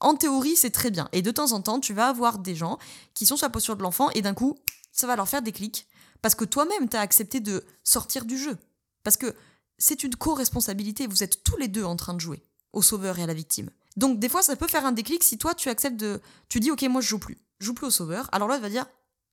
En 0.00 0.14
théorie, 0.14 0.56
c'est 0.56 0.70
très 0.70 0.90
bien. 0.90 1.08
Et 1.12 1.22
de 1.22 1.30
temps 1.30 1.52
en 1.52 1.60
temps, 1.60 1.80
tu 1.80 1.92
vas 1.92 2.08
avoir 2.08 2.38
des 2.38 2.54
gens 2.54 2.78
qui 3.14 3.26
sont 3.26 3.36
sur 3.36 3.46
la 3.46 3.50
posture 3.50 3.76
de 3.76 3.82
l'enfant 3.82 4.10
et 4.10 4.22
d'un 4.22 4.34
coup, 4.34 4.56
ça 4.92 5.06
va 5.06 5.16
leur 5.16 5.28
faire 5.28 5.42
des 5.42 5.52
clics 5.52 5.88
parce 6.22 6.34
que 6.34 6.44
toi-même, 6.44 6.88
tu 6.88 6.96
as 6.96 7.00
accepté 7.00 7.40
de 7.40 7.64
sortir 7.84 8.24
du 8.24 8.38
jeu. 8.38 8.56
Parce 9.08 9.16
que 9.16 9.34
c'est 9.78 10.04
une 10.04 10.14
co-responsabilité, 10.14 11.06
vous 11.06 11.22
êtes 11.22 11.42
tous 11.42 11.56
les 11.56 11.68
deux 11.68 11.82
en 11.82 11.96
train 11.96 12.12
de 12.12 12.20
jouer, 12.20 12.42
au 12.74 12.82
sauveur 12.82 13.18
et 13.18 13.22
à 13.22 13.26
la 13.26 13.32
victime. 13.32 13.70
Donc 13.96 14.20
des 14.20 14.28
fois, 14.28 14.42
ça 14.42 14.54
peut 14.54 14.68
faire 14.68 14.84
un 14.84 14.92
déclic 14.92 15.24
si 15.24 15.38
toi, 15.38 15.54
tu 15.54 15.70
acceptes 15.70 15.96
de... 15.96 16.20
Tu 16.50 16.60
dis, 16.60 16.70
ok, 16.70 16.82
moi, 16.90 17.00
je 17.00 17.08
joue 17.08 17.18
plus. 17.18 17.38
Je 17.58 17.64
joue 17.64 17.72
plus 17.72 17.86
au 17.86 17.90
sauveur. 17.90 18.28
Alors 18.32 18.48
là, 18.48 18.56
il 18.56 18.60
va 18.60 18.68
dire, 18.68 18.84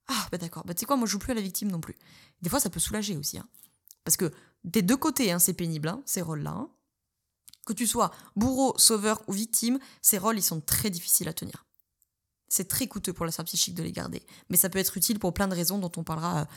ah, 0.07 0.27
bah 0.31 0.37
d'accord, 0.37 0.63
bah 0.63 0.73
tu 0.73 0.79
sais 0.79 0.85
quoi, 0.85 0.95
moi, 0.95 1.07
je 1.07 1.11
joue 1.11 1.19
plus 1.19 1.31
à 1.31 1.33
la 1.33 1.41
victime 1.41 1.69
non 1.69 1.81
plus. 1.81 1.97
Des 2.41 2.49
fois, 2.49 2.61
ça 2.61 2.69
peut 2.69 2.79
soulager 2.79 3.17
aussi. 3.17 3.37
Hein. 3.37 3.45
Parce 4.05 4.15
que 4.15 4.31
des 4.63 4.81
deux 4.81 4.95
côtés, 4.95 5.33
hein, 5.33 5.39
c'est 5.39 5.51
pénible, 5.51 5.89
hein, 5.89 6.01
ces 6.05 6.21
rôles-là. 6.21 6.69
Que 7.65 7.73
tu 7.73 7.85
sois 7.85 8.11
bourreau, 8.37 8.75
sauveur 8.77 9.23
ou 9.27 9.33
victime, 9.33 9.77
ces 10.01 10.17
rôles, 10.17 10.37
ils 10.37 10.41
sont 10.41 10.61
très 10.61 10.89
difficiles 10.89 11.27
à 11.27 11.33
tenir. 11.33 11.65
C'est 12.47 12.69
très 12.69 12.87
coûteux 12.87 13.11
pour 13.11 13.25
la 13.25 13.33
santé 13.33 13.47
psychique 13.47 13.75
de 13.75 13.83
les 13.83 13.91
garder. 13.91 14.25
Mais 14.49 14.55
ça 14.55 14.69
peut 14.69 14.79
être 14.79 14.95
utile 14.95 15.19
pour 15.19 15.33
plein 15.33 15.49
de 15.49 15.55
raisons 15.55 15.79
dont 15.79 15.91
on 15.97 16.05
parlera 16.05 16.47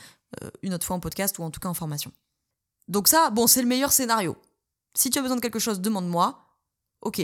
euh, 0.41 0.51
une 0.61 0.73
autre 0.73 0.85
fois 0.85 0.95
en 0.95 1.01
podcast 1.01 1.37
ou 1.37 1.43
en 1.43 1.51
tout 1.51 1.59
cas 1.59 1.67
en 1.67 1.73
formation. 1.73 2.13
Donc 2.89 3.07
ça, 3.07 3.29
bon, 3.29 3.47
c'est 3.47 3.61
le 3.61 3.67
meilleur 3.67 3.91
scénario. 3.91 4.35
Si 4.95 5.09
tu 5.09 5.19
as 5.19 5.21
besoin 5.21 5.37
de 5.37 5.41
quelque 5.41 5.59
chose, 5.59 5.79
demande-moi. 5.79 6.45
Ok, 7.01 7.21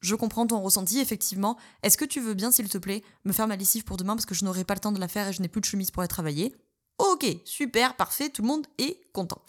je 0.00 0.14
comprends 0.14 0.46
ton 0.46 0.60
ressenti, 0.60 1.00
effectivement. 1.00 1.56
Est-ce 1.82 1.96
que 1.96 2.04
tu 2.04 2.20
veux 2.20 2.34
bien, 2.34 2.52
s'il 2.52 2.68
te 2.68 2.78
plaît, 2.78 3.02
me 3.24 3.32
faire 3.32 3.48
ma 3.48 3.56
lessive 3.56 3.82
pour 3.82 3.96
demain 3.96 4.14
parce 4.14 4.26
que 4.26 4.34
je 4.34 4.44
n'aurai 4.44 4.64
pas 4.64 4.74
le 4.74 4.80
temps 4.80 4.92
de 4.92 5.00
la 5.00 5.08
faire 5.08 5.28
et 5.28 5.32
je 5.32 5.42
n'ai 5.42 5.48
plus 5.48 5.60
de 5.60 5.66
chemise 5.66 5.90
pour 5.90 6.02
aller 6.02 6.08
travailler? 6.08 6.54
Ok, 6.98 7.26
super, 7.44 7.96
parfait, 7.96 8.30
tout 8.30 8.42
le 8.42 8.48
monde 8.48 8.66
est 8.78 9.10
content. 9.12 9.42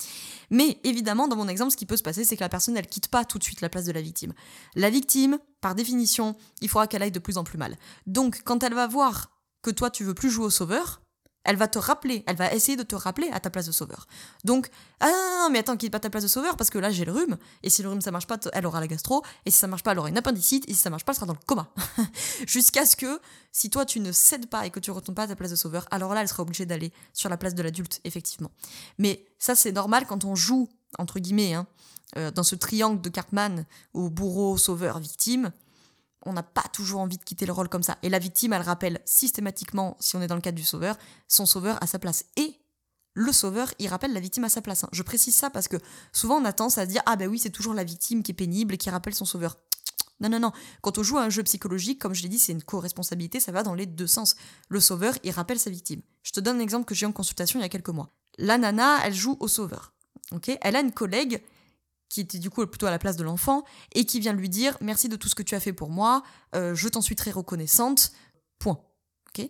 Mais 0.49 0.79
évidemment, 0.83 1.27
dans 1.27 1.37
mon 1.37 1.47
exemple, 1.47 1.71
ce 1.71 1.77
qui 1.77 1.85
peut 1.85 1.95
se 1.95 2.03
passer, 2.03 2.25
c'est 2.25 2.35
que 2.35 2.43
la 2.43 2.49
personne, 2.49 2.75
elle 2.75 2.87
quitte 2.87 3.07
pas 3.07 3.23
tout 3.23 3.37
de 3.37 3.43
suite 3.43 3.61
la 3.61 3.69
place 3.69 3.85
de 3.85 3.91
la 3.91 4.01
victime. 4.01 4.33
La 4.75 4.89
victime, 4.89 5.37
par 5.61 5.75
définition, 5.75 6.35
il 6.61 6.69
faudra 6.69 6.87
qu'elle 6.87 7.03
aille 7.03 7.11
de 7.11 7.19
plus 7.19 7.37
en 7.37 7.43
plus 7.45 7.57
mal. 7.57 7.77
Donc, 8.05 8.41
quand 8.43 8.63
elle 8.63 8.73
va 8.73 8.87
voir 8.87 9.31
que 9.61 9.71
toi, 9.71 9.89
tu 9.89 10.03
veux 10.03 10.13
plus 10.13 10.29
jouer 10.29 10.45
au 10.45 10.49
sauveur, 10.49 11.01
elle 11.47 11.55
va 11.55 11.67
te 11.67 11.79
rappeler, 11.79 12.23
elle 12.27 12.35
va 12.35 12.53
essayer 12.53 12.75
de 12.75 12.83
te 12.83 12.93
rappeler 12.93 13.29
à 13.31 13.39
ta 13.39 13.49
place 13.49 13.65
de 13.65 13.71
sauveur. 13.71 14.05
Donc, 14.43 14.69
ah 14.99 15.07
non, 15.07 15.49
mais 15.49 15.59
attends, 15.59 15.77
quitte 15.77 15.91
pas 15.93 15.99
ta 15.99 16.09
place 16.09 16.23
de 16.23 16.27
sauveur 16.27 16.57
parce 16.57 16.69
que 16.69 16.77
là 16.77 16.91
j'ai 16.91 17.05
le 17.05 17.13
rhume, 17.13 17.37
et 17.63 17.69
si 17.69 17.81
le 17.81 17.89
rhume 17.89 18.01
ça 18.01 18.11
marche 18.11 18.27
pas, 18.27 18.37
elle 18.51 18.65
aura 18.65 18.81
la 18.81 18.87
gastro, 18.87 19.23
et 19.45 19.51
si 19.51 19.57
ça 19.57 19.65
marche 19.67 19.81
pas, 19.81 19.93
elle 19.93 19.99
aura 19.99 20.09
une 20.09 20.17
appendicite, 20.17 20.69
et 20.69 20.73
si 20.73 20.79
ça 20.79 20.89
marche 20.89 21.05
pas, 21.05 21.13
elle 21.13 21.15
sera 21.15 21.25
dans 21.25 21.33
le 21.33 21.39
coma. 21.45 21.69
Jusqu'à 22.47 22.85
ce 22.85 22.97
que, 22.97 23.21
si 23.53 23.69
toi 23.69 23.85
tu 23.85 24.01
ne 24.01 24.11
cèdes 24.11 24.47
pas 24.47 24.65
et 24.65 24.71
que 24.71 24.81
tu 24.81 24.91
retournes 24.91 25.15
pas 25.15 25.23
à 25.23 25.27
ta 25.27 25.37
place 25.37 25.51
de 25.51 25.55
sauveur, 25.55 25.87
alors 25.89 26.13
là 26.13 26.21
elle 26.21 26.27
sera 26.27 26.43
obligée 26.43 26.65
d'aller 26.65 26.91
sur 27.13 27.29
la 27.29 27.37
place 27.37 27.55
de 27.55 27.63
l'adulte, 27.63 28.01
effectivement. 28.03 28.51
Mais 28.97 29.25
ça 29.39 29.55
c'est 29.55 29.71
normal 29.71 30.05
quand 30.05 30.25
on 30.25 30.35
joue, 30.35 30.69
entre 30.99 31.19
guillemets, 31.19 31.53
hein, 31.53 31.65
euh, 32.17 32.29
dans 32.29 32.43
ce 32.43 32.55
triangle 32.55 33.01
de 33.01 33.09
Cartman, 33.09 33.65
au 33.93 34.09
bourreau, 34.09 34.57
sauveur, 34.57 34.99
victime 34.99 35.51
on 36.27 36.33
n'a 36.33 36.43
pas 36.43 36.65
toujours 36.73 36.99
envie 36.99 37.17
de 37.17 37.23
quitter 37.23 37.45
le 37.45 37.53
rôle 37.53 37.69
comme 37.69 37.83
ça. 37.83 37.97
Et 38.03 38.09
la 38.09 38.19
victime, 38.19 38.53
elle 38.53 38.61
rappelle 38.61 38.99
systématiquement, 39.05 39.95
si 39.99 40.15
on 40.15 40.21
est 40.21 40.27
dans 40.27 40.35
le 40.35 40.41
cadre 40.41 40.57
du 40.57 40.63
sauveur, 40.63 40.97
son 41.27 41.45
sauveur 41.45 41.81
à 41.81 41.87
sa 41.87 41.99
place. 41.99 42.25
Et 42.35 42.59
le 43.13 43.31
sauveur, 43.31 43.73
il 43.79 43.87
rappelle 43.87 44.13
la 44.13 44.19
victime 44.19 44.43
à 44.43 44.49
sa 44.49 44.61
place. 44.61 44.83
Hein. 44.83 44.89
Je 44.91 45.01
précise 45.01 45.35
ça 45.35 45.49
parce 45.49 45.67
que 45.67 45.77
souvent 46.11 46.35
on 46.35 46.45
a 46.45 46.53
tendance 46.53 46.77
à 46.77 46.85
dire 46.85 47.01
Ah 47.05 47.15
ben 47.15 47.27
oui, 47.27 47.39
c'est 47.39 47.49
toujours 47.49 47.73
la 47.73 47.83
victime 47.83 48.21
qui 48.21 48.31
est 48.31 48.35
pénible 48.35 48.75
et 48.75 48.77
qui 48.77 48.89
rappelle 48.89 49.15
son 49.15 49.25
sauveur. 49.25 49.57
Non, 50.19 50.29
non, 50.29 50.39
non. 50.39 50.51
Quand 50.81 50.97
on 50.97 51.03
joue 51.03 51.19
à 51.19 51.21
un 51.21 51.29
jeu 51.29 51.43
psychologique, 51.43 51.99
comme 52.01 52.15
je 52.15 52.23
l'ai 52.23 52.29
dit, 52.29 52.39
c'est 52.39 52.51
une 52.51 52.63
co-responsabilité, 52.63 53.39
ça 53.39 53.51
va 53.51 53.61
dans 53.61 53.75
les 53.75 53.85
deux 53.85 54.07
sens. 54.07 54.35
Le 54.67 54.79
sauveur, 54.79 55.13
il 55.23 55.29
rappelle 55.29 55.59
sa 55.59 55.69
victime. 55.69 56.01
Je 56.23 56.31
te 56.31 56.39
donne 56.39 56.57
un 56.57 56.59
exemple 56.59 56.85
que 56.85 56.95
j'ai 56.95 57.05
en 57.05 57.11
consultation 57.11 57.59
il 57.59 57.61
y 57.61 57.65
a 57.65 57.69
quelques 57.69 57.89
mois. 57.89 58.09
La 58.39 58.57
nana, 58.57 58.97
elle 59.03 59.13
joue 59.13 59.37
au 59.39 59.47
sauveur. 59.47 59.93
elle 60.61 60.75
a 60.75 60.79
une 60.79 60.91
collègue 60.91 61.43
qui 62.09 62.21
était 62.21 62.39
du 62.39 62.49
coup 62.49 62.65
plutôt 62.65 62.85
à 62.85 62.91
la 62.91 62.99
place 62.99 63.17
de 63.17 63.23
l'enfant, 63.23 63.63
et 63.93 64.05
qui 64.05 64.19
vient 64.19 64.33
lui 64.33 64.49
dire 64.49 64.77
merci 64.81 65.09
de 65.09 65.15
tout 65.15 65.29
ce 65.29 65.35
que 65.35 65.43
tu 65.43 65.55
as 65.55 65.59
fait 65.59 65.73
pour 65.73 65.89
moi, 65.89 66.23
euh, 66.55 66.75
je 66.75 66.87
t'en 66.87 67.01
suis 67.01 67.15
très 67.15 67.31
reconnaissante, 67.31 68.11
point. 68.59 68.79
Ok? 69.29 69.47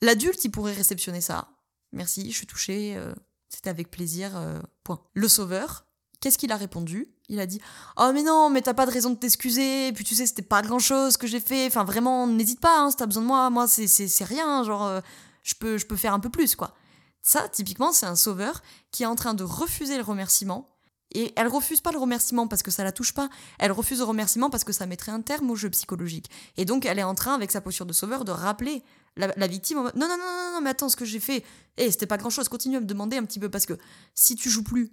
L'adulte, 0.00 0.44
il 0.44 0.50
pourrait 0.50 0.72
réceptionner 0.72 1.20
ça. 1.20 1.48
Merci, 1.92 2.30
je 2.30 2.36
suis 2.36 2.46
touchée, 2.46 2.94
euh, 2.96 3.14
c'était 3.48 3.70
avec 3.70 3.90
plaisir, 3.90 4.36
euh, 4.36 4.60
point. 4.84 5.02
Le 5.14 5.28
sauveur, 5.28 5.86
qu'est-ce 6.20 6.38
qu'il 6.38 6.52
a 6.52 6.56
répondu? 6.56 7.08
Il 7.28 7.40
a 7.40 7.46
dit 7.46 7.60
Oh, 7.98 8.10
mais 8.14 8.22
non, 8.22 8.48
mais 8.50 8.62
t'as 8.62 8.74
pas 8.74 8.86
de 8.86 8.90
raison 8.90 9.10
de 9.10 9.16
t'excuser, 9.16 9.92
puis 9.92 10.04
tu 10.04 10.14
sais, 10.14 10.26
c'était 10.26 10.42
pas 10.42 10.62
grand 10.62 10.78
chose 10.78 11.16
que 11.16 11.26
j'ai 11.26 11.40
fait, 11.40 11.66
enfin 11.66 11.84
vraiment, 11.84 12.26
n'hésite 12.26 12.60
pas, 12.60 12.80
hein, 12.80 12.90
si 12.90 12.96
t'as 12.96 13.06
besoin 13.06 13.22
de 13.22 13.28
moi, 13.28 13.50
moi, 13.50 13.68
c'est 13.68 14.24
rien, 14.24 14.64
genre, 14.64 15.02
je, 15.42 15.54
peux, 15.54 15.76
je 15.76 15.86
peux 15.86 15.96
faire 15.96 16.14
un 16.14 16.20
peu 16.20 16.30
plus, 16.30 16.56
quoi. 16.56 16.74
Ça, 17.20 17.48
typiquement, 17.48 17.92
c'est 17.92 18.06
un 18.06 18.16
sauveur 18.16 18.62
qui 18.90 19.02
est 19.02 19.06
en 19.06 19.14
train 19.14 19.34
de 19.34 19.44
refuser 19.44 19.96
le 19.96 20.02
remerciement 20.02 20.77
Et 21.14 21.32
elle 21.36 21.48
refuse 21.48 21.80
pas 21.80 21.92
le 21.92 21.98
remerciement 21.98 22.48
parce 22.48 22.62
que 22.62 22.70
ça 22.70 22.84
la 22.84 22.92
touche 22.92 23.14
pas. 23.14 23.30
Elle 23.58 23.72
refuse 23.72 23.98
le 23.98 24.04
remerciement 24.04 24.50
parce 24.50 24.64
que 24.64 24.72
ça 24.72 24.86
mettrait 24.86 25.12
un 25.12 25.22
terme 25.22 25.50
au 25.50 25.56
jeu 25.56 25.70
psychologique. 25.70 26.30
Et 26.56 26.64
donc, 26.64 26.84
elle 26.84 26.98
est 26.98 27.04
en 27.04 27.14
train, 27.14 27.34
avec 27.34 27.50
sa 27.50 27.60
posture 27.60 27.86
de 27.86 27.92
sauveur, 27.92 28.24
de 28.24 28.32
rappeler 28.32 28.82
la, 29.16 29.46
victime. 29.46 29.78
non, 29.78 29.90
non, 29.94 30.08
non, 30.08 30.16
non, 30.16 30.52
non, 30.54 30.60
mais 30.60 30.70
attends, 30.70 30.88
ce 30.88 30.96
que 30.96 31.04
j'ai 31.04 31.20
fait, 31.20 31.44
eh, 31.76 31.90
c'était 31.90 32.06
pas 32.06 32.18
grand 32.18 32.30
chose. 32.30 32.48
Continue 32.48 32.76
à 32.76 32.80
me 32.80 32.86
demander 32.86 33.16
un 33.16 33.24
petit 33.24 33.40
peu 33.40 33.48
parce 33.48 33.66
que 33.66 33.74
si 34.14 34.36
tu 34.36 34.50
joues 34.50 34.62
plus, 34.62 34.92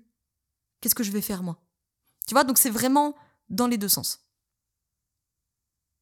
qu'est-ce 0.81 0.95
que 0.95 1.03
je 1.03 1.11
vais 1.11 1.21
faire 1.21 1.43
moi? 1.43 1.61
Tu 2.27 2.33
vois, 2.33 2.43
donc 2.43 2.57
c'est 2.57 2.69
vraiment 2.69 3.15
dans 3.49 3.67
les 3.67 3.77
deux 3.77 3.89
sens. 3.89 4.25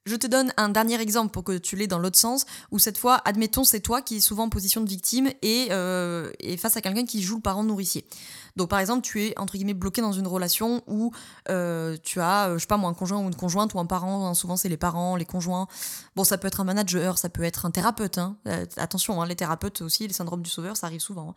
Je 0.05 0.17
te 0.17 0.27
donne 0.27 0.51
un 0.57 0.67
dernier 0.67 0.99
exemple 0.99 1.31
pour 1.31 1.45
que 1.45 1.57
tu 1.57 1.77
l'aies 1.77 1.87
dans 1.87 1.99
l'autre 1.99 2.19
sens, 2.19 2.45
où 2.71 2.79
cette 2.79 2.97
fois, 2.97 3.21
admettons, 3.23 3.63
c'est 3.63 3.79
toi 3.79 4.01
qui 4.01 4.17
es 4.17 4.19
souvent 4.19 4.43
en 4.43 4.49
position 4.49 4.81
de 4.81 4.89
victime 4.89 5.31
et, 5.41 5.67
euh, 5.71 6.29
face 6.57 6.75
à 6.75 6.81
quelqu'un 6.81 7.05
qui 7.05 7.21
joue 7.21 7.37
le 7.37 7.41
parent 7.41 7.63
nourricier. 7.63 8.05
Donc 8.55 8.69
par 8.69 8.79
exemple, 8.79 9.01
tu 9.01 9.23
es 9.23 9.39
entre 9.39 9.53
guillemets 9.53 9.73
bloqué 9.73 10.01
dans 10.01 10.11
une 10.11 10.27
relation 10.27 10.83
où 10.87 11.11
euh, 11.49 11.97
tu 12.03 12.19
as, 12.19 12.49
euh, 12.49 12.53
je 12.55 12.59
sais 12.59 12.67
pas 12.67 12.77
moi, 12.77 12.89
un 12.89 12.93
conjoint 12.93 13.19
ou 13.19 13.27
une 13.27 13.35
conjointe 13.35 13.73
ou 13.73 13.79
un 13.79 13.85
parent, 13.85 14.27
hein, 14.27 14.33
souvent 14.33 14.57
c'est 14.57 14.69
les 14.69 14.77
parents, 14.77 15.15
les 15.15 15.25
conjoints. 15.25 15.67
Bon, 16.15 16.23
ça 16.23 16.37
peut 16.37 16.47
être 16.47 16.61
un 16.61 16.63
manager, 16.63 17.17
ça 17.17 17.29
peut 17.29 17.43
être 17.43 17.65
un 17.65 17.71
thérapeute. 17.71 18.17
Hein. 18.17 18.37
attention, 18.77 19.21
hein, 19.21 19.25
les 19.25 19.35
thérapeutes 19.35 19.81
aussi, 19.81 20.07
les 20.07 20.13
syndromes 20.13 20.43
du 20.43 20.49
sauveur, 20.49 20.77
ça 20.77 20.87
arrive 20.87 21.01
souvent. 21.01 21.33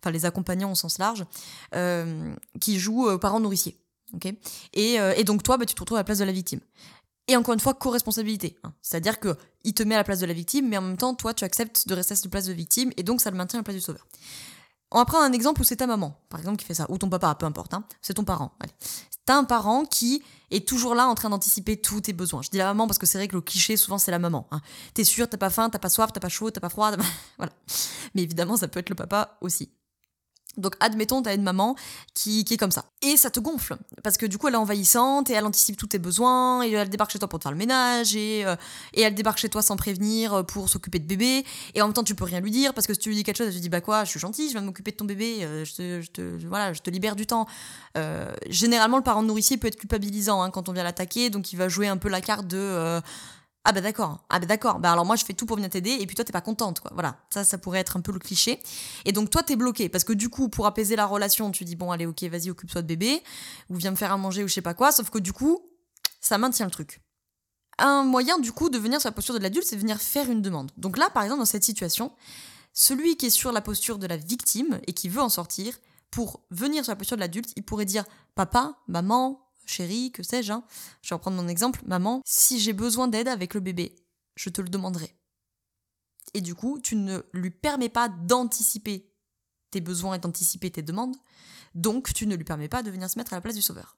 Enfin, 0.00 0.10
les 0.10 0.26
accompagnants 0.26 0.70
au 0.70 0.76
sens 0.76 0.98
large, 0.98 1.24
qui 2.60 2.78
jouent 2.78 3.18
parent 3.18 3.40
nourricier. 3.40 3.78
ok? 4.14 4.32
Et, 4.74 5.24
donc 5.24 5.42
toi, 5.42 5.58
bah, 5.58 5.66
tu 5.66 5.74
te 5.74 5.80
retrouves 5.80 5.98
à 5.98 6.00
la 6.00 6.04
place 6.04 6.18
de 6.18 6.24
la 6.24 6.32
victime. 6.32 6.60
Et 7.26 7.36
encore 7.36 7.54
une 7.54 7.60
fois, 7.60 7.74
co-responsabilité. 7.74 8.56
C'est-à-dire 8.82 9.20
que 9.20 9.36
il 9.62 9.74
te 9.74 9.82
met 9.82 9.94
à 9.94 9.98
la 9.98 10.04
place 10.04 10.20
de 10.20 10.26
la 10.26 10.32
victime, 10.32 10.68
mais 10.68 10.78
en 10.78 10.82
même 10.82 10.96
temps, 10.96 11.14
toi, 11.14 11.34
tu 11.34 11.44
acceptes 11.44 11.86
de 11.86 11.94
rester 11.94 12.12
à 12.12 12.16
cette 12.16 12.30
place 12.30 12.46
de 12.46 12.52
victime, 12.52 12.90
et 12.96 13.02
donc 13.02 13.20
ça 13.20 13.30
le 13.30 13.36
maintient 13.36 13.58
à 13.58 13.60
la 13.60 13.64
place 13.64 13.76
du 13.76 13.82
sauveur. 13.82 14.06
On 14.92 14.98
va 14.98 15.04
prendre 15.04 15.24
un 15.24 15.32
exemple 15.32 15.60
où 15.60 15.64
c'est 15.64 15.76
ta 15.76 15.86
maman, 15.86 16.18
par 16.28 16.40
exemple, 16.40 16.56
qui 16.56 16.64
fait 16.64 16.74
ça, 16.74 16.86
ou 16.88 16.98
ton 16.98 17.08
papa, 17.08 17.34
peu 17.36 17.46
importe, 17.46 17.74
hein. 17.74 17.84
c'est 18.02 18.14
ton 18.14 18.24
parent. 18.24 18.52
T'as 19.24 19.36
un 19.36 19.44
parent 19.44 19.84
qui 19.84 20.22
est 20.50 20.66
toujours 20.66 20.96
là 20.96 21.06
en 21.06 21.14
train 21.14 21.30
d'anticiper 21.30 21.76
tous 21.76 22.00
tes 22.00 22.12
besoins. 22.12 22.42
Je 22.42 22.50
dis 22.50 22.58
la 22.58 22.66
maman 22.66 22.88
parce 22.88 22.98
que 22.98 23.06
c'est 23.06 23.18
vrai 23.18 23.28
que 23.28 23.36
le 23.36 23.40
cliché, 23.40 23.76
souvent, 23.76 23.98
c'est 23.98 24.10
la 24.10 24.18
maman. 24.18 24.48
Hein. 24.50 24.60
T'es 24.94 25.04
sûr, 25.04 25.28
t'as 25.28 25.36
pas 25.36 25.50
faim, 25.50 25.70
t'as 25.70 25.78
pas 25.78 25.90
soif, 25.90 26.12
t'as 26.12 26.18
pas 26.18 26.28
chaud, 26.28 26.50
t'as 26.50 26.60
pas 26.60 26.70
froid, 26.70 26.90
voilà. 27.38 27.52
Mais 28.14 28.22
évidemment, 28.22 28.56
ça 28.56 28.66
peut 28.66 28.80
être 28.80 28.88
le 28.88 28.96
papa 28.96 29.38
aussi. 29.40 29.70
Donc 30.56 30.74
admettons, 30.80 31.22
t'as 31.22 31.34
une 31.34 31.42
maman 31.42 31.76
qui, 32.12 32.44
qui, 32.44 32.54
est 32.54 32.56
comme 32.56 32.72
ça. 32.72 32.84
Et 33.02 33.16
ça 33.16 33.30
te 33.30 33.38
gonfle. 33.38 33.76
Parce 34.02 34.16
que 34.16 34.26
du 34.26 34.36
coup, 34.36 34.48
elle 34.48 34.54
est 34.54 34.58
envahissante 34.58 35.30
et 35.30 35.34
elle 35.34 35.46
anticipe 35.46 35.76
tous 35.76 35.86
tes 35.86 35.98
besoins. 35.98 36.62
Et 36.64 36.72
elle 36.72 36.88
débarque 36.88 37.12
chez 37.12 37.18
toi 37.18 37.28
pour 37.28 37.38
te 37.38 37.44
faire 37.44 37.52
le 37.52 37.58
ménage. 37.58 38.16
Et, 38.16 38.44
euh, 38.44 38.56
et 38.94 39.02
elle 39.02 39.14
débarque 39.14 39.38
chez 39.38 39.48
toi 39.48 39.62
sans 39.62 39.76
prévenir 39.76 40.34
euh, 40.34 40.42
pour 40.42 40.68
s'occuper 40.68 40.98
de 40.98 41.06
bébé. 41.06 41.44
Et 41.74 41.82
en 41.82 41.86
même 41.86 41.94
temps, 41.94 42.02
tu 42.02 42.14
peux 42.14 42.24
rien 42.24 42.40
lui 42.40 42.50
dire. 42.50 42.74
Parce 42.74 42.86
que 42.86 42.94
si 42.94 43.00
tu 43.00 43.08
lui 43.10 43.16
dis 43.16 43.22
quelque 43.22 43.38
chose, 43.38 43.46
elle 43.46 43.54
te 43.54 43.58
dit 43.58 43.68
Bah 43.68 43.80
quoi, 43.80 44.04
je 44.04 44.10
suis 44.10 44.20
gentille, 44.20 44.48
je 44.48 44.52
viens 44.52 44.62
m'occuper 44.62 44.90
de 44.90 44.96
ton 44.96 45.04
bébé. 45.04 45.38
Euh, 45.42 45.64
je, 45.64 46.10
te, 46.10 46.38
je, 46.38 46.48
voilà, 46.48 46.72
je 46.72 46.80
te 46.80 46.90
libère 46.90 47.16
du 47.16 47.26
temps. 47.26 47.46
généralement, 48.48 48.96
le 48.96 49.02
parent 49.04 49.22
nourricier 49.22 49.56
peut 49.56 49.68
être 49.68 49.76
culpabilisant 49.76 50.42
hein, 50.42 50.50
quand 50.50 50.68
on 50.68 50.72
vient 50.72 50.84
l'attaquer. 50.84 51.30
Donc 51.30 51.52
il 51.52 51.56
va 51.56 51.68
jouer 51.68 51.86
un 51.86 51.96
peu 51.96 52.08
la 52.08 52.20
carte 52.20 52.46
de 52.46 53.00
ah 53.64 53.72
bah 53.72 53.82
d'accord, 53.82 54.24
ah 54.30 54.38
bah 54.38 54.46
d'accord. 54.46 54.78
Bah 54.78 54.92
alors 54.92 55.04
moi 55.04 55.16
je 55.16 55.24
fais 55.24 55.34
tout 55.34 55.44
pour 55.44 55.56
venir 55.56 55.68
t'aider 55.68 55.90
et 55.90 56.06
puis 56.06 56.16
toi 56.16 56.24
t'es 56.24 56.32
pas 56.32 56.40
contente 56.40 56.80
quoi. 56.80 56.90
Voilà, 56.94 57.18
ça 57.30 57.44
ça 57.44 57.58
pourrait 57.58 57.80
être 57.80 57.96
un 57.96 58.00
peu 58.00 58.10
le 58.12 58.18
cliché. 58.18 58.60
Et 59.04 59.12
donc 59.12 59.28
toi 59.28 59.42
t'es 59.42 59.56
bloqué 59.56 59.88
parce 59.88 60.04
que 60.04 60.14
du 60.14 60.30
coup 60.30 60.48
pour 60.48 60.66
apaiser 60.66 60.96
la 60.96 61.04
relation 61.04 61.50
tu 61.50 61.64
dis 61.64 61.76
bon 61.76 61.90
allez 61.90 62.06
ok 62.06 62.22
vas-y 62.24 62.50
occupe-toi 62.50 62.82
de 62.82 62.86
bébé 62.86 63.22
ou 63.68 63.76
viens 63.76 63.90
me 63.90 63.96
faire 63.96 64.12
à 64.12 64.16
manger 64.16 64.42
ou 64.44 64.48
je 64.48 64.54
sais 64.54 64.62
pas 64.62 64.74
quoi. 64.74 64.92
Sauf 64.92 65.10
que 65.10 65.18
du 65.18 65.32
coup 65.32 65.60
ça 66.20 66.38
maintient 66.38 66.64
le 66.64 66.72
truc. 66.72 67.00
Un 67.78 68.02
moyen 68.02 68.38
du 68.38 68.52
coup 68.52 68.70
de 68.70 68.78
venir 68.78 69.00
sur 69.00 69.08
la 69.08 69.14
posture 69.14 69.34
de 69.34 69.40
l'adulte 69.40 69.66
c'est 69.66 69.76
venir 69.76 70.00
faire 70.00 70.30
une 70.30 70.40
demande. 70.40 70.70
Donc 70.78 70.96
là 70.96 71.10
par 71.10 71.22
exemple 71.22 71.40
dans 71.40 71.46
cette 71.46 71.64
situation, 71.64 72.12
celui 72.72 73.16
qui 73.16 73.26
est 73.26 73.30
sur 73.30 73.52
la 73.52 73.60
posture 73.60 73.98
de 73.98 74.06
la 74.06 74.16
victime 74.16 74.80
et 74.86 74.94
qui 74.94 75.10
veut 75.10 75.20
en 75.20 75.28
sortir, 75.28 75.78
pour 76.10 76.40
venir 76.50 76.84
sur 76.84 76.92
la 76.92 76.96
posture 76.96 77.16
de 77.16 77.20
l'adulte, 77.20 77.52
il 77.56 77.62
pourrait 77.62 77.84
dire 77.84 78.04
papa, 78.34 78.74
maman, 78.88 79.40
chérie, 79.66 80.12
que 80.12 80.22
sais-je. 80.22 80.52
Hein. 80.52 80.64
Je 81.02 81.10
vais 81.10 81.14
reprendre 81.14 81.36
mon 81.36 81.48
exemple. 81.48 81.82
Maman, 81.86 82.22
si 82.24 82.58
j'ai 82.60 82.72
besoin 82.72 83.08
d'aide 83.08 83.28
avec 83.28 83.54
le 83.54 83.60
bébé, 83.60 83.94
je 84.36 84.50
te 84.50 84.60
le 84.60 84.68
demanderai. 84.68 85.14
Et 86.34 86.40
du 86.40 86.54
coup, 86.54 86.78
tu 86.80 86.96
ne 86.96 87.20
lui 87.32 87.50
permets 87.50 87.88
pas 87.88 88.08
d'anticiper 88.08 89.10
tes 89.70 89.80
besoins 89.80 90.14
et 90.14 90.18
d'anticiper 90.18 90.70
tes 90.70 90.82
demandes, 90.82 91.16
donc 91.74 92.12
tu 92.12 92.26
ne 92.26 92.34
lui 92.34 92.44
permets 92.44 92.68
pas 92.68 92.82
de 92.82 92.90
venir 92.90 93.08
se 93.08 93.18
mettre 93.18 93.32
à 93.32 93.36
la 93.36 93.40
place 93.40 93.54
du 93.54 93.62
sauveur. 93.62 93.96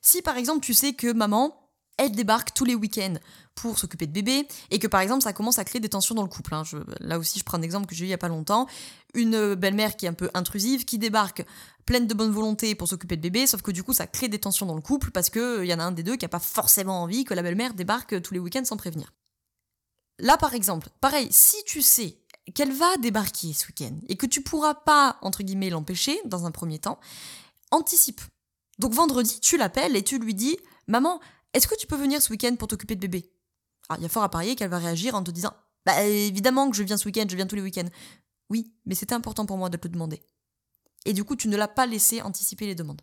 Si 0.00 0.22
par 0.22 0.36
exemple 0.36 0.60
tu 0.60 0.74
sais 0.74 0.94
que 0.94 1.12
maman, 1.12 1.70
elle 1.98 2.12
débarque 2.12 2.52
tous 2.52 2.64
les 2.64 2.74
week-ends 2.74 3.14
pour 3.54 3.78
s'occuper 3.78 4.06
de 4.06 4.12
bébé 4.12 4.46
et 4.70 4.78
que 4.78 4.86
par 4.86 5.00
exemple 5.00 5.22
ça 5.22 5.32
commence 5.32 5.58
à 5.58 5.64
créer 5.64 5.80
des 5.80 5.88
tensions 5.88 6.14
dans 6.14 6.22
le 6.22 6.28
couple. 6.28 6.54
Hein. 6.54 6.62
là 7.00 7.18
aussi 7.18 7.38
je 7.38 7.44
prends 7.44 7.58
un 7.58 7.62
exemple 7.62 7.86
que 7.86 7.94
j'ai 7.94 8.04
eu 8.04 8.08
il 8.08 8.10
y 8.10 8.14
a 8.14 8.18
pas 8.18 8.28
longtemps. 8.28 8.66
Une 9.14 9.54
belle-mère 9.54 9.96
qui 9.96 10.06
est 10.06 10.08
un 10.08 10.14
peu 10.14 10.30
intrusive, 10.34 10.84
qui 10.84 10.98
débarque 10.98 11.44
pleine 11.86 12.06
de 12.06 12.14
bonne 12.14 12.32
volonté 12.32 12.74
pour 12.74 12.88
s'occuper 12.88 13.16
de 13.16 13.22
bébé, 13.22 13.46
sauf 13.46 13.62
que 13.62 13.70
du 13.70 13.82
coup 13.82 13.92
ça 13.92 14.06
crée 14.06 14.28
des 14.28 14.38
tensions 14.38 14.66
dans 14.66 14.74
le 14.74 14.82
couple 14.82 15.10
parce 15.12 15.30
qu'il 15.30 15.40
euh, 15.40 15.64
y 15.64 15.72
en 15.72 15.78
a 15.78 15.84
un 15.84 15.92
des 15.92 16.02
deux 16.02 16.16
qui 16.16 16.24
n'a 16.24 16.28
pas 16.28 16.40
forcément 16.40 17.02
envie 17.02 17.24
que 17.24 17.32
la 17.32 17.42
belle-mère 17.42 17.74
débarque 17.74 18.20
tous 18.20 18.34
les 18.34 18.40
week-ends 18.40 18.64
sans 18.64 18.76
prévenir. 18.76 19.14
Là 20.18 20.36
par 20.36 20.54
exemple, 20.54 20.90
pareil, 21.00 21.28
si 21.30 21.56
tu 21.64 21.80
sais 21.80 22.18
qu'elle 22.54 22.72
va 22.72 22.96
débarquer 22.98 23.52
ce 23.52 23.66
week-end 23.66 23.98
et 24.08 24.16
que 24.16 24.26
tu 24.26 24.42
pourras 24.42 24.74
pas, 24.74 25.18
entre 25.22 25.42
guillemets, 25.42 25.70
l'empêcher 25.70 26.20
dans 26.24 26.46
un 26.46 26.50
premier 26.50 26.78
temps, 26.78 26.98
anticipe. 27.70 28.20
Donc 28.78 28.92
vendredi, 28.92 29.40
tu 29.40 29.56
l'appelles 29.56 29.96
et 29.96 30.02
tu 30.02 30.18
lui 30.18 30.34
dis 30.34 30.56
Maman, 30.86 31.20
est-ce 31.52 31.66
que 31.66 31.74
tu 31.76 31.86
peux 31.86 31.96
venir 31.96 32.20
ce 32.20 32.30
week-end 32.30 32.54
pour 32.56 32.68
t'occuper 32.68 32.94
de 32.94 33.00
bébé? 33.00 33.30
Alors, 33.88 34.00
il 34.00 34.02
y 34.02 34.06
a 34.06 34.08
fort 34.08 34.22
à 34.22 34.30
parier 34.30 34.56
qu'elle 34.56 34.70
va 34.70 34.78
réagir 34.78 35.14
en 35.14 35.22
te 35.22 35.30
disant 35.30 35.52
Bah, 35.84 36.04
évidemment 36.04 36.70
que 36.70 36.76
je 36.76 36.82
viens 36.82 36.96
ce 36.96 37.06
week-end, 37.06 37.24
je 37.28 37.36
viens 37.36 37.46
tous 37.46 37.56
les 37.56 37.62
week-ends. 37.62 37.88
Oui, 38.50 38.72
mais 38.84 38.94
c'était 38.94 39.14
important 39.14 39.46
pour 39.46 39.56
moi 39.56 39.68
de 39.68 39.76
te 39.76 39.88
le 39.88 39.92
demander. 39.92 40.22
Et 41.06 41.12
du 41.12 41.24
coup, 41.24 41.36
tu 41.36 41.48
ne 41.48 41.56
l'as 41.56 41.68
pas 41.68 41.86
laissé 41.86 42.20
anticiper 42.22 42.66
les 42.66 42.74
demandes. 42.74 43.00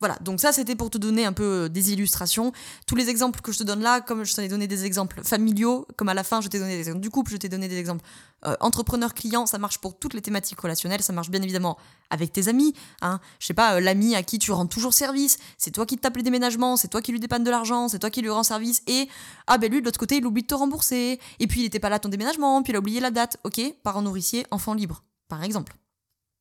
Voilà, 0.00 0.16
donc 0.20 0.40
ça 0.40 0.52
c'était 0.52 0.74
pour 0.74 0.90
te 0.90 0.98
donner 0.98 1.24
un 1.24 1.32
peu 1.32 1.64
euh, 1.64 1.68
des 1.68 1.92
illustrations. 1.92 2.52
Tous 2.86 2.96
les 2.96 3.08
exemples 3.08 3.40
que 3.40 3.52
je 3.52 3.58
te 3.58 3.64
donne 3.64 3.80
là, 3.80 4.00
comme 4.00 4.24
je 4.24 4.34
t'ai 4.34 4.48
donné 4.48 4.66
des 4.66 4.84
exemples 4.84 5.22
familiaux, 5.22 5.86
comme 5.96 6.08
à 6.08 6.14
la 6.14 6.24
fin 6.24 6.40
je 6.40 6.48
t'ai 6.48 6.58
donné 6.58 6.76
des 6.76 6.80
exemples 6.80 7.00
du 7.00 7.10
couple, 7.10 7.32
je 7.32 7.36
t'ai 7.36 7.48
donné 7.48 7.68
des 7.68 7.78
exemples 7.78 8.04
euh, 8.46 8.56
entrepreneur-client, 8.60 9.46
ça 9.46 9.58
marche 9.58 9.78
pour 9.78 9.98
toutes 9.98 10.14
les 10.14 10.22
thématiques 10.22 10.60
relationnelles, 10.60 11.02
ça 11.02 11.12
marche 11.12 11.30
bien 11.30 11.42
évidemment 11.42 11.76
avec 12.10 12.32
tes 12.32 12.48
amis. 12.48 12.74
Hein. 13.02 13.20
Je 13.40 13.46
sais 13.46 13.54
pas, 13.54 13.76
euh, 13.76 13.80
l'ami 13.80 14.14
à 14.14 14.22
qui 14.22 14.38
tu 14.38 14.52
rends 14.52 14.66
toujours 14.66 14.94
service, 14.94 15.38
c'est 15.56 15.70
toi 15.70 15.86
qui 15.86 15.96
te 15.96 16.02
tapes 16.02 16.16
les 16.16 16.22
déménagements, 16.22 16.76
c'est 16.76 16.88
toi 16.88 17.02
qui 17.02 17.12
lui 17.12 17.20
dépanne 17.20 17.44
de 17.44 17.50
l'argent, 17.50 17.88
c'est 17.88 17.98
toi 17.98 18.10
qui 18.10 18.22
lui 18.22 18.30
rends 18.30 18.42
service, 18.42 18.82
et 18.86 19.08
ah 19.46 19.58
ben 19.58 19.70
lui 19.70 19.80
de 19.80 19.84
l'autre 19.84 20.00
côté 20.00 20.16
il 20.16 20.26
oublie 20.26 20.42
de 20.42 20.46
te 20.46 20.54
rembourser, 20.54 21.20
et 21.40 21.46
puis 21.46 21.60
il 21.60 21.64
était 21.64 21.80
pas 21.80 21.88
là 21.88 21.96
à 21.96 21.98
ton 21.98 22.08
déménagement, 22.08 22.62
puis 22.62 22.72
il 22.72 22.76
a 22.76 22.78
oublié 22.78 23.00
la 23.00 23.10
date, 23.10 23.38
ok, 23.44 23.60
parent 23.82 24.02
nourricier, 24.02 24.46
enfant 24.50 24.74
libre, 24.74 25.04
par 25.28 25.42
exemple. 25.42 25.74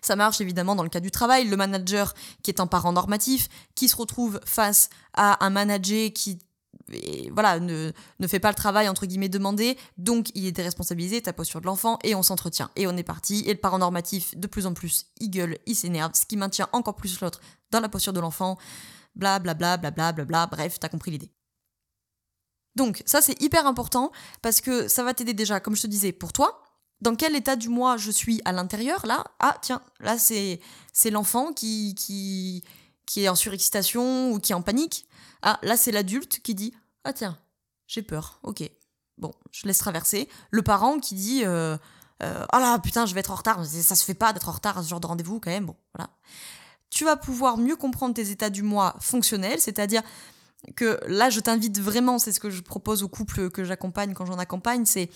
Ça 0.02 0.16
marche 0.16 0.42
évidemment 0.42 0.76
dans 0.76 0.84
le 0.84 0.90
cas 0.90 1.00
du 1.00 1.12
travail, 1.12 1.48
le 1.48 1.58
manager 1.58 2.14
qui 2.44 2.52
est 2.52 2.60
un 2.60 2.68
parent 2.68 2.94
normatif, 2.94 3.50
qui 3.76 3.90
se 3.90 3.96
retrouve 3.96 4.40
face 4.46 4.90
à 5.14 5.44
un 5.46 5.50
manager 5.50 6.12
qui 6.14 6.40
voilà, 7.32 7.60
ne, 7.60 7.92
fait 8.28 8.40
pas 8.40 8.50
le 8.50 8.56
travail 8.56 8.88
entre 8.88 9.06
guillemets 9.06 9.30
demandé, 9.30 9.78
donc 9.98 10.30
il 10.36 10.46
est 10.46 10.52
déresponsabilisé, 10.52 11.22
ta 11.22 11.34
posture 11.34 11.62
de 11.62 11.66
l'enfant, 11.66 12.00
et 12.04 12.16
on 12.16 12.24
s'entretient. 12.24 12.70
Et 12.76 12.88
on 12.88 12.96
est 12.96 13.04
parti, 13.04 13.44
et 13.46 13.54
le 13.54 13.60
parent 13.60 13.80
normatif, 13.80 14.38
de 14.38 14.48
plus 14.48 14.66
en 14.66 14.74
plus, 14.74 15.08
il 15.20 15.30
gueule, 15.30 15.58
il 15.66 15.76
s'énerve, 15.76 16.12
ce 16.14 16.26
qui 16.26 16.38
maintient 16.38 16.70
encore 16.72 16.96
plus 16.96 17.20
l'autre 17.20 17.42
dans 17.72 17.80
la 17.80 17.90
posture 17.90 18.14
de 18.14 18.20
l'enfant, 18.20 18.58
bla 19.16 19.40
bla 19.40 19.54
bla 19.54 19.78
bla 19.78 19.92
bla 19.92 20.12
bla 20.14 20.26
bla, 20.26 20.48
bref, 20.48 20.80
t'as 20.80 20.90
compris 20.90 21.12
l'idée. 21.12 21.32
Donc 22.76 23.02
ça 23.06 23.22
c'est 23.22 23.42
hyper 23.42 23.66
important 23.66 24.12
parce 24.44 24.62
que 24.62 24.88
ça 24.88 25.04
va 25.04 25.14
t'aider 25.14 25.34
déjà, 25.34 25.60
comme 25.60 25.76
je 25.76 25.82
te 25.82 25.88
disais, 25.88 26.12
pour 26.12 26.32
toi, 26.32 26.64
dans 27.02 27.16
quel 27.16 27.36
état 27.36 27.56
du 27.56 27.70
moi 27.70 27.98
je 27.98 28.12
suis 28.12 28.42
à 28.46 28.52
l'intérieur 28.52 29.06
là 29.06 29.24
ah 29.40 29.58
tiens 29.62 29.82
là 30.00 30.18
c'est 30.18 30.60
c'est 30.94 31.12
l'enfant 31.12 31.54
qui 31.54 31.96
qui 31.96 32.64
qui 33.06 33.24
est 33.24 33.30
en 33.30 33.36
surexcitation 33.36 34.32
ou 34.32 34.40
qui 34.40 34.52
est 34.52 34.56
en 34.56 34.62
panique. 34.62 35.08
Ah 35.42 35.60
là 35.62 35.78
c'est 35.78 35.92
l'adulte 35.92 36.40
qui 36.42 36.56
dit 36.56 36.74
ah 37.04 37.14
tiens 37.14 37.38
j'ai 37.88 38.02
peur 38.02 38.40
ok. 38.44 38.64
Bon 39.18 39.34
je 39.52 39.68
laisse 39.68 39.78
traverser. 39.78 40.28
Le 40.52 40.62
parent 40.62 41.00
qui 41.00 41.16
dit 41.16 41.44
oh 41.46 41.78
là 42.22 42.80
putain 42.80 43.06
je 43.06 43.14
vais 43.14 43.20
être 43.20 43.32
en 43.32 43.36
retard. 43.36 43.64
Ça 43.66 43.96
se 43.96 44.04
fait 44.04 44.14
pas 44.14 44.34
d'être 44.34 44.50
en 44.50 44.54
retard 44.54 44.78
à 44.78 44.84
ce 44.84 44.90
genre 44.90 45.00
de 45.00 45.08
rendez-vous 45.08 45.40
quand 45.40 45.52
même 45.52 45.68
bon 45.68 45.76
voilà. 45.96 46.10
Tu 46.90 47.04
vas 47.04 47.18
pouvoir 47.18 47.58
mieux 47.58 47.76
comprendre 47.76 48.14
tes 48.14 48.32
états 48.32 48.50
du 48.50 48.64
moi 48.64 48.96
fonctionnels 49.00 49.60
c'est-à-dire 49.60 50.02
que 50.76 51.00
là, 51.08 51.30
je 51.30 51.40
t'invite 51.40 51.80
vraiment, 51.80 52.20
c'est 52.20 52.32
ce 52.32 52.40
que 52.40 52.50
je 52.50 52.62
propose 52.62 53.04
aux 53.04 53.08
couples 53.08 53.50
que 53.50 53.64
j'accompagne 53.64 54.14
quand 54.14 54.26
j'en 54.26 54.40
accompagne, 54.40 54.86
c'est 54.86 55.10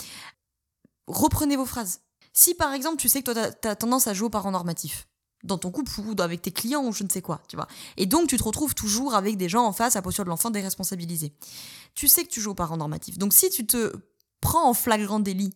reprenez 1.12 1.56
vos 1.56 1.66
phrases. 1.66 2.02
Si 2.34 2.56
par 2.56 2.74
exemple 2.74 2.98
tu 2.98 3.10
sais 3.10 3.22
que 3.22 3.32
toi 3.32 3.52
tu 3.52 3.68
as 3.68 3.76
tendance 3.76 4.08
à 4.08 4.14
jouer 4.14 4.28
au 4.28 4.30
parent 4.30 4.52
normatif, 4.52 5.08
dans 5.44 5.58
ton 5.58 5.72
couple 5.72 5.92
ou 6.00 6.22
avec 6.22 6.42
tes 6.42 6.52
clients 6.52 6.86
ou 6.86 6.94
je 6.94 7.04
ne 7.04 7.10
sais 7.10 7.22
quoi, 7.22 7.42
tu 7.48 7.56
vois. 7.56 7.68
Et 7.98 8.06
donc 8.06 8.28
tu 8.28 8.38
te 8.38 8.44
retrouves 8.44 8.76
toujours 8.76 9.16
avec 9.16 9.38
des 9.38 9.50
gens 9.50 9.66
en 9.66 9.74
face 9.74 9.96
à 9.96 10.02
posture 10.02 10.24
de 10.24 10.30
l'enfant 10.30 10.50
déresponsabilisé. 10.50 11.34
Tu 11.96 12.08
sais 12.08 12.24
que 12.24 12.30
tu 12.30 12.42
joues 12.42 12.52
au 12.52 12.56
parent 12.56 12.78
normatif. 12.78 13.18
Donc 13.18 13.34
si 13.34 13.50
tu 13.50 13.66
te 13.66 13.92
prends 14.40 14.70
en 14.70 14.74
flagrant 14.74 15.20
délit, 15.20 15.54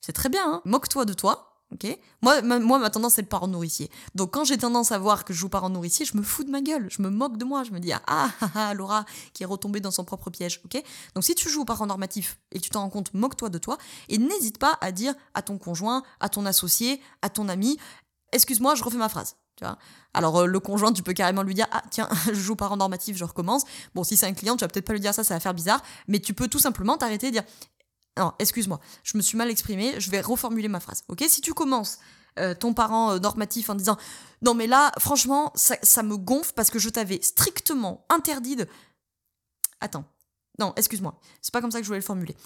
c'est 0.00 0.12
très 0.12 0.28
bien, 0.28 0.44
hein 0.44 0.62
moque-toi 0.64 1.04
de 1.04 1.12
toi, 1.12 1.49
ok 1.72 1.98
moi, 2.22 2.42
ma, 2.42 2.58
moi, 2.58 2.78
ma 2.78 2.90
tendance, 2.90 3.14
c'est 3.14 3.22
le 3.22 3.28
parent 3.28 3.48
nourricier. 3.48 3.90
Donc, 4.14 4.32
quand 4.32 4.44
j'ai 4.44 4.58
tendance 4.58 4.92
à 4.92 4.98
voir 4.98 5.24
que 5.24 5.32
je 5.32 5.38
joue 5.38 5.48
parent 5.48 5.70
nourricier, 5.70 6.04
je 6.04 6.16
me 6.16 6.22
fous 6.22 6.44
de 6.44 6.50
ma 6.50 6.60
gueule, 6.60 6.88
je 6.90 7.00
me 7.02 7.10
moque 7.10 7.36
de 7.36 7.44
moi, 7.44 7.64
je 7.64 7.70
me 7.70 7.78
dis 7.78 7.92
ah 7.92 8.02
ah 8.06 8.30
ah, 8.40 8.50
ah 8.54 8.74
Laura 8.74 9.04
qui 9.32 9.42
est 9.42 9.46
retombée 9.46 9.80
dans 9.80 9.90
son 9.90 10.04
propre 10.04 10.30
piège, 10.30 10.60
ok 10.64 10.82
Donc, 11.14 11.24
si 11.24 11.34
tu 11.34 11.48
joues 11.48 11.64
parent 11.64 11.86
normatif 11.86 12.38
et 12.52 12.60
tu 12.60 12.70
t'en 12.70 12.80
rends 12.80 12.90
compte, 12.90 13.14
moque-toi 13.14 13.48
de 13.48 13.58
toi 13.58 13.78
et 14.08 14.18
n'hésite 14.18 14.58
pas 14.58 14.78
à 14.80 14.92
dire 14.92 15.14
à 15.34 15.42
ton 15.42 15.58
conjoint, 15.58 16.02
à 16.20 16.28
ton 16.28 16.46
associé, 16.46 17.00
à 17.22 17.30
ton 17.30 17.48
ami, 17.48 17.78
excuse-moi, 18.32 18.74
je 18.74 18.84
refais 18.84 18.98
ma 18.98 19.08
phrase. 19.08 19.36
Tu 19.56 19.64
vois 19.64 19.78
Alors, 20.14 20.46
le 20.46 20.60
conjoint, 20.60 20.92
tu 20.92 21.02
peux 21.02 21.12
carrément 21.12 21.42
lui 21.42 21.54
dire 21.54 21.66
Ah, 21.70 21.82
tiens, 21.90 22.08
je 22.26 22.34
joue 22.34 22.56
parent 22.56 22.76
normatif, 22.76 23.16
je 23.16 23.24
recommence. 23.24 23.64
Bon, 23.94 24.04
si 24.04 24.16
c'est 24.16 24.26
un 24.26 24.32
client, 24.32 24.56
tu 24.56 24.64
vas 24.64 24.68
peut-être 24.68 24.86
pas 24.86 24.92
lui 24.92 25.00
dire 25.00 25.14
ça, 25.14 25.24
ça 25.24 25.34
va 25.34 25.40
faire 25.40 25.54
bizarre. 25.54 25.82
Mais 26.08 26.18
tu 26.18 26.34
peux 26.34 26.48
tout 26.48 26.58
simplement 26.58 26.96
t'arrêter 26.96 27.28
et 27.28 27.30
dire 27.30 27.44
Non, 28.18 28.32
excuse-moi, 28.38 28.80
je 29.02 29.16
me 29.16 29.22
suis 29.22 29.38
mal 29.38 29.50
exprimé, 29.50 29.98
je 30.00 30.10
vais 30.10 30.20
reformuler 30.20 30.68
ma 30.68 30.80
phrase. 30.80 31.04
Ok? 31.08 31.24
Si 31.28 31.40
tu 31.40 31.54
commences 31.54 31.98
ton 32.58 32.74
parent 32.74 33.18
normatif 33.18 33.70
en 33.70 33.74
disant 33.74 33.96
Non, 34.42 34.54
mais 34.54 34.66
là, 34.66 34.92
franchement, 34.98 35.52
ça, 35.54 35.76
ça 35.82 36.02
me 36.02 36.16
gonfle 36.16 36.52
parce 36.54 36.70
que 36.70 36.78
je 36.78 36.88
t'avais 36.88 37.20
strictement 37.22 38.06
interdit 38.08 38.56
de. 38.56 38.66
Attends. 39.80 40.04
Non, 40.58 40.72
excuse-moi. 40.76 41.18
C'est 41.40 41.52
pas 41.52 41.60
comme 41.60 41.70
ça 41.70 41.78
que 41.78 41.84
je 41.84 41.88
voulais 41.88 42.00
le 42.00 42.04
formuler. 42.04 42.36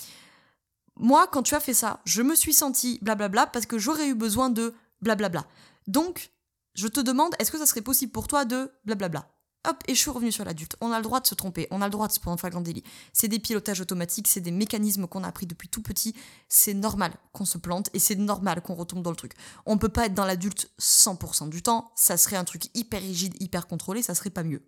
Moi, 0.96 1.26
quand 1.26 1.42
tu 1.42 1.54
as 1.54 1.60
fait 1.60 1.74
ça, 1.74 2.00
je 2.04 2.22
me 2.22 2.36
suis 2.36 2.52
senti 2.52 2.98
blablabla 3.02 3.46
parce 3.46 3.66
que 3.66 3.78
j'aurais 3.78 4.08
eu 4.08 4.14
besoin 4.14 4.50
de 4.50 4.74
blablabla. 5.00 5.44
Donc, 5.88 6.30
je 6.74 6.86
te 6.86 7.00
demande, 7.00 7.34
est-ce 7.38 7.50
que 7.50 7.58
ça 7.58 7.66
serait 7.66 7.82
possible 7.82 8.12
pour 8.12 8.28
toi 8.28 8.44
de 8.44 8.72
blablabla? 8.84 9.28
Hop, 9.66 9.82
et 9.88 9.94
je 9.94 9.98
suis 9.98 10.10
revenu 10.10 10.30
sur 10.30 10.44
l'adulte. 10.44 10.76
On 10.80 10.92
a 10.92 10.98
le 10.98 11.02
droit 11.02 11.20
de 11.20 11.26
se 11.26 11.34
tromper, 11.34 11.66
on 11.70 11.80
a 11.80 11.86
le 11.86 11.90
droit 11.90 12.06
de 12.06 12.12
se 12.12 12.20
prendre 12.20 12.34
un 12.34 12.38
flagrant 12.38 12.60
délit. 12.60 12.84
C'est 13.14 13.28
des 13.28 13.38
pilotages 13.38 13.80
automatiques, 13.80 14.28
c'est 14.28 14.40
des 14.40 14.50
mécanismes 14.50 15.06
qu'on 15.06 15.24
a 15.24 15.28
appris 15.28 15.46
depuis 15.46 15.68
tout 15.68 15.80
petit. 15.80 16.14
C'est 16.48 16.74
normal 16.74 17.12
qu'on 17.32 17.46
se 17.46 17.56
plante 17.56 17.88
et 17.94 17.98
c'est 17.98 18.16
normal 18.16 18.60
qu'on 18.60 18.74
retombe 18.74 19.02
dans 19.02 19.10
le 19.10 19.16
truc. 19.16 19.32
On 19.64 19.78
peut 19.78 19.88
pas 19.88 20.06
être 20.06 20.14
dans 20.14 20.26
l'adulte 20.26 20.70
100% 20.78 21.48
du 21.48 21.62
temps, 21.62 21.92
ça 21.94 22.16
serait 22.18 22.36
un 22.36 22.44
truc 22.44 22.64
hyper 22.74 23.00
rigide, 23.00 23.34
hyper 23.40 23.66
contrôlé, 23.66 24.02
ça 24.02 24.14
serait 24.14 24.30
pas 24.30 24.42
mieux, 24.42 24.62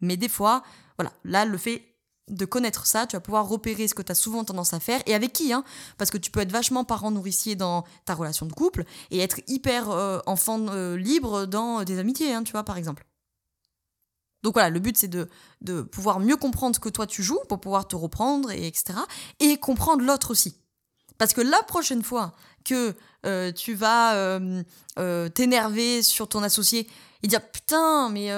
Mais 0.00 0.16
des 0.16 0.28
fois, 0.28 0.62
voilà, 0.98 1.12
là, 1.24 1.44
le 1.44 1.58
fait 1.58 1.84
de 2.28 2.44
connaître 2.44 2.86
ça, 2.86 3.06
tu 3.06 3.14
vas 3.14 3.20
pouvoir 3.20 3.48
repérer 3.48 3.86
ce 3.86 3.94
que 3.94 4.02
tu 4.02 4.10
as 4.10 4.16
souvent 4.16 4.42
tendance 4.44 4.72
à 4.72 4.80
faire 4.80 5.00
et 5.06 5.14
avec 5.14 5.32
qui, 5.32 5.52
hein? 5.52 5.62
Parce 5.96 6.10
que 6.10 6.18
tu 6.18 6.32
peux 6.32 6.40
être 6.40 6.50
vachement 6.50 6.84
parent 6.84 7.12
nourricier 7.12 7.54
dans 7.54 7.84
ta 8.04 8.14
relation 8.14 8.46
de 8.46 8.52
couple 8.52 8.84
et 9.12 9.20
être 9.20 9.40
hyper 9.46 9.90
euh, 9.90 10.18
enfant 10.26 10.58
euh, 10.68 10.96
libre 10.96 11.46
dans 11.46 11.84
des 11.84 12.00
amitiés, 12.00 12.32
hein, 12.32 12.42
tu 12.42 12.50
vois, 12.50 12.64
par 12.64 12.76
exemple. 12.76 13.06
Donc 14.46 14.54
voilà, 14.54 14.70
le 14.70 14.78
but 14.78 14.96
c'est 14.96 15.08
de, 15.08 15.28
de 15.60 15.82
pouvoir 15.82 16.20
mieux 16.20 16.36
comprendre 16.36 16.78
que 16.78 16.88
toi 16.88 17.04
tu 17.08 17.24
joues 17.24 17.40
pour 17.48 17.60
pouvoir 17.60 17.88
te 17.88 17.96
reprendre, 17.96 18.52
et 18.52 18.68
etc. 18.68 19.00
Et 19.40 19.56
comprendre 19.56 20.04
l'autre 20.04 20.30
aussi. 20.30 20.54
Parce 21.18 21.32
que 21.32 21.40
la 21.40 21.60
prochaine 21.64 22.04
fois 22.04 22.32
que 22.64 22.94
euh, 23.26 23.50
tu 23.50 23.74
vas 23.74 24.38
t'énerver 25.34 26.04
sur 26.04 26.28
ton 26.28 26.44
associé 26.44 26.88
et 27.24 27.26
dire 27.26 27.42
putain, 27.50 28.08
mais 28.10 28.30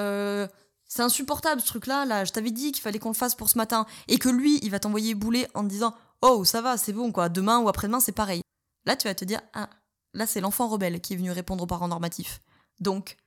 c'est 0.87 1.03
insupportable 1.03 1.61
ce 1.61 1.67
truc-là, 1.67 2.05
là, 2.05 2.25
je 2.25 2.31
t'avais 2.31 2.49
dit 2.49 2.71
qu'il 2.71 2.81
fallait 2.81 2.97
qu'on 2.97 3.09
le 3.09 3.15
fasse 3.15 3.35
pour 3.35 3.47
ce 3.47 3.59
matin. 3.59 3.85
Et 4.07 4.17
que 4.17 4.27
lui, 4.27 4.57
il 4.63 4.71
va 4.71 4.79
t'envoyer 4.79 5.13
bouler 5.13 5.47
en 5.53 5.61
te 5.61 5.67
disant 5.69 5.93
Oh, 6.23 6.43
ça 6.43 6.61
va, 6.61 6.75
c'est 6.75 6.91
bon, 6.91 7.11
quoi, 7.11 7.29
demain 7.29 7.59
ou 7.59 7.69
après-demain, 7.69 7.99
c'est 7.99 8.11
pareil. 8.11 8.41
Là, 8.85 8.95
tu 8.95 9.07
vas 9.07 9.13
te 9.13 9.23
dire 9.23 9.41
Ah, 9.53 9.69
là, 10.15 10.25
c'est 10.25 10.41
l'enfant 10.41 10.67
rebelle 10.67 10.99
qui 10.99 11.13
est 11.13 11.17
venu 11.17 11.31
répondre 11.31 11.63
aux 11.63 11.67
parents 11.67 11.87
normatifs. 11.87 12.39
Donc, 12.79 13.17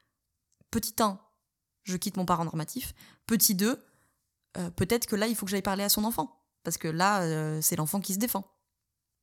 petit 0.73 1.01
1, 1.01 1.21
je 1.85 1.97
quitte 1.97 2.17
mon 2.17 2.25
parent 2.25 2.45
normatif. 2.45 2.95
Petit 3.27 3.55
2, 3.55 3.85
euh, 4.59 4.71
peut-être 4.71 5.07
que 5.07 5.17
là, 5.17 5.27
il 5.27 5.35
faut 5.35 5.47
que 5.47 5.51
j'aille 5.51 5.63
parler 5.63 5.85
à 5.85 5.89
son 5.89 6.05
enfant. 6.05 6.39
Parce 6.65 6.79
que 6.79 6.89
là, 6.89 7.23
euh, 7.23 7.61
c'est 7.61 7.77
l'enfant 7.77 8.01
qui 8.01 8.15
se 8.15 8.19
défend. 8.19 8.45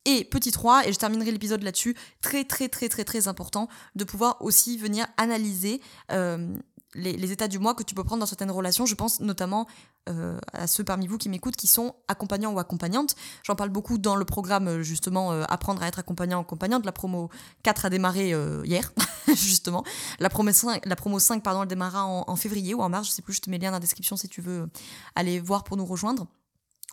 Et 0.06 0.24
petit 0.24 0.50
3, 0.50 0.88
et 0.88 0.92
je 0.92 0.98
terminerai 0.98 1.30
l'épisode 1.30 1.62
là-dessus, 1.62 1.94
très 2.22 2.44
très 2.44 2.70
très 2.70 2.88
très 2.88 3.04
très 3.04 3.28
important 3.28 3.68
de 3.94 4.04
pouvoir 4.04 4.40
aussi 4.40 4.78
venir 4.78 5.06
analyser 5.18 5.82
euh, 6.10 6.56
les, 6.94 7.32
états 7.32 7.48
du 7.48 7.58
moi 7.58 7.74
que 7.74 7.82
tu 7.82 7.94
peux 7.94 8.04
prendre 8.04 8.20
dans 8.20 8.26
certaines 8.26 8.50
relations. 8.50 8.86
Je 8.86 8.94
pense 8.94 9.20
notamment 9.20 9.66
euh, 10.08 10.38
à 10.52 10.66
ceux 10.66 10.84
parmi 10.84 11.06
vous 11.06 11.18
qui 11.18 11.28
m'écoutent 11.28 11.56
qui 11.56 11.66
sont 11.66 11.94
accompagnants 12.08 12.52
ou 12.52 12.58
accompagnantes. 12.58 13.14
J'en 13.44 13.54
parle 13.54 13.70
beaucoup 13.70 13.98
dans 13.98 14.16
le 14.16 14.24
programme 14.24 14.68
euh, 14.68 14.82
justement 14.82 15.32
euh, 15.32 15.44
Apprendre 15.48 15.82
à 15.82 15.88
être 15.88 15.98
accompagnant 15.98 16.40
accompagnante. 16.40 16.84
La 16.84 16.92
promo 16.92 17.30
4 17.62 17.86
a 17.86 17.90
démarré 17.90 18.34
hier, 18.64 18.92
justement. 19.28 19.84
La 20.18 20.28
promo 20.28 20.52
5, 20.52 20.86
la 20.86 20.96
promo 20.96 21.18
5 21.18 21.42
pardon, 21.42 21.62
elle 21.62 21.68
démarra 21.68 22.04
en, 22.04 22.36
février 22.36 22.74
ou 22.74 22.80
en 22.80 22.88
mars, 22.88 23.08
je 23.08 23.12
sais 23.12 23.22
plus, 23.22 23.34
je 23.34 23.40
te 23.40 23.50
mets 23.50 23.58
le 23.58 23.62
lien 23.62 23.70
dans 23.70 23.76
la 23.76 23.80
description 23.80 24.16
si 24.16 24.28
tu 24.28 24.40
veux 24.40 24.68
aller 25.14 25.40
voir 25.40 25.64
pour 25.64 25.76
nous 25.76 25.84
rejoindre. 25.84 26.26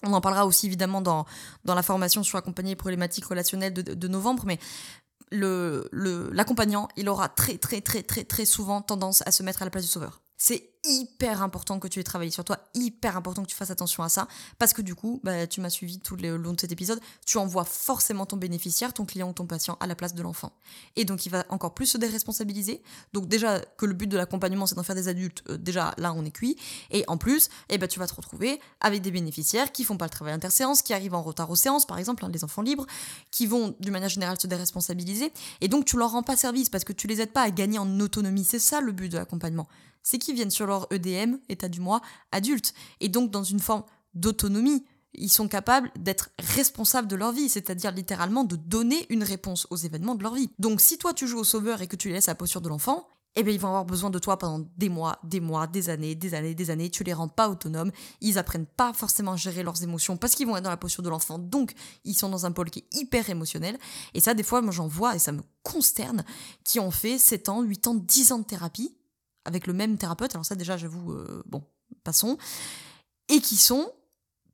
On 0.04 0.14
en 0.14 0.22
parlera 0.22 0.46
aussi 0.46 0.68
évidemment 0.68 1.02
dans, 1.02 1.26
dans 1.66 1.74
la 1.74 1.84
formation 1.84 2.24
sur 2.24 2.38
accompagner 2.38 2.72
les 2.72 2.76
problématiques 2.76 3.26
relationnelles 3.26 3.74
de, 3.74 3.82
de 3.82 4.08
novembre, 4.08 4.44
mais 4.46 4.60
l'accompagnant, 5.32 6.88
le, 6.96 7.02
il 7.02 7.10
aura 7.10 7.30
très 7.30 7.58
très 7.58 7.82
très 7.82 8.04
très 8.04 8.24
très 8.24 8.46
souvent 8.46 8.82
tendance 8.82 9.24
à 9.26 9.32
se 9.32 9.44
mettre 9.44 9.62
à 9.62 9.66
la 9.66 9.72
place 9.72 9.84
du 9.84 9.90
sauveur. 9.90 10.22
C'est 10.38 10.77
hyper 10.88 11.42
important 11.42 11.80
que 11.80 11.88
tu 11.88 12.00
aies 12.00 12.04
travaillé 12.04 12.32
sur 12.32 12.44
toi, 12.44 12.60
hyper 12.74 13.18
important 13.18 13.44
que 13.44 13.48
tu 13.48 13.56
fasses 13.56 13.72
attention 13.72 14.04
à 14.04 14.10
ça, 14.10 14.28
parce 14.58 14.74
que 14.74 14.82
du 14.82 14.96
coup, 14.96 15.20
bah, 15.24 15.48
tu 15.48 15.62
m'as 15.62 15.70
suivi 15.70 16.00
tout 16.00 16.16
le 16.16 16.38
long 16.38 16.54
de 16.54 16.60
cet 16.60 16.72
épisode, 16.72 17.00
tu 17.26 17.38
envoies 17.38 17.66
forcément 17.66 18.26
ton 18.26 18.38
bénéficiaire, 18.38 18.94
ton 18.94 19.06
client 19.06 19.30
ou 19.30 19.34
ton 19.34 19.46
patient 19.46 19.78
à 19.80 19.88
la 19.88 19.96
place 19.96 20.14
de 20.14 20.22
l'enfant. 20.22 20.54
Et 20.96 21.06
donc 21.06 21.26
il 21.26 21.30
va 21.30 21.46
encore 21.50 21.74
plus 21.74 21.86
se 21.86 21.98
déresponsabiliser. 21.98 22.82
Donc 23.14 23.28
déjà 23.28 23.60
que 23.60 23.86
le 23.86 23.94
but 23.94 24.08
de 24.08 24.18
l'accompagnement 24.18 24.66
c'est 24.66 24.76
d'en 24.76 24.84
faire 24.84 24.96
des 24.96 25.08
adultes, 25.08 25.44
euh, 25.50 25.58
déjà 25.58 25.94
là 25.98 26.14
on 26.14 26.26
est 26.26 26.32
cuit. 26.32 26.58
Et 26.92 27.04
en 27.08 27.18
plus, 27.18 27.50
eh 27.70 27.78
ben, 27.78 27.88
tu 27.88 28.00
vas 28.00 28.08
te 28.08 28.16
retrouver 28.16 28.60
avec 28.80 29.02
des 29.02 29.12
bénéficiaires 29.12 29.72
qui 29.72 29.84
font 29.84 29.98
pas 29.98 30.06
le 30.06 30.12
travail 30.12 30.34
interséance, 30.34 30.82
qui 30.82 30.94
arrivent 30.94 31.16
en 31.16 31.24
retard 31.24 31.50
aux 31.50 31.56
séances 31.56 31.86
par 31.86 32.00
exemple, 32.00 32.26
hein, 32.26 32.30
les 32.32 32.44
enfants 32.44 32.62
libres, 32.62 32.86
qui 33.32 33.48
vont 33.48 33.76
d'une 33.80 33.94
manière 33.94 34.10
générale 34.10 34.40
se 34.40 34.48
déresponsabiliser. 34.48 35.32
Et 35.62 35.68
donc 35.68 35.86
tu 35.86 35.98
leur 35.98 36.12
rends 36.12 36.24
pas 36.24 36.38
service 36.38 36.70
parce 36.70 36.84
que 36.84 36.94
tu 36.94 37.08
les 37.08 37.22
aides 37.22 37.32
pas 37.32 37.44
à 37.44 37.52
gagner 37.52 37.80
en 37.80 38.00
autonomie. 38.00 38.44
C'est 38.44 38.60
ça 38.60 38.82
le 38.82 38.92
but 38.92 39.12
de 39.12 39.18
l'accompagnement 39.18 39.68
c'est 40.08 40.20
qu'ils 40.20 40.36
viennent 40.36 40.50
sur 40.50 40.68
leur 40.68 40.88
EDM, 40.90 41.36
état 41.50 41.68
du 41.68 41.82
moi, 41.82 42.00
adulte, 42.32 42.74
et 43.02 43.10
donc 43.10 43.30
dans 43.30 43.44
une 43.44 43.60
forme 43.60 43.84
d'autonomie. 44.14 44.86
Ils 45.14 45.30
sont 45.30 45.50
capables 45.50 45.92
d'être 46.00 46.30
responsables 46.40 47.10
de 47.10 47.18
leur 47.18 47.34
vie, 47.34 47.50
c'est-à-dire 47.50 47.92
littéralement 47.92 48.46
de 48.46 48.56
donner 48.56 49.06
une 49.10 49.24
réponse 49.24 49.68
aux 49.70 49.76
événements 49.76 50.16
de 50.16 50.24
leur 50.24 50.34
vie. 50.34 50.50
Donc 50.60 50.80
si 50.80 50.98
toi 50.98 51.14
tu 51.14 51.28
joues 51.28 51.40
au 51.40 51.44
sauveur 51.44 51.82
et 51.82 51.88
que 51.88 51.98
tu 51.98 52.08
les 52.08 52.14
laisses 52.14 52.30
à 52.30 52.32
la 52.32 52.36
posture 52.36 52.62
de 52.62 52.70
l'enfant, 52.70 53.06
eh 53.36 53.44
bien, 53.44 53.54
ils 53.54 53.60
vont 53.60 53.68
avoir 53.68 53.86
besoin 53.86 54.10
de 54.10 54.18
toi 54.18 54.40
pendant 54.40 54.66
des 54.78 54.90
mois, 54.90 55.20
des 55.24 55.42
mois, 55.42 55.68
des 55.68 55.90
années, 55.90 56.16
des 56.16 56.34
années, 56.34 56.56
des 56.56 56.72
années. 56.72 56.90
Tu 56.90 57.04
les 57.04 57.14
rends 57.14 57.28
pas 57.28 57.50
autonomes. 57.50 57.92
Ils 58.20 58.40
apprennent 58.40 58.66
pas 58.66 58.94
forcément 58.94 59.34
à 59.34 59.36
gérer 59.36 59.62
leurs 59.62 59.84
émotions 59.84 60.18
parce 60.18 60.34
qu'ils 60.34 60.48
vont 60.48 60.58
être 60.58 60.64
dans 60.64 60.72
la 60.72 60.78
posture 60.78 61.04
de 61.04 61.10
l'enfant. 61.10 61.38
Donc, 61.38 61.76
ils 62.04 62.16
sont 62.16 62.30
dans 62.30 62.48
un 62.48 62.52
pôle 62.52 62.72
qui 62.72 62.80
est 62.80 62.96
hyper 62.98 63.30
émotionnel. 63.30 63.78
Et 64.16 64.22
ça, 64.22 64.34
des 64.34 64.42
fois, 64.42 64.62
moi, 64.62 64.72
j'en 64.72 64.88
vois 64.88 65.16
et 65.16 65.20
ça 65.20 65.34
me 65.34 65.44
consterne 65.62 66.26
qui 66.64 66.80
ont 66.80 66.90
fait 66.90 67.20
7 67.20 67.50
ans, 67.50 67.62
8 67.62 67.88
ans, 67.88 67.94
10 67.94 68.32
ans 68.32 68.40
de 68.40 68.44
thérapie 68.44 68.97
avec 69.48 69.66
le 69.66 69.74
même 69.74 69.98
thérapeute, 69.98 70.36
alors 70.36 70.46
ça 70.46 70.56
déjà 70.56 70.78
j'avoue, 70.78 71.14
euh, 71.14 71.42
bon, 71.48 71.64
passons, 72.04 72.38
et 73.30 73.40
qui 73.42 73.56
sont 73.56 73.92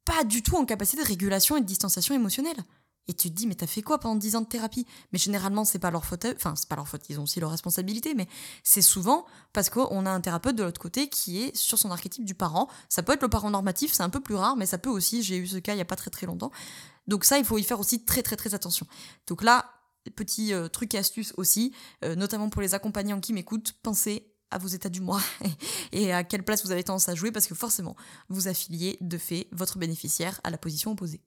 pas 0.06 0.24
du 0.24 0.44
tout 0.44 0.56
en 0.56 0.66
capacité 0.66 1.02
de 1.02 1.08
régulation 1.08 1.58
et 1.58 1.62
de 1.62 1.66
distanciation 1.66 2.14
émotionnelle. 2.14 2.64
Et 3.08 3.14
tu 3.14 3.30
te 3.30 3.36
dis, 3.36 3.48
mais 3.48 3.56
t'as 3.56 3.68
fait 3.68 3.82
quoi 3.82 4.00
pendant 4.00 4.16
10 4.16 4.38
ans 4.38 4.41
de 4.41 4.48
thérapie? 4.48 4.88
Mais 5.12 5.20
généralement, 5.20 5.66
c'est 5.66 5.80
pas 5.80 5.91
leur 5.91 6.06
faute, 6.06 6.26
enfin, 6.36 6.56
c'est 6.56 6.70
pas 6.70 6.78
leur 6.78 6.88
faute, 6.88 7.02
ils 7.10 7.20
ont 7.20 7.24
aussi 7.24 7.41
leur 7.41 7.52
responsabilité, 7.52 8.14
mais 8.14 8.28
c'est 8.64 8.82
souvent 8.82 9.26
parce 9.52 9.70
qu'on 9.70 10.06
a 10.06 10.10
un 10.10 10.22
thérapeute 10.22 10.56
de 10.56 10.64
l'autre 10.64 10.80
côté 10.80 11.10
qui 11.10 11.41
est 11.41 11.56
sur 11.56 11.78
son 11.78 11.91
archétype 11.91 12.24
du 12.24 12.34
parent. 12.34 12.70
Ça 12.88 13.04
peut 13.04 13.12
être 13.12 13.22
le 13.22 13.28
parent 13.28 13.50
normatif, 13.50 13.91
c'est 13.91 14.04
un 14.04 14.10
peu 14.10 14.22
plus 14.22 14.36
rare, 14.36 14.56
mais 14.56 14.66
ça 14.66 14.78
peut 14.78 14.89
aussi, 14.89 15.22
j'ai 15.22 15.36
eu 15.36 15.48
ce 15.48 15.58
cas 15.58 15.74
il 15.74 15.80
y 15.80 15.82
a 15.82 15.86
pas 15.86 15.98
très 15.98 16.12
très 16.12 16.26
longtemps. 16.26 16.52
Donc 17.08 17.26
ça, 17.26 17.38
il 17.38 17.44
faut 17.44 17.58
y 17.58 17.64
faire 17.64 17.80
aussi 17.80 18.06
très 18.06 18.24
très 18.24 18.38
très 18.38 18.54
attention. 18.54 18.88
Donc 19.28 19.44
là, 19.44 19.66
petit 20.16 20.54
euh, 20.54 20.70
truc 20.70 20.94
et 20.94 20.98
astuce 20.98 21.34
aussi, 21.36 21.74
euh, 22.04 22.16
notamment 22.16 22.50
pour 22.50 22.62
les 22.62 22.74
accompagnants 22.74 23.20
qui 23.20 23.34
m'écoutent, 23.34 23.74
pensez 23.84 24.33
à 24.54 24.58
vos 24.58 24.68
états 24.68 24.89
du 24.89 25.01
mois 25.01 25.22
et 25.91 26.14
à 26.14 26.24
quelle 26.24 26.43
place 26.43 26.64
vous 26.66 26.72
avez 26.72 26.84
tendance 26.84 27.10
à 27.10 27.16
jouer 27.16 27.32
parce 27.32 27.47
que 27.47 27.56
forcément, 27.56 27.95
vous 28.30 28.47
affiliez 28.47 28.97
de 29.01 29.18
fait 29.18 29.47
votre 29.51 29.78
bénéficiaire 29.78 30.39
à 30.43 30.49
la 30.49 30.58
position 30.58 30.91
opposée. 30.91 31.22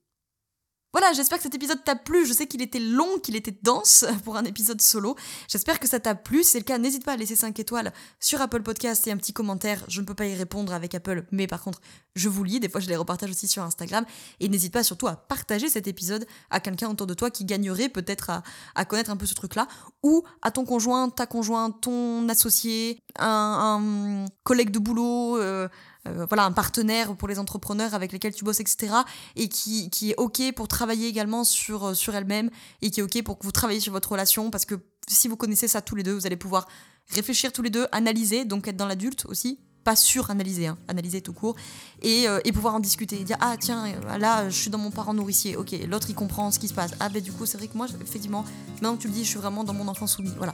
Voilà, 0.93 1.11
j'espère 1.13 1.37
que 1.37 1.43
cet 1.43 1.53
épisode 1.53 1.83
t'a 1.83 1.95
plu. 1.95 2.25
Je 2.25 2.31
sais 2.31 2.47
qu'il 2.47 2.61
était 2.61 2.79
long, 2.79 3.19
qu'il 3.19 3.35
était 3.35 3.55
dense 3.61 4.05
pour 4.23 4.37
un 4.37 4.45
épisode 4.45 4.81
solo. 4.81 5.15
J'espère 5.49 5.79
que 5.79 5.87
ça 5.87 5.99
t'a 5.99 6.15
plu. 6.15 6.43
Si 6.43 6.51
c'est 6.51 6.59
le 6.59 6.63
cas, 6.63 6.77
n'hésite 6.77 7.03
pas 7.03 7.13
à 7.13 7.17
laisser 7.17 7.35
5 7.35 7.59
étoiles 7.59 7.91
sur 8.19 8.41
Apple 8.41 8.63
Podcast 8.63 9.05
et 9.05 9.11
un 9.11 9.17
petit 9.17 9.33
commentaire. 9.33 9.83
Je 9.89 9.99
ne 9.99 10.05
peux 10.05 10.13
pas 10.13 10.25
y 10.25 10.33
répondre 10.33 10.73
avec 10.73 10.95
Apple, 10.95 11.25
mais 11.31 11.45
par 11.45 11.61
contre, 11.61 11.81
je 12.15 12.29
vous 12.29 12.43
lis. 12.43 12.59
Des 12.61 12.69
fois, 12.69 12.79
je 12.79 12.87
les 12.87 12.95
repartage 12.95 13.29
aussi 13.29 13.47
sur 13.47 13.63
Instagram. 13.63 14.05
Et 14.39 14.47
n'hésite 14.47 14.71
pas 14.71 14.83
surtout 14.83 15.07
à 15.07 15.15
partager 15.17 15.67
cet 15.67 15.87
épisode 15.87 16.25
à 16.49 16.61
quelqu'un 16.61 16.89
autour 16.89 17.05
de 17.05 17.13
toi 17.13 17.29
qui 17.31 17.43
gagnerait 17.43 17.89
peut-être 17.89 18.31
à, 18.75 18.85
connaître 18.85 19.11
un 19.11 19.17
peu 19.17 19.25
ce 19.25 19.35
truc-là. 19.35 19.67
Ou 20.03 20.23
à 20.41 20.51
ton 20.51 20.63
conjoint, 20.63 21.09
ta 21.09 21.25
conjointe, 21.25 21.81
ton 21.81 22.29
associé, 22.29 23.03
un, 23.19 24.25
collègue 24.43 24.71
de 24.71 24.79
boulot. 24.79 25.37
Euh, 25.37 25.67
euh, 26.07 26.25
voilà, 26.27 26.45
un 26.45 26.51
partenaire 26.51 27.15
pour 27.15 27.27
les 27.27 27.39
entrepreneurs 27.39 27.93
avec 27.93 28.11
lesquels 28.11 28.33
tu 28.33 28.43
bosses, 28.43 28.59
etc. 28.59 28.93
Et 29.35 29.49
qui, 29.49 29.89
qui 29.89 30.11
est 30.11 30.15
OK 30.17 30.41
pour 30.55 30.67
travailler 30.67 31.07
également 31.07 31.43
sur, 31.43 31.89
euh, 31.89 31.93
sur 31.93 32.15
elle-même 32.15 32.49
et 32.81 32.91
qui 32.91 32.99
est 32.99 33.03
OK 33.03 33.21
pour 33.23 33.37
que 33.39 33.45
vous 33.45 33.51
travaillez 33.51 33.79
sur 33.79 33.93
votre 33.93 34.11
relation 34.11 34.49
parce 34.49 34.65
que 34.65 34.75
si 35.07 35.27
vous 35.27 35.37
connaissez 35.37 35.67
ça 35.67 35.81
tous 35.81 35.95
les 35.95 36.03
deux, 36.03 36.13
vous 36.13 36.25
allez 36.25 36.37
pouvoir 36.37 36.67
réfléchir 37.09 37.51
tous 37.51 37.61
les 37.61 37.69
deux, 37.69 37.87
analyser, 37.91 38.45
donc 38.45 38.67
être 38.67 38.75
dans 38.75 38.85
l'adulte 38.85 39.25
aussi, 39.27 39.59
pas 39.83 39.95
sur-analyser, 39.95 40.67
hein, 40.67 40.77
analyser 40.89 41.21
tout 41.21 41.31
court, 41.31 41.55
et, 42.01 42.27
euh, 42.27 42.41
et, 42.43 42.51
pouvoir 42.51 42.75
en 42.75 42.81
discuter, 42.81 43.23
dire 43.23 43.37
ah 43.39 43.55
tiens 43.57 43.85
là 44.19 44.49
je 44.49 44.55
suis 44.55 44.69
dans 44.69 44.77
mon 44.77 44.91
parent 44.91 45.13
nourricier, 45.13 45.55
ok 45.55 45.73
l'autre 45.87 46.09
il 46.09 46.13
comprend 46.13 46.51
ce 46.51 46.59
qui 46.59 46.67
se 46.67 46.73
passe, 46.73 46.91
ah 46.99 47.07
ben 47.07 47.21
du 47.21 47.31
coup 47.31 47.45
c'est 47.45 47.57
vrai 47.57 47.69
que 47.69 47.77
moi 47.77 47.87
effectivement 48.01 48.43
maintenant 48.73 48.97
que 48.97 49.03
tu 49.03 49.07
le 49.07 49.13
dis 49.13 49.23
je 49.23 49.29
suis 49.29 49.39
vraiment 49.39 49.63
dans 49.63 49.73
mon 49.73 49.87
enfant 49.87 50.05
soumis, 50.05 50.33
voilà. 50.35 50.53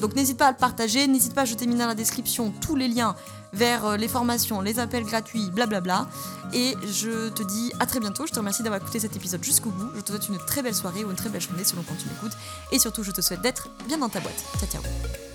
Donc 0.00 0.16
n'hésite 0.16 0.36
pas 0.36 0.48
à 0.48 0.50
le 0.50 0.56
partager, 0.56 1.06
n'hésite 1.06 1.32
pas 1.32 1.42
à 1.42 1.44
jeter 1.44 1.68
mis 1.68 1.76
dans 1.76 1.86
la 1.86 1.94
description 1.94 2.52
tous 2.60 2.74
les 2.74 2.88
liens 2.88 3.14
vers 3.52 3.84
euh, 3.86 3.96
les 3.96 4.08
formations, 4.08 4.60
les 4.60 4.78
appels 4.78 5.04
gratuits, 5.04 5.50
blablabla. 5.50 6.08
Et 6.52 6.76
je 6.84 7.28
te 7.30 7.42
dis 7.42 7.72
à 7.80 7.86
très 7.86 8.00
bientôt. 8.00 8.26
Je 8.26 8.32
te 8.32 8.38
remercie 8.38 8.62
d'avoir 8.62 8.80
écouté 8.80 9.00
cet 9.00 9.16
épisode 9.16 9.42
jusqu'au 9.42 9.70
bout. 9.70 9.90
Je 9.96 10.00
te 10.00 10.10
souhaite 10.10 10.28
une 10.28 10.38
très 10.38 10.62
belle 10.62 10.74
soirée 10.74 11.04
ou 11.04 11.10
une 11.10 11.16
très 11.16 11.30
belle 11.30 11.40
journée 11.40 11.64
selon 11.64 11.82
quand 11.82 11.96
tu 11.96 12.08
m'écoutes. 12.08 12.36
Et 12.70 12.78
surtout, 12.78 13.02
je 13.02 13.10
te 13.10 13.20
souhaite 13.20 13.42
d'être 13.42 13.68
bien 13.86 13.98
dans 13.98 14.08
ta 14.08 14.20
boîte. 14.20 14.42
Ciao, 14.58 14.68
ciao. 14.68 15.31